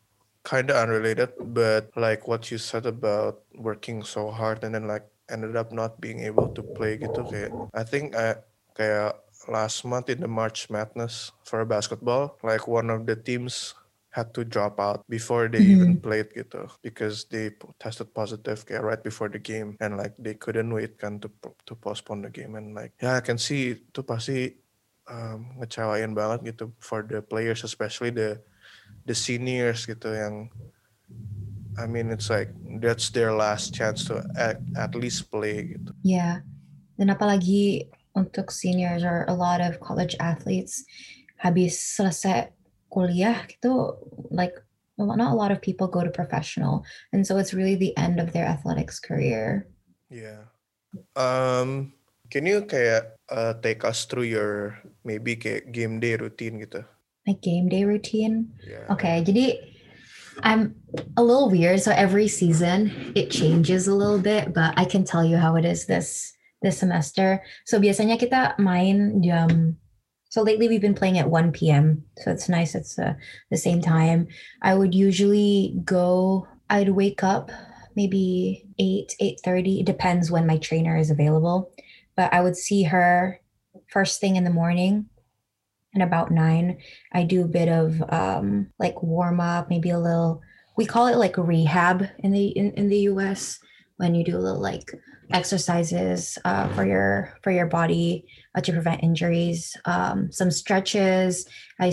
kind 0.42 0.70
of 0.70 0.76
unrelated, 0.76 1.36
but 1.38 1.90
like 1.96 2.26
what 2.26 2.50
you 2.50 2.56
said 2.56 2.86
about 2.86 3.44
working 3.54 4.02
so 4.02 4.30
hard 4.30 4.64
and 4.64 4.74
then 4.74 4.88
like 4.88 5.04
ended 5.30 5.56
up 5.56 5.72
not 5.72 6.00
being 6.00 6.20
able 6.24 6.48
to 6.52 6.62
play 6.76 7.00
gitu 7.00 7.24
kayak 7.24 7.52
I 7.72 7.84
think 7.84 8.12
I 8.12 8.40
kayak 8.74 9.16
last 9.48 9.84
month 9.84 10.08
in 10.08 10.20
the 10.20 10.30
March 10.30 10.68
Madness 10.70 11.32
for 11.44 11.64
basketball, 11.64 12.36
like 12.42 12.66
one 12.66 12.88
of 12.90 13.06
the 13.06 13.16
teams 13.16 13.74
had 14.14 14.30
to 14.30 14.46
drop 14.46 14.78
out 14.78 15.02
before 15.10 15.50
they 15.50 15.58
even 15.58 15.98
played 15.98 16.30
gitu 16.30 16.70
because 16.86 17.26
they 17.34 17.50
tested 17.82 18.14
positive 18.14 18.62
kayak 18.62 18.86
right 18.86 19.02
before 19.02 19.26
the 19.26 19.42
game 19.42 19.74
and 19.82 19.98
like 19.98 20.14
they 20.22 20.38
couldn't 20.38 20.70
wait 20.70 20.94
kan 21.02 21.18
to 21.18 21.26
to 21.66 21.74
postpone 21.74 22.22
the 22.22 22.30
game 22.30 22.54
and 22.54 22.78
like 22.78 22.94
yeah 23.02 23.18
I 23.18 23.22
can 23.26 23.42
see 23.42 23.74
itu 23.74 24.06
pasti 24.06 24.54
um, 25.10 25.58
ngecewain 25.58 26.14
banget 26.14 26.54
gitu 26.54 26.70
for 26.78 27.02
the 27.02 27.26
players 27.26 27.66
especially 27.66 28.14
the 28.14 28.38
the 29.02 29.18
seniors 29.18 29.82
gitu 29.82 30.14
yang 30.14 30.46
I 31.78 31.86
mean 31.86 32.10
it's 32.10 32.30
like 32.30 32.50
that's 32.80 33.10
their 33.10 33.32
last 33.32 33.74
chance 33.74 34.04
to 34.06 34.22
at, 34.38 34.60
at 34.76 34.94
least 34.94 35.30
play 35.30 35.74
gitu. 35.74 35.90
Yeah. 36.02 36.44
Dan 36.94 37.10
apalagi 37.10 37.90
untuk 38.14 38.54
seniors 38.54 39.02
or 39.02 39.26
a 39.26 39.34
lot 39.34 39.58
of 39.58 39.82
college 39.82 40.14
athletes 40.22 40.86
habis 41.42 41.76
selesai 41.76 42.54
kuliah 42.88 43.42
gitu 43.50 43.98
like 44.30 44.54
not 44.94 45.18
a 45.18 45.34
lot 45.34 45.50
of 45.50 45.58
people 45.58 45.90
go 45.90 46.06
to 46.06 46.14
professional 46.14 46.86
and 47.10 47.26
so 47.26 47.34
it's 47.36 47.50
really 47.50 47.74
the 47.74 47.90
end 47.98 48.22
of 48.22 48.30
their 48.30 48.46
athletics 48.46 49.02
career. 49.02 49.66
Yeah. 50.06 50.46
Um 51.18 51.98
can 52.30 52.46
you 52.46 52.62
kayak 52.64 53.18
uh, 53.28 53.58
take 53.58 53.82
us 53.82 54.06
through 54.06 54.30
your 54.30 54.78
maybe 55.02 55.34
kayak 55.34 55.74
game 55.74 55.98
day 55.98 56.14
routine 56.14 56.62
gitu? 56.62 56.86
My 57.26 57.34
game 57.40 57.66
day 57.66 57.82
routine. 57.88 58.52
Yeah. 58.62 58.84
Okay, 58.92 59.24
jadi 59.24 59.73
I'm 60.43 60.74
a 61.16 61.22
little 61.22 61.51
weird. 61.51 61.80
So 61.80 61.93
every 61.93 62.28
season 62.28 63.12
it 63.14 63.30
changes 63.30 63.89
a 63.89 63.95
little 63.95 64.18
bit, 64.18 64.53
but 64.53 64.74
I 64.76 64.85
can 64.85 65.05
tell 65.05 65.24
you 65.24 65.37
how 65.37 65.57
it 65.57 65.64
is 65.64 65.87
this 65.87 66.32
this 66.62 66.78
semester. 66.78 67.43
So 67.66 67.78
biasanya 67.78 68.18
kita 68.18 68.59
main 68.59 69.22
jam. 69.22 69.76
So 70.30 70.43
lately 70.43 70.66
we've 70.66 70.82
been 70.82 70.97
playing 70.97 71.18
at 71.18 71.30
1 71.30 71.53
p.m. 71.53 72.03
So 72.18 72.32
it's 72.32 72.49
nice. 72.49 72.74
It's 72.74 72.99
uh, 72.99 73.14
the 73.51 73.57
same 73.57 73.80
time. 73.80 74.26
I 74.62 74.74
would 74.74 74.95
usually 74.95 75.78
go. 75.85 76.49
I'd 76.70 76.89
wake 76.91 77.22
up 77.22 77.53
maybe 77.95 78.66
8 78.78 79.14
8:30. 79.20 79.80
It 79.80 79.87
depends 79.87 80.30
when 80.30 80.47
my 80.47 80.59
trainer 80.59 80.97
is 80.97 81.11
available, 81.11 81.70
but 82.16 82.32
I 82.32 82.41
would 82.41 82.57
see 82.57 82.82
her 82.85 83.41
first 83.89 84.20
thing 84.20 84.37
in 84.37 84.45
the 84.45 84.51
morning 84.51 85.07
and 85.95 86.03
about 86.03 86.30
nine 86.30 86.78
I 87.12 87.22
do 87.22 87.45
a 87.45 87.49
bit 87.49 87.68
of 87.68 88.03
um, 88.12 88.70
like 88.78 89.03
warm 89.03 89.40
up, 89.40 89.70
maybe 89.70 89.90
a 89.90 89.99
little 89.99 90.42
we 90.76 90.86
call 90.86 91.07
it 91.07 91.16
like 91.16 91.38
rehab 91.38 92.09
in 92.18 92.32
the 92.32 92.49
in, 92.49 92.72
in 92.72 92.88
the 92.88 93.01
US 93.11 93.59
when 93.97 94.14
you 94.14 94.24
do 94.24 94.36
a 94.36 94.42
little 94.42 94.61
like 94.61 94.90
exercises 95.32 96.36
uh, 96.45 96.68
for 96.74 96.84
your 96.84 97.38
for 97.42 97.51
your 97.51 97.66
body 97.66 98.26
uh, 98.55 98.61
to 98.61 98.72
prevent 98.72 99.03
injuries 99.03 99.76
um, 99.84 100.30
some 100.30 100.51
stretches. 100.51 101.47
I 101.80 101.92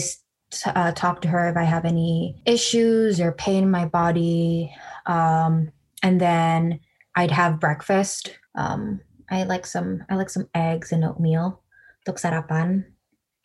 uh, 0.66 0.92
talk 0.92 1.22
to 1.22 1.28
her 1.28 1.50
if 1.50 1.56
i 1.56 1.64
have 1.64 1.86
any 1.86 2.42
issues 2.46 3.22
or 3.22 3.32
pain 3.32 3.64
in 3.64 3.72
my 3.72 3.86
body 3.86 4.74
um, 5.06 5.72
and 6.04 6.20
then 6.20 6.80
i'd 7.16 7.32
have 7.32 7.60
breakfast. 7.60 8.38
Um, 8.56 9.00
i 9.30 9.44
like 9.44 9.66
some 9.66 10.04
i 10.10 10.16
like 10.16 10.30
some 10.30 10.50
eggs 10.54 10.92
and 10.92 11.06
oatmeal 11.06 11.64
untuk 12.04 12.20
sarapan 12.20 12.84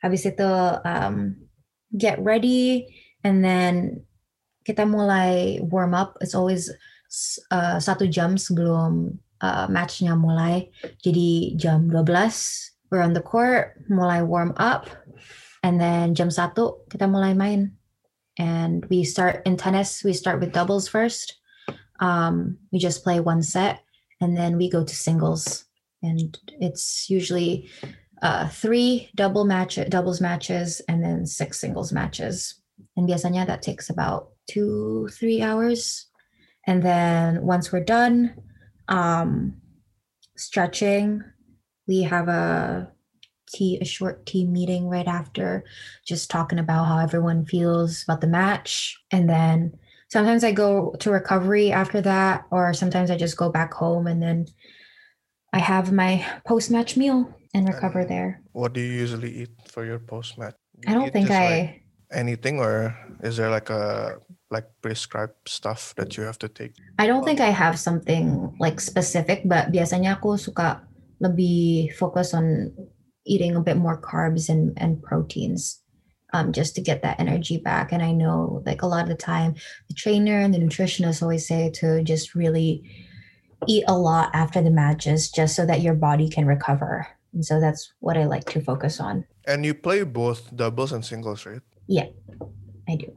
habis 0.04 0.28
itu 0.28 0.52
um, 0.84 1.36
get 1.96 2.20
ready 2.20 2.90
and 3.24 3.42
then 3.44 4.04
kita 4.66 4.82
mulai 4.82 5.62
warm 5.62 5.94
up. 5.94 6.18
It's 6.20 6.34
always 6.34 6.68
uh, 7.50 7.78
satu 7.78 8.10
jam 8.10 8.34
sebelum 8.34 9.18
uh, 9.40 9.66
matchnya 9.70 10.18
mulai. 10.18 10.68
Jadi 11.00 11.54
jam 11.54 11.86
12 11.88 12.06
we're 12.90 13.02
on 13.02 13.14
the 13.14 13.22
court 13.22 13.82
mulai 13.90 14.22
warm 14.22 14.54
up 14.58 14.86
and 15.62 15.82
then 15.82 16.14
jam 16.14 16.30
satu 16.30 16.82
kita 16.90 17.06
mulai 17.06 17.34
main. 17.34 17.78
And 18.36 18.84
we 18.92 19.00
start 19.06 19.40
in 19.48 19.56
tennis 19.56 20.04
we 20.04 20.12
start 20.12 20.42
with 20.42 20.52
doubles 20.52 20.90
first. 20.90 21.38
Um, 22.02 22.58
we 22.74 22.78
just 22.78 23.00
play 23.00 23.22
one 23.22 23.40
set 23.40 23.80
and 24.20 24.36
then 24.36 24.58
we 24.58 24.68
go 24.68 24.84
to 24.84 24.94
singles. 24.94 25.64
And 26.02 26.36
it's 26.60 27.08
usually 27.08 27.70
uh, 28.22 28.48
three 28.48 29.10
double 29.14 29.44
match 29.44 29.78
doubles 29.88 30.20
matches 30.20 30.80
and 30.88 31.02
then 31.02 31.26
six 31.26 31.60
singles 31.60 31.92
matches. 31.92 32.54
And 32.96 33.08
biasanya 33.08 33.46
that 33.46 33.62
takes 33.62 33.90
about 33.90 34.30
two 34.50 35.08
three 35.12 35.42
hours. 35.42 36.06
And 36.66 36.82
then 36.82 37.42
once 37.42 37.72
we're 37.72 37.84
done 37.84 38.34
um 38.88 39.54
stretching 40.36 41.24
we 41.88 42.02
have 42.02 42.28
a 42.28 42.92
tea 43.52 43.78
a 43.80 43.84
short 43.84 44.24
tea 44.26 44.46
meeting 44.46 44.88
right 44.88 45.08
after 45.08 45.64
just 46.06 46.30
talking 46.30 46.58
about 46.58 46.84
how 46.84 46.98
everyone 46.98 47.44
feels 47.44 48.02
about 48.04 48.20
the 48.20 48.26
match. 48.26 48.96
And 49.10 49.28
then 49.28 49.76
sometimes 50.08 50.44
i 50.44 50.52
go 50.52 50.94
to 51.00 51.10
recovery 51.10 51.72
after 51.72 52.00
that 52.00 52.44
or 52.50 52.72
sometimes 52.72 53.10
i 53.10 53.16
just 53.16 53.36
go 53.36 53.50
back 53.50 53.72
home 53.74 54.06
and 54.06 54.22
then 54.22 54.46
i 55.52 55.58
have 55.58 55.92
my 55.92 56.24
post 56.46 56.70
match 56.70 56.96
meal 56.96 57.35
and 57.54 57.68
recover 57.68 58.00
And 58.00 58.10
there 58.10 58.30
What 58.52 58.72
do 58.72 58.80
you 58.80 58.92
usually 58.92 59.44
eat 59.44 59.54
for 59.68 59.84
your 59.84 59.98
post 59.98 60.38
match? 60.38 60.56
i 60.86 60.92
don't 60.92 61.12
think 61.12 61.30
i 61.30 61.80
anything 62.12 62.60
or 62.60 62.94
is 63.22 63.36
there 63.36 63.50
like 63.50 63.70
a 63.70 64.16
like 64.50 64.66
prescribed 64.82 65.34
stuff 65.48 65.94
that 65.96 66.16
you 66.16 66.22
have 66.22 66.38
to 66.38 66.48
take? 66.48 66.74
I 66.98 67.06
don't 67.06 67.24
think 67.24 67.40
I 67.40 67.50
have 67.50 67.78
something 67.78 68.54
like 68.60 68.80
specific, 68.80 69.42
but 69.44 69.72
biasanya 69.72 70.18
aku 70.18 70.38
suka 70.38 70.82
lebih 71.18 71.90
focus 71.96 72.34
on 72.34 72.70
eating 73.26 73.56
a 73.56 73.64
bit 73.64 73.76
more 73.76 73.98
carbs 73.98 74.48
and, 74.48 74.70
and 74.76 75.02
proteins 75.02 75.82
um, 76.32 76.52
just 76.52 76.74
to 76.76 76.80
get 76.80 77.02
that 77.02 77.18
energy 77.18 77.58
back. 77.58 77.90
And 77.90 78.02
I 78.02 78.12
know 78.12 78.62
like 78.64 78.82
a 78.82 78.86
lot 78.86 79.02
of 79.02 79.08
the 79.08 79.18
time, 79.18 79.54
the 79.88 79.94
trainer 79.94 80.38
and 80.38 80.54
the 80.54 80.62
nutritionist 80.62 81.22
always 81.22 81.48
say 81.48 81.70
to 81.82 82.02
just 82.04 82.34
really 82.34 82.86
eat 83.66 83.84
a 83.88 83.98
lot 83.98 84.30
after 84.34 84.62
the 84.62 84.70
matches 84.70 85.30
just 85.30 85.56
so 85.56 85.66
that 85.66 85.80
your 85.80 85.94
body 85.94 86.28
can 86.28 86.46
recover. 86.46 87.08
And 87.36 87.44
so 87.44 87.60
that's 87.60 87.92
what 88.00 88.16
I 88.16 88.24
like 88.24 88.48
to 88.56 88.64
focus 88.64 88.98
on. 88.98 89.28
And 89.46 89.60
you 89.60 89.76
play 89.76 90.02
both 90.08 90.48
doubles 90.56 90.92
and 90.96 91.04
singles, 91.04 91.44
right? 91.44 91.60
Yeah, 91.86 92.08
I 92.88 92.96
do. 92.96 93.12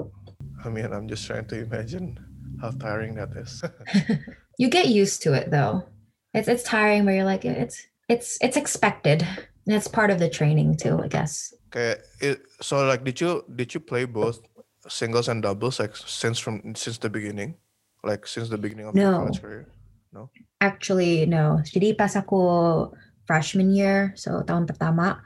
I 0.60 0.68
mean, 0.68 0.92
I'm 0.92 1.08
just 1.08 1.24
trying 1.24 1.48
to 1.48 1.64
imagine 1.64 2.20
how 2.60 2.76
tiring 2.76 3.16
that 3.16 3.32
is. 3.40 3.64
You 4.60 4.68
get 4.68 4.92
used 4.92 5.24
to 5.24 5.32
it 5.32 5.56
though. 5.56 5.88
It's 6.36 6.52
it's 6.52 6.68
tiring, 6.68 7.08
but 7.08 7.16
you're 7.16 7.24
like 7.24 7.48
it's 7.48 7.80
it's 8.12 8.36
it's 8.44 8.60
expected, 8.60 9.24
and 9.24 9.72
it's 9.72 9.88
part 9.88 10.12
of 10.12 10.20
the 10.20 10.28
training 10.28 10.76
too, 10.76 11.00
I 11.00 11.08
guess. 11.08 11.56
okay, 11.72 11.96
it, 12.20 12.44
so 12.60 12.84
like, 12.84 13.08
did 13.08 13.24
you 13.24 13.48
did 13.56 13.74
you 13.74 13.80
play 13.80 14.04
both 14.04 14.44
singles 14.92 15.32
and 15.32 15.42
doubles 15.42 15.80
like 15.80 15.96
since 15.96 16.44
from 16.44 16.76
since 16.76 17.00
the 17.00 17.08
beginning, 17.08 17.56
like 18.04 18.28
since 18.28 18.52
the 18.52 18.60
beginning 18.60 18.92
of 18.92 19.00
your 19.00 19.16
college 19.16 19.40
career? 19.40 19.72
No. 20.12 20.28
Actually, 20.60 21.24
no. 21.24 21.64
Jadi 21.64 21.96
pas 21.96 22.12
aku 22.20 22.92
freshman 23.30 23.70
year, 23.70 24.10
so 24.18 24.42
tahun 24.42 24.66
pertama, 24.66 25.22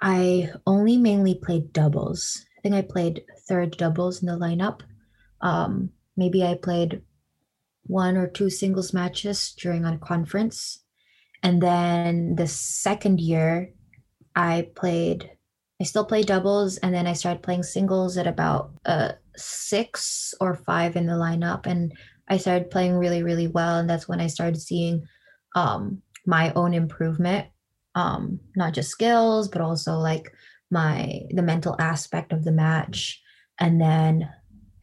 I 0.00 0.48
only 0.64 0.96
mainly 0.96 1.36
played 1.36 1.76
doubles. 1.76 2.40
I 2.56 2.64
think 2.64 2.72
I 2.72 2.80
played 2.80 3.28
third 3.44 3.76
doubles 3.76 4.24
in 4.24 4.32
the 4.32 4.40
lineup. 4.40 4.80
Um, 5.44 5.92
maybe 6.16 6.40
I 6.40 6.56
played 6.56 7.04
one 7.84 8.16
or 8.16 8.32
two 8.32 8.48
singles 8.48 8.96
matches 8.96 9.52
during 9.60 9.84
a 9.84 10.00
conference. 10.00 10.80
And 11.44 11.60
then 11.60 12.36
the 12.40 12.48
second 12.48 13.20
year, 13.20 13.76
I 14.32 14.72
played, 14.72 15.28
I 15.80 15.84
still 15.84 16.08
played 16.08 16.32
doubles, 16.32 16.80
and 16.80 16.96
then 16.96 17.06
I 17.06 17.12
started 17.12 17.44
playing 17.44 17.62
singles 17.62 18.16
at 18.16 18.26
about 18.26 18.72
uh, 18.88 19.20
six 19.36 20.32
or 20.40 20.56
five 20.56 20.96
in 20.96 21.04
the 21.04 21.20
lineup. 21.20 21.68
And 21.68 21.92
I 22.24 22.40
started 22.40 22.72
playing 22.72 22.96
really, 22.96 23.22
really 23.22 23.48
well. 23.48 23.76
And 23.76 23.88
that's 23.88 24.08
when 24.08 24.20
I 24.20 24.32
started 24.32 24.60
seeing 24.60 25.04
um, 25.54 26.02
my 26.26 26.52
own 26.54 26.74
improvement, 26.74 27.46
um, 27.94 28.40
not 28.56 28.74
just 28.74 28.90
skills, 28.90 29.48
but 29.48 29.60
also 29.60 29.94
like 29.94 30.32
my 30.70 31.22
the 31.30 31.42
mental 31.42 31.76
aspect 31.78 32.32
of 32.32 32.44
the 32.44 32.52
match. 32.52 33.20
And 33.58 33.80
then 33.80 34.28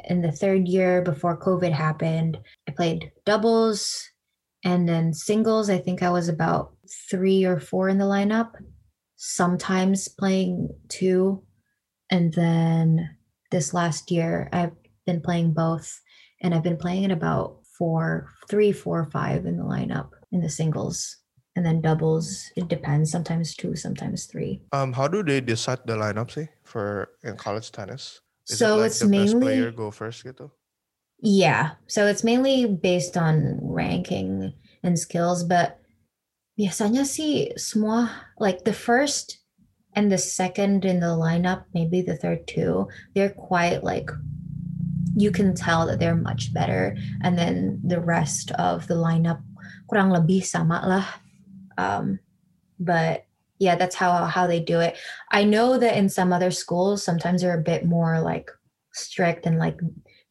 in 0.08 0.22
the 0.22 0.32
third 0.32 0.68
year 0.68 1.02
before 1.02 1.40
COVID 1.40 1.72
happened, 1.72 2.38
I 2.68 2.72
played 2.72 3.12
doubles 3.26 4.04
and 4.64 4.88
then 4.88 5.14
singles. 5.14 5.70
I 5.70 5.78
think 5.78 6.02
I 6.02 6.10
was 6.10 6.28
about 6.28 6.74
three 7.10 7.46
or 7.46 7.60
four 7.60 7.90
in 7.90 7.98
the 7.98 8.06
lineup, 8.06 8.52
sometimes 9.16 10.08
playing 10.08 10.70
two. 10.90 11.44
And 12.12 12.34
then 12.34 13.18
this 13.52 13.74
last 13.74 14.12
year, 14.12 14.50
I've 14.52 14.74
been 15.06 15.22
playing 15.22 15.54
both 15.54 16.02
and 16.42 16.54
I've 16.54 16.64
been 16.64 16.78
playing 16.78 17.06
at 17.06 17.12
about 17.12 17.60
four, 17.78 18.30
three, 18.50 18.72
four, 18.72 19.06
five 19.06 19.46
in 19.46 19.58
the 19.58 19.64
lineup 19.64 20.10
in 20.32 20.42
the 20.42 20.50
singles. 20.50 21.18
And 21.56 21.66
then 21.66 21.80
doubles, 21.80 22.52
it 22.56 22.68
depends. 22.68 23.12
Sometimes 23.12 23.56
two, 23.56 23.76
sometimes 23.76 24.26
three. 24.26 24.62
Um, 24.74 24.92
how 24.92 25.08
do 25.08 25.24
they 25.24 25.40
decide 25.40 25.80
the 25.86 25.96
lineup 25.96 26.32
say 26.32 26.50
for 26.64 27.16
in 27.24 27.38
college 27.38 27.72
tennis? 27.72 28.20
Is 28.50 28.60
so 28.60 28.76
it 28.76 28.78
like 28.78 28.86
it's 28.88 29.00
the 29.00 29.08
best 29.08 29.36
mainly 29.36 29.46
player 29.48 29.72
go 29.72 29.90
first 29.90 30.24
gitu? 30.26 30.52
Yeah. 31.24 31.80
So 31.88 32.08
it's 32.08 32.24
mainly 32.24 32.68
based 32.68 33.16
on 33.18 33.60
ranking 33.64 34.54
and 34.84 35.00
skills, 35.00 35.44
but 35.44 35.80
biasanya 36.60 37.08
sih 37.08 37.56
semua 37.58 38.12
like 38.40 38.64
the 38.64 38.76
first 38.76 39.40
and 39.96 40.12
the 40.12 40.20
second 40.20 40.84
in 40.84 41.00
the 41.00 41.16
lineup, 41.16 41.66
maybe 41.74 42.04
the 42.04 42.20
third 42.20 42.46
too, 42.48 42.88
they're 43.16 43.34
quite 43.34 43.84
like 43.84 44.12
you 45.16 45.32
can 45.32 45.56
tell 45.56 45.88
that 45.88 45.98
they're 46.00 46.20
much 46.20 46.54
better 46.54 46.96
and 47.24 47.40
then 47.40 47.80
the 47.88 48.00
rest 48.00 48.52
of 48.60 48.86
the 48.88 49.00
lineup 49.00 49.40
kurang 49.88 50.12
lebih 50.12 50.44
sama 50.44 50.84
lah. 50.84 51.08
Um 51.78 52.20
but 52.80 53.26
yeah, 53.60 53.76
that's 53.76 53.96
how 53.96 54.26
how 54.26 54.48
they 54.48 54.60
do 54.60 54.80
it. 54.80 54.98
I 55.32 55.44
know 55.44 55.78
that 55.78 55.98
in 55.98 56.10
some 56.10 56.34
other 56.34 56.52
schools 56.52 57.04
sometimes 57.04 57.42
they're 57.42 57.60
a 57.60 57.64
bit 57.64 57.86
more 57.86 58.20
like 58.22 58.50
strict 58.94 59.46
and 59.46 59.60
like 59.60 59.80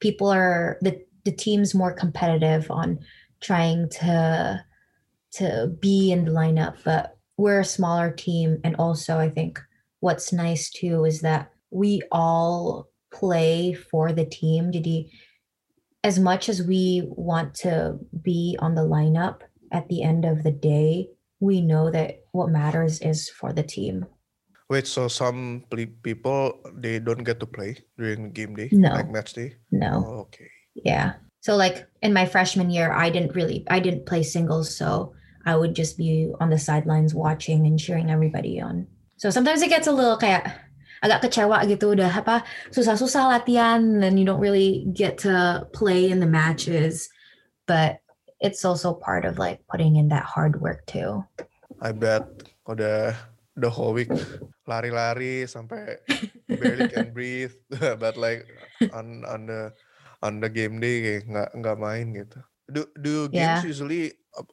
people 0.00 0.28
are 0.28 0.78
the 0.80 1.00
the 1.24 1.32
team's 1.32 1.74
more 1.74 1.92
competitive 1.92 2.70
on 2.70 2.98
trying 3.40 3.88
to 3.90 4.64
to 5.32 5.74
be 5.80 6.12
in 6.12 6.24
the 6.24 6.30
lineup 6.30 6.76
but 6.84 7.16
we're 7.36 7.60
a 7.60 7.64
smaller 7.64 8.10
team 8.10 8.58
and 8.64 8.76
also 8.76 9.18
i 9.18 9.28
think 9.28 9.60
what's 10.00 10.32
nice 10.32 10.70
too 10.70 11.04
is 11.04 11.20
that 11.20 11.50
we 11.70 12.00
all 12.12 12.88
play 13.12 13.74
for 13.74 14.12
the 14.12 14.24
team 14.24 14.70
jadi 14.72 15.10
as 16.02 16.18
much 16.18 16.48
as 16.48 16.62
we 16.62 17.02
want 17.06 17.54
to 17.54 17.98
be 18.22 18.56
on 18.60 18.74
the 18.74 18.82
lineup 18.82 19.40
at 19.72 19.88
the 19.88 20.02
end 20.02 20.24
of 20.24 20.42
the 20.42 20.52
day 20.52 21.08
we 21.44 21.60
know 21.60 21.92
that 21.92 22.24
what 22.32 22.48
matters 22.48 23.04
is 23.04 23.28
for 23.28 23.52
the 23.52 23.60
team 23.62 24.08
Wait, 24.72 24.88
so 24.88 25.12
some 25.12 25.68
people 26.00 26.56
they 26.80 26.96
don't 26.96 27.20
get 27.20 27.36
to 27.36 27.46
play 27.46 27.76
during 28.00 28.32
game 28.32 28.56
day, 28.56 28.72
No. 28.72 28.96
like 28.96 29.12
match 29.12 29.36
day. 29.36 29.60
no 29.68 30.00
Oh, 30.00 30.18
okay. 30.32 30.48
Yeah. 30.72 31.20
So 31.44 31.52
like 31.52 31.84
in 32.00 32.16
my 32.16 32.24
freshman 32.24 32.72
year, 32.72 32.88
I 32.88 33.12
didn't 33.12 33.36
really 33.36 33.68
I 33.68 33.76
didn't 33.76 34.08
play 34.08 34.24
singles, 34.24 34.72
so 34.72 35.12
I 35.44 35.52
would 35.52 35.76
just 35.76 36.00
be 36.00 36.32
on 36.40 36.48
the 36.48 36.56
sidelines 36.56 37.12
watching 37.12 37.68
and 37.68 37.76
cheering 37.76 38.08
everybody 38.08 38.56
on. 38.56 38.88
So 39.20 39.28
sometimes 39.28 39.60
it 39.60 39.68
gets 39.68 39.84
a 39.84 39.92
little 39.92 40.16
kayak 40.16 40.48
agak 41.04 41.28
kecewa 41.28 41.60
gitu 41.68 41.92
udah 41.92 42.24
apa 42.24 42.48
susah-susah 42.72 43.36
latihan 43.36 44.00
and 44.00 44.16
you 44.16 44.24
don't 44.24 44.40
really 44.40 44.88
get 44.96 45.20
to 45.28 45.68
play 45.76 46.08
in 46.08 46.24
the 46.24 46.26
matches, 46.28 47.12
but 47.68 48.00
it's 48.44 48.62
also 48.64 48.92
part 48.92 49.24
of 49.24 49.40
like 49.40 49.64
putting 49.72 49.96
in 49.96 50.12
that 50.12 50.28
hard 50.28 50.60
work 50.60 50.84
too. 50.84 51.24
I 51.80 51.96
bet 51.96 52.28
udah 52.68 53.16
the 53.56 53.70
whole 53.72 53.96
week 53.96 54.12
lari-lari 54.68 55.48
sampai 55.48 55.96
barely 56.60 56.86
can 56.92 57.10
breathe, 57.16 57.56
but 58.02 58.20
like 58.20 58.44
on 58.92 59.24
on 59.24 59.48
the 59.48 59.72
on 60.20 60.44
the 60.44 60.52
game 60.52 60.78
day 60.78 61.00
kayak 61.00 61.24
nggak 61.28 61.50
nggak 61.56 61.76
main 61.80 62.06
gitu. 62.12 62.38
Do 62.68 62.80
do 63.00 63.28
games 63.32 63.64
Yeah. 63.64 63.72
usually 63.72 64.02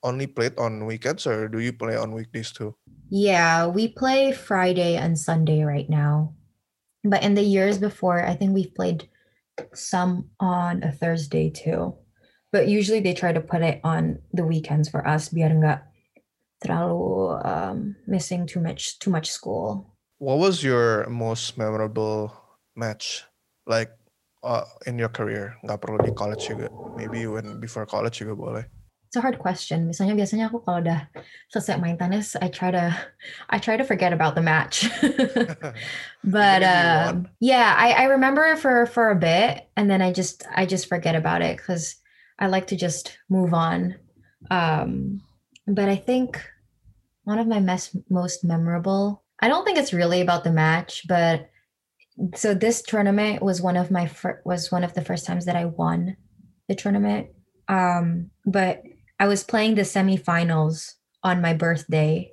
only 0.03 0.27
played 0.27 0.55
on 0.59 0.83
weekends 0.87 1.23
or 1.27 1.47
do 1.47 1.59
you 1.59 1.71
play 1.75 1.95
on 1.95 2.11
weekdays 2.15 2.51
too? 2.51 2.75
Yeah, 3.11 3.67
we 3.67 3.91
play 3.91 4.31
Friday 4.31 4.95
and 4.95 5.19
Sunday 5.19 5.63
right 5.67 5.87
now. 5.87 6.31
But 7.03 7.23
in 7.23 7.33
the 7.35 7.43
years 7.43 7.79
before, 7.79 8.23
I 8.23 8.35
think 8.35 8.53
we've 8.53 8.71
played 8.75 9.09
some 9.73 10.29
on 10.39 10.83
a 10.83 10.91
Thursday 10.91 11.49
too. 11.49 11.97
But 12.51 12.67
usually 12.67 12.99
they 12.99 13.13
try 13.15 13.31
to 13.31 13.39
put 13.39 13.63
it 13.63 13.79
on 13.83 14.19
the 14.35 14.43
weekends 14.43 14.91
for 14.91 15.07
us 15.07 15.31
biar 15.31 15.55
nggak 15.55 15.87
terlalu 16.59 17.39
um, 17.47 17.95
missing 18.05 18.45
too 18.45 18.59
much 18.59 18.99
too 18.99 19.09
much 19.09 19.31
school. 19.31 19.87
What 20.19 20.37
was 20.37 20.61
your 20.61 21.09
most 21.09 21.57
memorable 21.57 22.35
match 22.75 23.23
like 23.65 23.89
uh, 24.43 24.67
in 24.85 24.99
your 24.99 25.09
career? 25.09 25.55
Nggak 25.63 25.79
perlu 25.79 25.97
di 26.03 26.11
college 26.11 26.43
juga. 26.51 26.67
Maybe 26.99 27.25
when 27.25 27.57
before 27.63 27.87
college 27.87 28.19
juga 28.19 28.35
boleh. 28.35 28.65
It's 29.11 29.19
a 29.19 29.23
hard 29.23 29.43
question. 29.43 29.91
Misalnya 29.91 30.15
biasanya 30.15 30.47
aku 30.47 30.63
kalau 30.63 30.79
udah 30.87 31.11
selesai 31.51 31.83
main 31.83 31.99
tenis, 31.99 32.39
I 32.39 32.47
try 32.47 32.71
to 32.71 32.95
I 33.51 33.59
try 33.59 33.75
to 33.75 33.83
forget 33.83 34.15
about 34.15 34.39
the 34.39 34.43
match. 34.43 34.87
but 36.23 36.61
um, 36.63 37.27
yeah, 37.43 37.75
I, 37.75 38.07
I 38.07 38.15
remember 38.15 38.47
it 38.47 38.59
for 38.59 38.87
for 38.87 39.11
a 39.11 39.19
bit, 39.19 39.67
and 39.75 39.91
then 39.91 39.99
I 39.99 40.15
just 40.15 40.47
I 40.47 40.63
just 40.63 40.87
forget 40.87 41.15
about 41.15 41.43
it 41.43 41.59
because 41.59 41.99
I 42.41 42.47
like 42.47 42.67
to 42.67 42.75
just 42.75 43.17
move 43.29 43.53
on. 43.53 43.95
Um, 44.49 45.21
but 45.67 45.87
I 45.87 45.95
think 45.95 46.43
one 47.23 47.37
of 47.39 47.47
my 47.47 47.59
mes- 47.59 47.95
most 48.09 48.43
memorable. 48.43 49.23
I 49.39 49.47
don't 49.47 49.63
think 49.63 49.77
it's 49.77 49.93
really 49.93 50.21
about 50.21 50.43
the 50.43 50.51
match, 50.51 51.07
but 51.07 51.49
so 52.35 52.53
this 52.53 52.81
tournament 52.81 53.41
was 53.41 53.61
one 53.61 53.77
of 53.77 53.91
my 53.91 54.07
fir- 54.07 54.41
was 54.43 54.71
one 54.71 54.83
of 54.83 54.93
the 54.93 55.05
first 55.05 55.25
times 55.25 55.45
that 55.45 55.55
I 55.55 55.65
won 55.65 56.17
the 56.67 56.75
tournament. 56.75 57.27
Um, 57.67 58.31
but 58.45 58.83
I 59.19 59.27
was 59.27 59.43
playing 59.43 59.75
the 59.75 59.83
semifinals 59.83 60.93
on 61.23 61.41
my 61.41 61.53
birthday, 61.53 62.31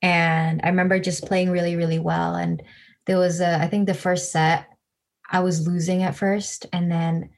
and 0.00 0.60
I 0.64 0.68
remember 0.68 0.98
just 0.98 1.26
playing 1.26 1.50
really, 1.50 1.76
really 1.76 1.98
well. 1.98 2.34
And 2.34 2.62
there 3.06 3.18
was 3.18 3.40
a, 3.40 3.58
I 3.58 3.68
think 3.68 3.86
the 3.86 3.94
first 3.94 4.32
set, 4.32 4.66
I 5.30 5.40
was 5.40 5.66
losing 5.66 6.02
at 6.02 6.16
first, 6.16 6.66
and 6.72 6.90
then 6.90 7.30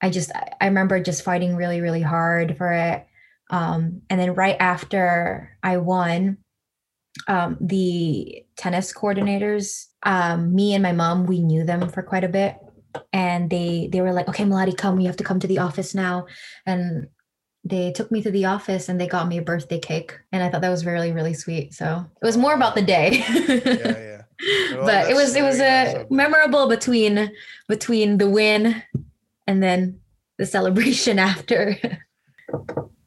I 0.00 0.10
just, 0.10 0.30
I 0.60 0.66
remember 0.66 1.00
just 1.00 1.24
fighting 1.24 1.56
really, 1.56 1.80
really 1.80 2.02
hard 2.02 2.56
for 2.56 2.72
it. 2.72 3.06
Um, 3.50 4.02
and 4.10 4.20
then 4.20 4.34
right 4.34 4.56
after 4.60 5.56
I 5.62 5.78
won, 5.78 6.38
um, 7.26 7.56
the 7.60 8.44
tennis 8.56 8.92
coordinators, 8.92 9.86
um, 10.04 10.54
me 10.54 10.74
and 10.74 10.82
my 10.82 10.92
mom, 10.92 11.26
we 11.26 11.40
knew 11.40 11.64
them 11.64 11.88
for 11.88 12.02
quite 12.02 12.24
a 12.24 12.28
bit, 12.28 12.56
and 13.12 13.50
they 13.50 13.88
they 13.90 14.00
were 14.00 14.12
like, 14.12 14.28
"Okay, 14.28 14.44
Melody, 14.44 14.72
come. 14.72 15.00
You 15.00 15.06
have 15.06 15.16
to 15.16 15.24
come 15.24 15.40
to 15.40 15.46
the 15.46 15.58
office 15.58 15.94
now." 15.94 16.26
And 16.66 17.08
they 17.64 17.92
took 17.92 18.12
me 18.12 18.22
to 18.22 18.30
the 18.30 18.44
office 18.44 18.88
and 18.88 19.00
they 19.00 19.08
got 19.08 19.28
me 19.28 19.38
a 19.38 19.42
birthday 19.42 19.78
cake, 19.78 20.16
and 20.30 20.42
I 20.42 20.50
thought 20.50 20.60
that 20.60 20.70
was 20.70 20.86
really 20.86 21.12
really 21.12 21.34
sweet. 21.34 21.74
So 21.74 22.04
it 22.22 22.24
was 22.24 22.36
more 22.36 22.54
about 22.54 22.74
the 22.74 22.82
day. 22.82 23.24
Yeah, 23.38 24.22
yeah. 24.40 24.76
Well, 24.76 24.86
but 24.86 25.10
it 25.10 25.14
was 25.14 25.34
it 25.34 25.42
was 25.42 25.58
a 25.58 26.06
memorable 26.10 26.68
between 26.68 27.32
between 27.66 28.18
the 28.18 28.30
win 28.30 28.80
and 29.48 29.62
then 29.62 29.98
the 30.36 30.46
celebration 30.46 31.18
after. 31.30 31.74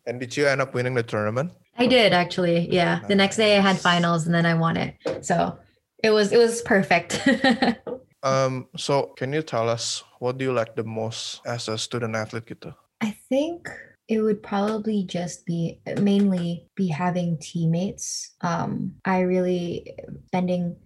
And 0.06 0.20
did 0.20 0.36
you 0.36 0.48
end 0.48 0.60
up 0.60 0.74
winning 0.74 0.96
the 0.96 1.04
tournament? 1.04 1.54
I 1.78 1.88
did 1.88 2.12
actually. 2.12 2.68
Yeah. 2.68 3.00
The 3.08 3.16
next 3.16 3.38
day 3.38 3.56
I 3.58 3.62
had 3.62 3.80
finals 3.80 4.26
and 4.26 4.36
then 4.36 4.46
I 4.46 4.56
won 4.56 4.76
it. 4.76 4.98
So 5.22 5.58
it 6.04 6.10
was 6.10 6.34
it 6.34 6.38
was 6.38 6.62
perfect. 6.64 7.22
Um, 8.24 8.68
so 8.78 9.14
can 9.18 9.34
you 9.34 9.42
tell 9.42 9.68
us 9.68 10.04
what 10.20 10.38
do 10.38 10.46
you 10.46 10.54
like 10.54 10.76
the 10.76 10.84
most 10.84 11.42
as 11.46 11.68
a 11.68 11.78
student 11.78 12.16
athlete 12.16 12.46
gitu? 12.46 12.70
I 13.02 13.18
think 13.30 13.66
it 14.08 14.22
would 14.22 14.44
probably 14.44 15.10
just 15.10 15.46
be 15.46 15.82
mainly 15.98 16.70
be 16.76 16.88
having 16.88 17.42
teammates. 17.42 18.38
Um, 18.42 18.94
I 19.06 19.26
really 19.26 19.98
spending 20.28 20.78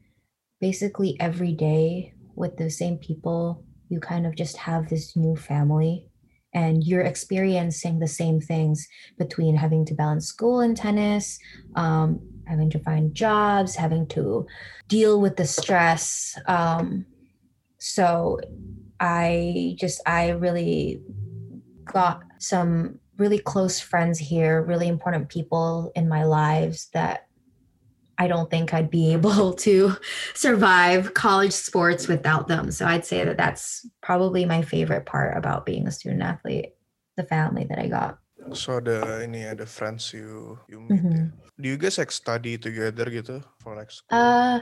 basically 0.62 1.20
every 1.20 1.52
day 1.52 2.14
with 2.36 2.56
the 2.56 2.70
same 2.70 2.98
people. 2.98 3.68
You 3.96 4.02
kind 4.02 4.28
of 4.28 4.36
just 4.36 4.58
have 4.58 4.90
this 4.90 5.16
new 5.16 5.38
family, 5.38 6.06
and 6.54 6.84
you're 6.84 7.08
experiencing 7.08 8.00
the 8.00 8.10
same 8.10 8.42
things 8.42 8.86
between 9.18 9.56
having 9.56 9.86
to 9.86 9.94
balance 9.94 10.26
school 10.26 10.60
and 10.60 10.76
tennis, 10.76 11.40
um, 11.78 12.20
having 12.46 12.70
to 12.72 12.80
find 12.80 13.16
jobs, 13.16 13.74
having 13.74 14.06
to 14.08 14.46
deal 14.90 15.22
with 15.22 15.38
the 15.38 15.48
stress. 15.48 16.38
Um, 16.46 17.06
so 17.80 18.42
I 19.00 19.78
just 19.80 20.02
I 20.06 20.32
really 20.32 21.02
got 21.86 22.20
some 22.40 23.00
really 23.18 23.40
close 23.40 23.80
friends 23.80 24.20
here, 24.20 24.62
really 24.62 24.90
important 24.90 25.30
people 25.30 25.94
in 25.96 26.10
my 26.10 26.26
lives 26.26 26.90
that 26.94 27.25
I 28.18 28.28
don't 28.28 28.50
think 28.50 28.74
I'd 28.74 28.90
be 28.90 29.14
able 29.18 29.54
to 29.68 29.96
survive 30.34 31.14
college 31.14 31.54
sports 31.54 32.08
without 32.08 32.48
them. 32.48 32.72
So 32.72 32.86
I'd 32.86 33.06
say 33.06 33.24
that 33.26 33.38
that's 33.38 33.86
probably 34.02 34.46
my 34.46 34.62
favorite 34.62 35.06
part 35.06 35.38
about 35.38 35.66
being 35.66 35.88
a 35.88 35.92
student 35.92 36.24
athlete, 36.24 36.76
the 37.18 37.24
family 37.24 37.66
that 37.70 37.80
I 37.80 37.88
got. 37.88 38.20
So 38.54 38.78
the 38.80 39.26
ini 39.26 39.50
ada 39.50 39.66
friends 39.66 40.14
you 40.14 40.60
you 40.70 40.78
meet 40.78 41.02
ya. 41.02 41.26
Mhm. 41.26 41.34
Do 41.56 41.66
you 41.72 41.80
guys 41.80 41.98
like 41.98 42.12
study 42.12 42.60
together 42.60 43.08
gitu 43.08 43.40
for 43.64 43.80
like 43.80 43.90
school? 43.90 44.12
Uh, 44.12 44.60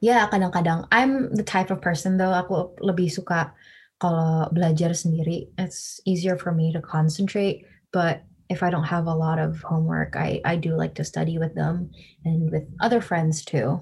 ya 0.00 0.24
kadang-kadang. 0.32 0.88
I'm 0.88 1.30
the 1.36 1.44
type 1.44 1.68
of 1.68 1.84
person 1.84 2.16
though, 2.16 2.32
aku 2.32 2.74
lebih 2.80 3.12
suka 3.12 3.52
kalau 4.00 4.48
belajar 4.50 4.96
sendiri. 4.96 5.52
It's 5.60 6.00
easier 6.08 6.40
for 6.40 6.50
me 6.50 6.72
to 6.72 6.80
concentrate. 6.80 7.68
But 7.94 8.24
if 8.48 8.62
I 8.62 8.70
don't 8.70 8.84
have 8.84 9.06
a 9.06 9.14
lot 9.14 9.38
of 9.38 9.62
homework, 9.62 10.16
I, 10.16 10.40
I 10.44 10.56
do 10.56 10.76
like 10.76 10.94
to 10.96 11.04
study 11.04 11.38
with 11.38 11.54
them 11.54 11.90
and 12.24 12.50
with 12.50 12.64
other 12.80 13.00
friends 13.00 13.44
too. 13.44 13.80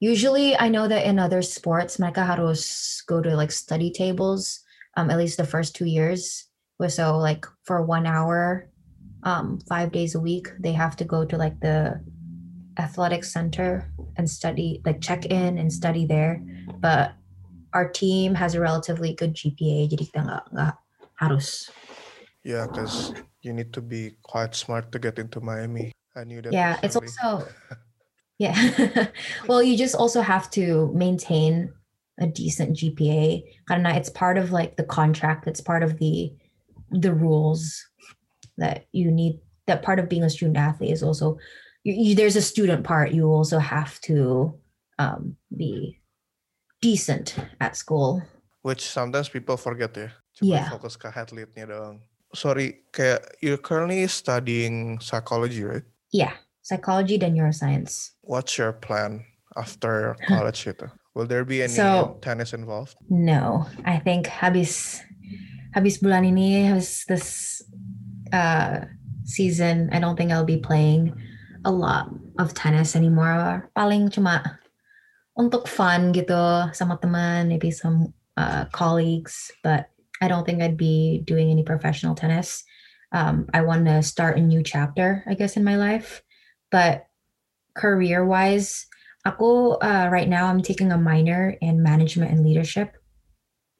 Usually, 0.00 0.56
I 0.56 0.68
know 0.68 0.86
that 0.86 1.06
in 1.06 1.18
other 1.18 1.42
sports, 1.42 1.96
mereka 1.96 2.26
harus 2.26 3.00
go 3.06 3.20
to 3.22 3.34
like 3.34 3.50
study 3.50 3.90
tables, 3.90 4.60
um, 4.96 5.10
at 5.10 5.18
least 5.18 5.38
the 5.38 5.46
first 5.46 5.74
two 5.74 5.86
years. 5.86 6.46
So, 6.88 7.16
like 7.16 7.46
for 7.64 7.82
one 7.82 8.06
hour, 8.06 8.68
um, 9.22 9.58
five 9.68 9.92
days 9.92 10.14
a 10.14 10.20
week, 10.20 10.48
they 10.60 10.72
have 10.72 10.96
to 10.96 11.04
go 11.04 11.24
to 11.24 11.36
like 11.36 11.58
the 11.60 12.02
athletic 12.78 13.24
center 13.24 13.90
and 14.16 14.28
study, 14.28 14.82
like 14.84 15.00
check 15.00 15.26
in 15.26 15.58
and 15.58 15.72
study 15.72 16.04
there. 16.04 16.42
But 16.80 17.14
our 17.72 17.88
team 17.88 18.34
has 18.34 18.54
a 18.54 18.60
relatively 18.60 19.14
good 19.14 19.34
GPA, 19.34 19.90
jadi 19.90 20.04
kita 20.04 20.20
nggak 20.22 20.44
nggak 20.52 20.74
harus. 21.18 21.70
Yeah, 22.44 22.66
because 22.68 23.12
you 23.42 23.52
need 23.52 23.72
to 23.72 23.80
be 23.80 24.16
quite 24.22 24.54
smart 24.54 24.92
to 24.92 24.98
get 24.98 25.18
into 25.18 25.40
Miami. 25.40 25.92
I 26.14 26.24
knew 26.24 26.42
that. 26.42 26.52
yeah, 26.52 26.78
it's 26.82 26.94
also 26.94 27.48
yeah. 28.38 28.54
well, 29.48 29.62
you 29.62 29.76
just 29.76 29.96
also 29.96 30.20
have 30.20 30.50
to 30.52 30.92
maintain 30.94 31.72
a 32.20 32.26
decent 32.28 32.76
GPA. 32.76 33.42
Karena 33.66 33.96
it's 33.96 34.10
part 34.10 34.38
of 34.38 34.52
like 34.52 34.76
the 34.76 34.84
contract. 34.84 35.48
It's 35.48 35.60
part 35.60 35.82
of 35.82 35.98
the 35.98 36.30
the 36.92 37.12
rules 37.12 37.82
that 38.58 38.86
you 38.92 39.10
need. 39.10 39.40
That 39.66 39.82
part 39.82 39.98
of 39.98 40.12
being 40.12 40.22
a 40.22 40.30
student 40.30 40.60
athlete 40.60 40.92
is 40.92 41.02
also 41.02 41.38
you, 41.82 41.94
you, 41.96 42.14
there's 42.14 42.36
a 42.36 42.44
student 42.44 42.84
part. 42.84 43.12
You 43.12 43.32
also 43.32 43.58
have 43.58 43.98
to 44.02 44.54
um, 45.00 45.36
be 45.56 45.98
decent 46.82 47.34
at 47.60 47.76
school. 47.76 48.22
which 48.64 48.80
sometimes 48.88 49.28
people 49.28 49.56
forget 49.60 49.92
ya. 49.96 50.08
Cuma 50.32 50.56
Yeah. 50.56 50.68
fokus 50.72 50.96
ke 50.96 51.12
atletnya 51.12 51.68
doang. 51.68 52.00
Sorry, 52.34 52.84
kayak 52.92 53.38
you're 53.40 53.60
currently 53.60 54.04
studying 54.10 54.98
psychology, 55.00 55.62
right? 55.64 55.86
Yeah, 56.12 56.34
psychology 56.62 57.18
dan 57.18 57.34
neuroscience. 57.38 58.18
What's 58.26 58.58
your 58.58 58.74
plan 58.74 59.22
after 59.56 60.18
college 60.26 60.66
itu? 60.66 60.90
Will 61.14 61.30
there 61.30 61.46
be 61.46 61.62
any 61.62 61.72
So- 61.72 62.18
tennis 62.20 62.50
involved? 62.52 62.98
No, 63.06 63.70
I 63.86 64.02
think 64.02 64.26
habis 64.26 64.98
habis 65.74 66.02
bulan 66.02 66.26
ini, 66.26 66.66
habis 66.66 67.06
this 67.06 67.62
uh, 68.34 68.90
season, 69.22 69.90
I 69.94 70.02
don't 70.02 70.18
think 70.18 70.34
I'll 70.34 70.46
be 70.46 70.58
playing 70.58 71.14
a 71.62 71.70
lot 71.70 72.10
of 72.38 72.50
tennis 72.54 72.98
anymore. 72.98 73.70
Paling 73.78 74.10
cuma 74.10 74.58
untuk 75.38 75.70
fun 75.70 76.10
gitu 76.10 76.70
sama 76.74 76.98
teman, 76.98 77.46
maybe 77.46 77.70
some 77.70 78.10
uh, 78.34 78.66
colleagues, 78.74 79.54
but 79.62 79.93
I 80.20 80.28
don't 80.28 80.44
think 80.44 80.62
I'd 80.62 80.76
be 80.76 81.22
doing 81.24 81.50
any 81.50 81.62
professional 81.62 82.14
tennis. 82.14 82.64
Um, 83.12 83.46
I 83.54 83.62
want 83.62 83.86
to 83.86 84.02
start 84.02 84.38
a 84.38 84.40
new 84.40 84.62
chapter, 84.62 85.22
I 85.26 85.34
guess, 85.34 85.56
in 85.56 85.64
my 85.64 85.76
life. 85.76 86.22
But 86.70 87.06
career-wise, 87.74 88.86
aku 89.24 89.80
uh, 89.80 90.08
right 90.12 90.28
now 90.28 90.46
I'm 90.46 90.62
taking 90.62 90.92
a 90.92 91.00
minor 91.00 91.56
in 91.60 91.82
management 91.82 92.30
and 92.30 92.44
leadership 92.44 92.96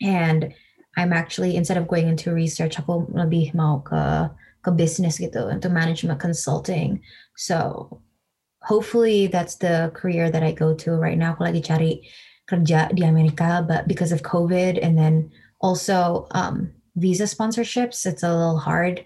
and 0.01 0.53
I'm 0.97 1.12
actually 1.12 1.57
instead 1.57 1.76
of 1.76 1.89
going 1.89 2.09
into 2.09 2.32
research 2.32 2.80
aku 2.80 3.07
lebih 3.12 3.53
mau 3.53 3.85
ke 3.85 4.30
ke 4.64 4.70
business 4.72 5.20
gitu 5.20 5.53
into 5.53 5.68
management 5.68 6.16
consulting 6.16 7.05
so 7.37 8.01
hopefully 8.64 9.28
that's 9.28 9.61
the 9.61 9.93
career 9.93 10.32
that 10.32 10.43
I 10.43 10.57
go 10.57 10.72
to 10.72 10.97
right 10.97 11.20
now 11.20 11.37
aku 11.37 11.45
lagi 11.45 11.61
cari 11.61 11.93
kerja 12.49 12.89
di 12.97 13.05
Amerika 13.05 13.61
but 13.61 13.85
because 13.85 14.12
of 14.12 14.24
COVID 14.24 14.80
and 14.80 14.97
then 14.97 15.28
also 15.64 16.28
um, 16.36 16.68
visa 17.00 17.24
sponsorships. 17.24 18.04
It's 18.04 18.20
a 18.20 18.28
little 18.28 18.60
hard. 18.60 19.00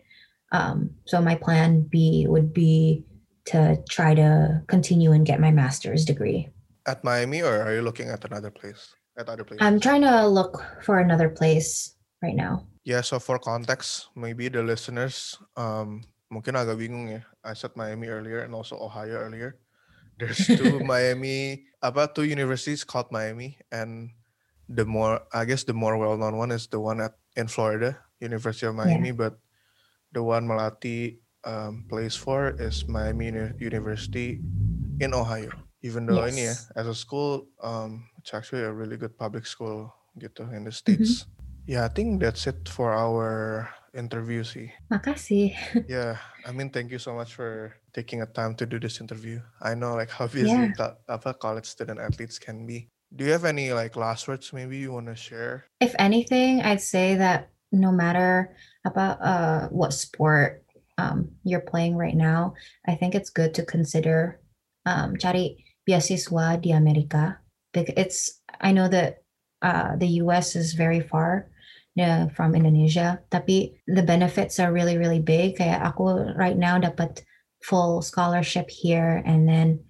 Um, 0.50 0.90
so 1.06 1.22
my 1.22 1.38
plan 1.38 1.86
B 1.86 2.26
would 2.26 2.50
be 2.52 3.06
to 3.54 3.78
try 3.88 4.18
to 4.18 4.61
continue 4.66 5.14
and 5.14 5.22
get 5.22 5.38
my 5.38 5.54
master's 5.54 6.04
degree. 6.04 6.50
At 6.84 7.04
Miami, 7.04 7.46
or 7.46 7.62
are 7.62 7.72
you 7.72 7.82
looking 7.82 8.11
at 8.11 8.24
another 8.26 8.50
place? 8.50 8.90
At 9.16 9.28
other 9.28 9.44
places? 9.44 9.62
I'm 9.62 9.78
trying 9.78 10.02
to 10.02 10.26
look 10.26 10.59
for 10.82 10.98
another 10.98 11.28
place 11.28 11.94
right 12.22 12.34
now. 12.34 12.66
Yeah, 12.82 13.02
so 13.02 13.20
for 13.20 13.38
context, 13.38 14.09
maybe 14.16 14.48
the 14.48 14.62
listeners 14.64 15.38
um, 15.54 16.02
mungkin 16.32 16.56
agak 16.56 16.80
bingung 16.80 17.12
ya. 17.12 17.22
I 17.44 17.52
said 17.52 17.76
Miami 17.76 18.09
earlier 18.09 18.40
and 18.40 18.56
also 18.56 18.80
Ohio 18.80 19.20
earlier. 19.20 19.61
There's 20.16 20.40
two 20.48 20.80
Miami, 20.88 21.68
apa 21.84 22.09
two 22.09 22.24
universities 22.24 22.82
called 22.82 23.12
Miami, 23.12 23.61
and 23.70 24.11
the 24.69 24.85
more 24.85 25.25
I 25.33 25.45
guess 25.45 25.64
the 25.64 25.75
more 25.75 25.97
well-known 25.97 26.37
one 26.37 26.53
is 26.53 26.69
the 26.69 26.81
one 26.81 27.01
at 27.01 27.16
in 27.37 27.49
Florida, 27.49 27.99
University 28.21 28.66
of 28.66 28.75
Miami, 28.77 29.12
but 29.12 29.39
the 30.12 30.23
one 30.23 30.47
Melati 30.49 31.19
um, 31.45 31.85
plays 31.89 32.16
for 32.16 32.51
is 32.59 32.85
Miami 32.89 33.27
Uni- 33.33 33.55
University 33.59 34.41
in 35.01 35.14
Ohio. 35.14 35.51
Even 35.83 36.07
though 36.11 36.27
ini 36.27 36.51
ya, 36.51 36.55
Yes. 36.59 36.73
as 36.75 36.87
a 36.91 36.97
school, 36.97 37.47
um, 37.62 38.11
it's 38.19 38.35
actually 38.35 38.66
a 38.66 38.73
really 38.75 38.99
good 38.99 39.14
public 39.14 39.47
school 39.47 39.95
gitu 40.19 40.51
in 40.51 40.66
the 40.66 40.75
states. 40.75 41.31
Yeah, 41.71 41.87
I 41.87 41.91
think 41.93 42.19
that's 42.19 42.49
it 42.51 42.66
for 42.66 42.91
our 42.97 43.69
interview 43.95 44.43
sih. 44.43 44.75
Makasih. 44.93 45.55
Yeah, 45.87 46.19
I 46.43 46.51
mean, 46.51 46.75
thank 46.75 46.91
you 46.91 46.99
so 46.99 47.14
much 47.14 47.37
for 47.39 47.79
taking 47.95 48.25
a 48.25 48.29
time 48.29 48.59
to 48.59 48.66
do 48.66 48.83
this 48.83 48.99
interview. 48.99 49.39
I 49.62 49.79
know 49.79 49.95
like 49.95 50.11
how 50.11 50.27
busy 50.33 50.51
Yeah. 50.51 50.75
ta- 50.75 50.99
apa 51.07 51.37
college 51.39 51.71
student 51.71 52.03
athletes 52.03 52.43
can 52.43 52.66
be. 52.66 52.91
Do 53.14 53.24
you 53.24 53.32
have 53.32 53.44
any 53.44 53.72
like 53.72 53.96
last 53.96 54.28
words 54.28 54.52
maybe 54.52 54.76
you 54.76 54.92
want 54.92 55.06
to 55.06 55.16
share? 55.16 55.64
If 55.80 55.94
anything, 55.98 56.61
I'd 56.61 56.80
say 56.80 57.16
that 57.16 57.50
no 57.72 57.90
matter 57.90 58.54
about 58.84 59.20
uh, 59.22 59.68
what 59.68 59.92
sport 59.92 60.64
um, 60.98 61.30
you're 61.42 61.64
playing 61.64 61.96
right 61.96 62.14
now, 62.14 62.54
I 62.86 62.94
think 62.96 63.14
it's 63.14 63.30
good 63.30 63.54
to 63.54 63.64
consider 63.64 64.40
um, 64.84 65.16
cari 65.16 65.64
beasiswa 65.88 66.61
di 66.61 66.72
Amerika. 66.72 67.38
Because 67.72 67.94
it's 67.96 68.40
I 68.61 68.72
know 68.72 68.88
that 68.88 69.24
uh, 69.62 69.96
the 69.96 70.20
U.S. 70.24 70.56
is 70.56 70.74
very 70.74 71.00
far 71.00 71.50
uh, 72.00 72.28
from 72.28 72.54
Indonesia, 72.54 73.20
tapi 73.30 73.80
the 73.86 74.02
benefits 74.02 74.61
are 74.61 74.72
really 74.72 74.98
really 74.98 75.20
big. 75.20 75.56
Kayak 75.56 75.80
aku 75.80 76.36
right 76.36 76.56
now 76.56 76.76
dapat 76.76 77.24
full 77.64 78.02
scholarship 78.02 78.68
here, 78.68 79.24
and 79.24 79.48
then 79.48 79.80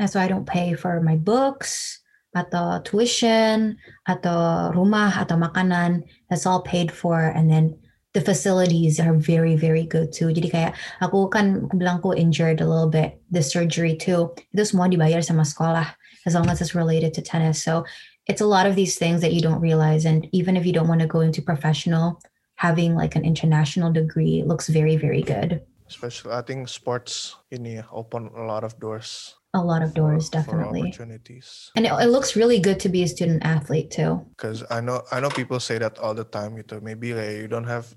why 0.00 0.24
I 0.24 0.28
don't 0.28 0.48
pay 0.48 0.72
for 0.72 1.00
my 1.04 1.16
books 1.16 2.01
atau 2.32 2.80
tuition 2.80 3.76
atau 4.08 4.72
rumah 4.72 5.12
atau 5.20 5.36
makanan 5.36 6.04
that's 6.28 6.48
all 6.48 6.64
paid 6.64 6.88
for. 6.88 7.20
And 7.20 7.48
then 7.48 7.76
the 8.12 8.20
facilities 8.20 9.00
are 9.00 9.12
very 9.16 9.56
very 9.56 9.84
good 9.84 10.12
too. 10.12 10.32
Jadi 10.32 10.48
kayak 10.48 10.72
aku 11.00 11.28
kan 11.28 11.68
aku 11.68 11.76
bilang 11.76 12.00
aku 12.00 12.16
injured 12.16 12.60
a 12.60 12.68
little 12.68 12.88
bit 12.88 13.20
the 13.32 13.44
surgery 13.44 13.96
too. 13.96 14.32
Itu 14.52 14.64
semua 14.64 14.88
dibayar 14.88 15.20
sama 15.20 15.44
sekolah 15.44 15.92
as 16.24 16.32
long 16.32 16.48
as 16.48 16.60
it's 16.60 16.76
related 16.76 17.12
to 17.16 17.24
tennis. 17.24 17.60
So 17.60 17.84
it's 18.28 18.40
a 18.40 18.48
lot 18.48 18.64
of 18.64 18.76
these 18.76 18.96
things 18.96 19.20
that 19.20 19.32
you 19.32 19.40
don't 19.40 19.60
realize. 19.60 20.04
And 20.08 20.28
even 20.32 20.56
if 20.56 20.64
you 20.64 20.72
don't 20.72 20.88
want 20.88 21.00
to 21.04 21.10
go 21.10 21.20
into 21.20 21.44
professional 21.44 22.20
having 22.56 22.94
like 22.94 23.16
an 23.16 23.24
international 23.26 23.90
degree 23.90 24.44
looks 24.46 24.68
very 24.68 24.96
very 24.96 25.20
good. 25.20 25.60
Especially, 25.90 26.32
I 26.32 26.40
think 26.40 26.72
sports 26.72 27.36
ini 27.52 27.82
ya, 27.82 27.84
open 27.92 28.32
a 28.32 28.48
lot 28.48 28.64
of 28.64 28.72
doors. 28.80 29.36
A 29.54 29.60
lot 29.60 29.82
of 29.82 29.92
doors 29.94 30.28
for, 30.28 30.40
definitely 30.40 30.80
For 30.80 30.86
opportunities. 30.88 31.70
and 31.76 31.84
it, 31.86 31.92
it 31.92 32.08
looks 32.08 32.36
really 32.36 32.58
good 32.58 32.80
to 32.80 32.88
be 32.88 33.02
a 33.02 33.08
student 33.08 33.44
athlete 33.44 33.90
too 33.92 34.24
Because 34.36 34.64
I 34.70 34.80
know 34.80 35.02
I 35.12 35.20
know 35.20 35.30
people 35.30 35.60
say 35.60 35.78
that 35.78 35.98
all 36.00 36.14
the 36.16 36.24
time 36.24 36.56
you 36.56 36.64
know 36.64 36.80
Maybe 36.80 37.12
like 37.14 37.36
you 37.36 37.48
don't 37.48 37.68
have 37.68 37.92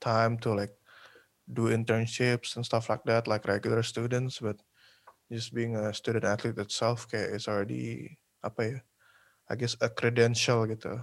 time 0.00 0.38
to 0.46 0.54
like 0.54 0.72
do 1.50 1.68
internships 1.74 2.54
and 2.54 2.62
stuff 2.64 2.88
like 2.88 3.02
that, 3.10 3.26
like 3.26 3.42
regular 3.50 3.82
students, 3.82 4.38
but 4.38 4.54
just 5.32 5.50
being 5.50 5.74
a 5.74 5.90
student 5.92 6.22
athlete 6.24 6.58
itself 6.62 7.10
kayak 7.10 7.34
is 7.34 7.50
already 7.50 8.14
apa 8.46 8.62
ya? 8.62 8.78
I 9.50 9.58
guess 9.58 9.74
a 9.82 9.90
credential 9.90 10.62
gitu. 10.70 11.02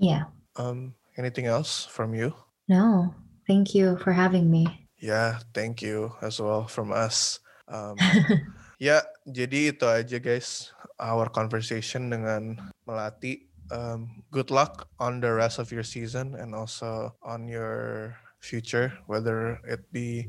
yeah 0.00 0.32
Um, 0.56 0.96
anything 1.20 1.44
else 1.46 1.84
from 1.84 2.16
you? 2.16 2.32
no 2.72 3.12
thank 3.46 3.76
you 3.76 4.00
for 4.00 4.16
having 4.16 4.48
me 4.50 4.64
Yeah, 5.00 5.40
thank 5.56 5.80
you 5.80 6.12
as 6.20 6.40
well 6.40 6.68
from 6.68 6.92
us. 6.92 7.40
Um, 7.68 7.96
ya, 8.80 9.04
jadi 9.28 9.76
itu 9.76 9.84
aja 9.84 10.16
guys 10.16 10.72
our 10.96 11.28
conversation 11.28 12.08
dengan 12.10 12.58
Melati. 12.88 13.46
Um, 13.70 14.26
good 14.34 14.50
luck 14.50 14.90
on 14.98 15.22
the 15.22 15.30
rest 15.30 15.62
of 15.62 15.70
your 15.70 15.86
season 15.86 16.34
and 16.34 16.58
also 16.58 17.14
on 17.22 17.46
your 17.46 18.18
future, 18.42 18.98
whether 19.06 19.62
it 19.62 19.86
be 19.94 20.26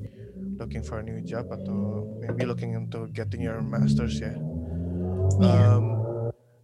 looking 0.62 0.86
for 0.86 1.02
a 1.02 1.04
new 1.04 1.26
job 1.26 1.50
atau 1.50 2.06
maybe 2.22 2.46
looking 2.46 2.78
into 2.78 3.10
getting 3.18 3.42
your 3.42 3.64
masters 3.66 4.22
ya. 4.22 4.38
Yeah. 5.42 5.74
Um, 5.74 5.86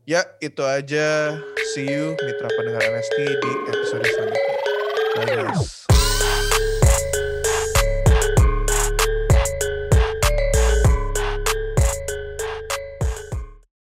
ya, 0.06 0.22
itu 0.38 0.62
aja. 0.62 1.34
See 1.74 1.90
you 1.90 2.14
mitra 2.22 2.52
pendengar 2.54 2.84
NST 2.86 3.18
di 3.26 3.52
episode 3.74 4.06
selanjutnya. 4.06 4.56
Bye 5.18 5.26
guys. 5.34 5.97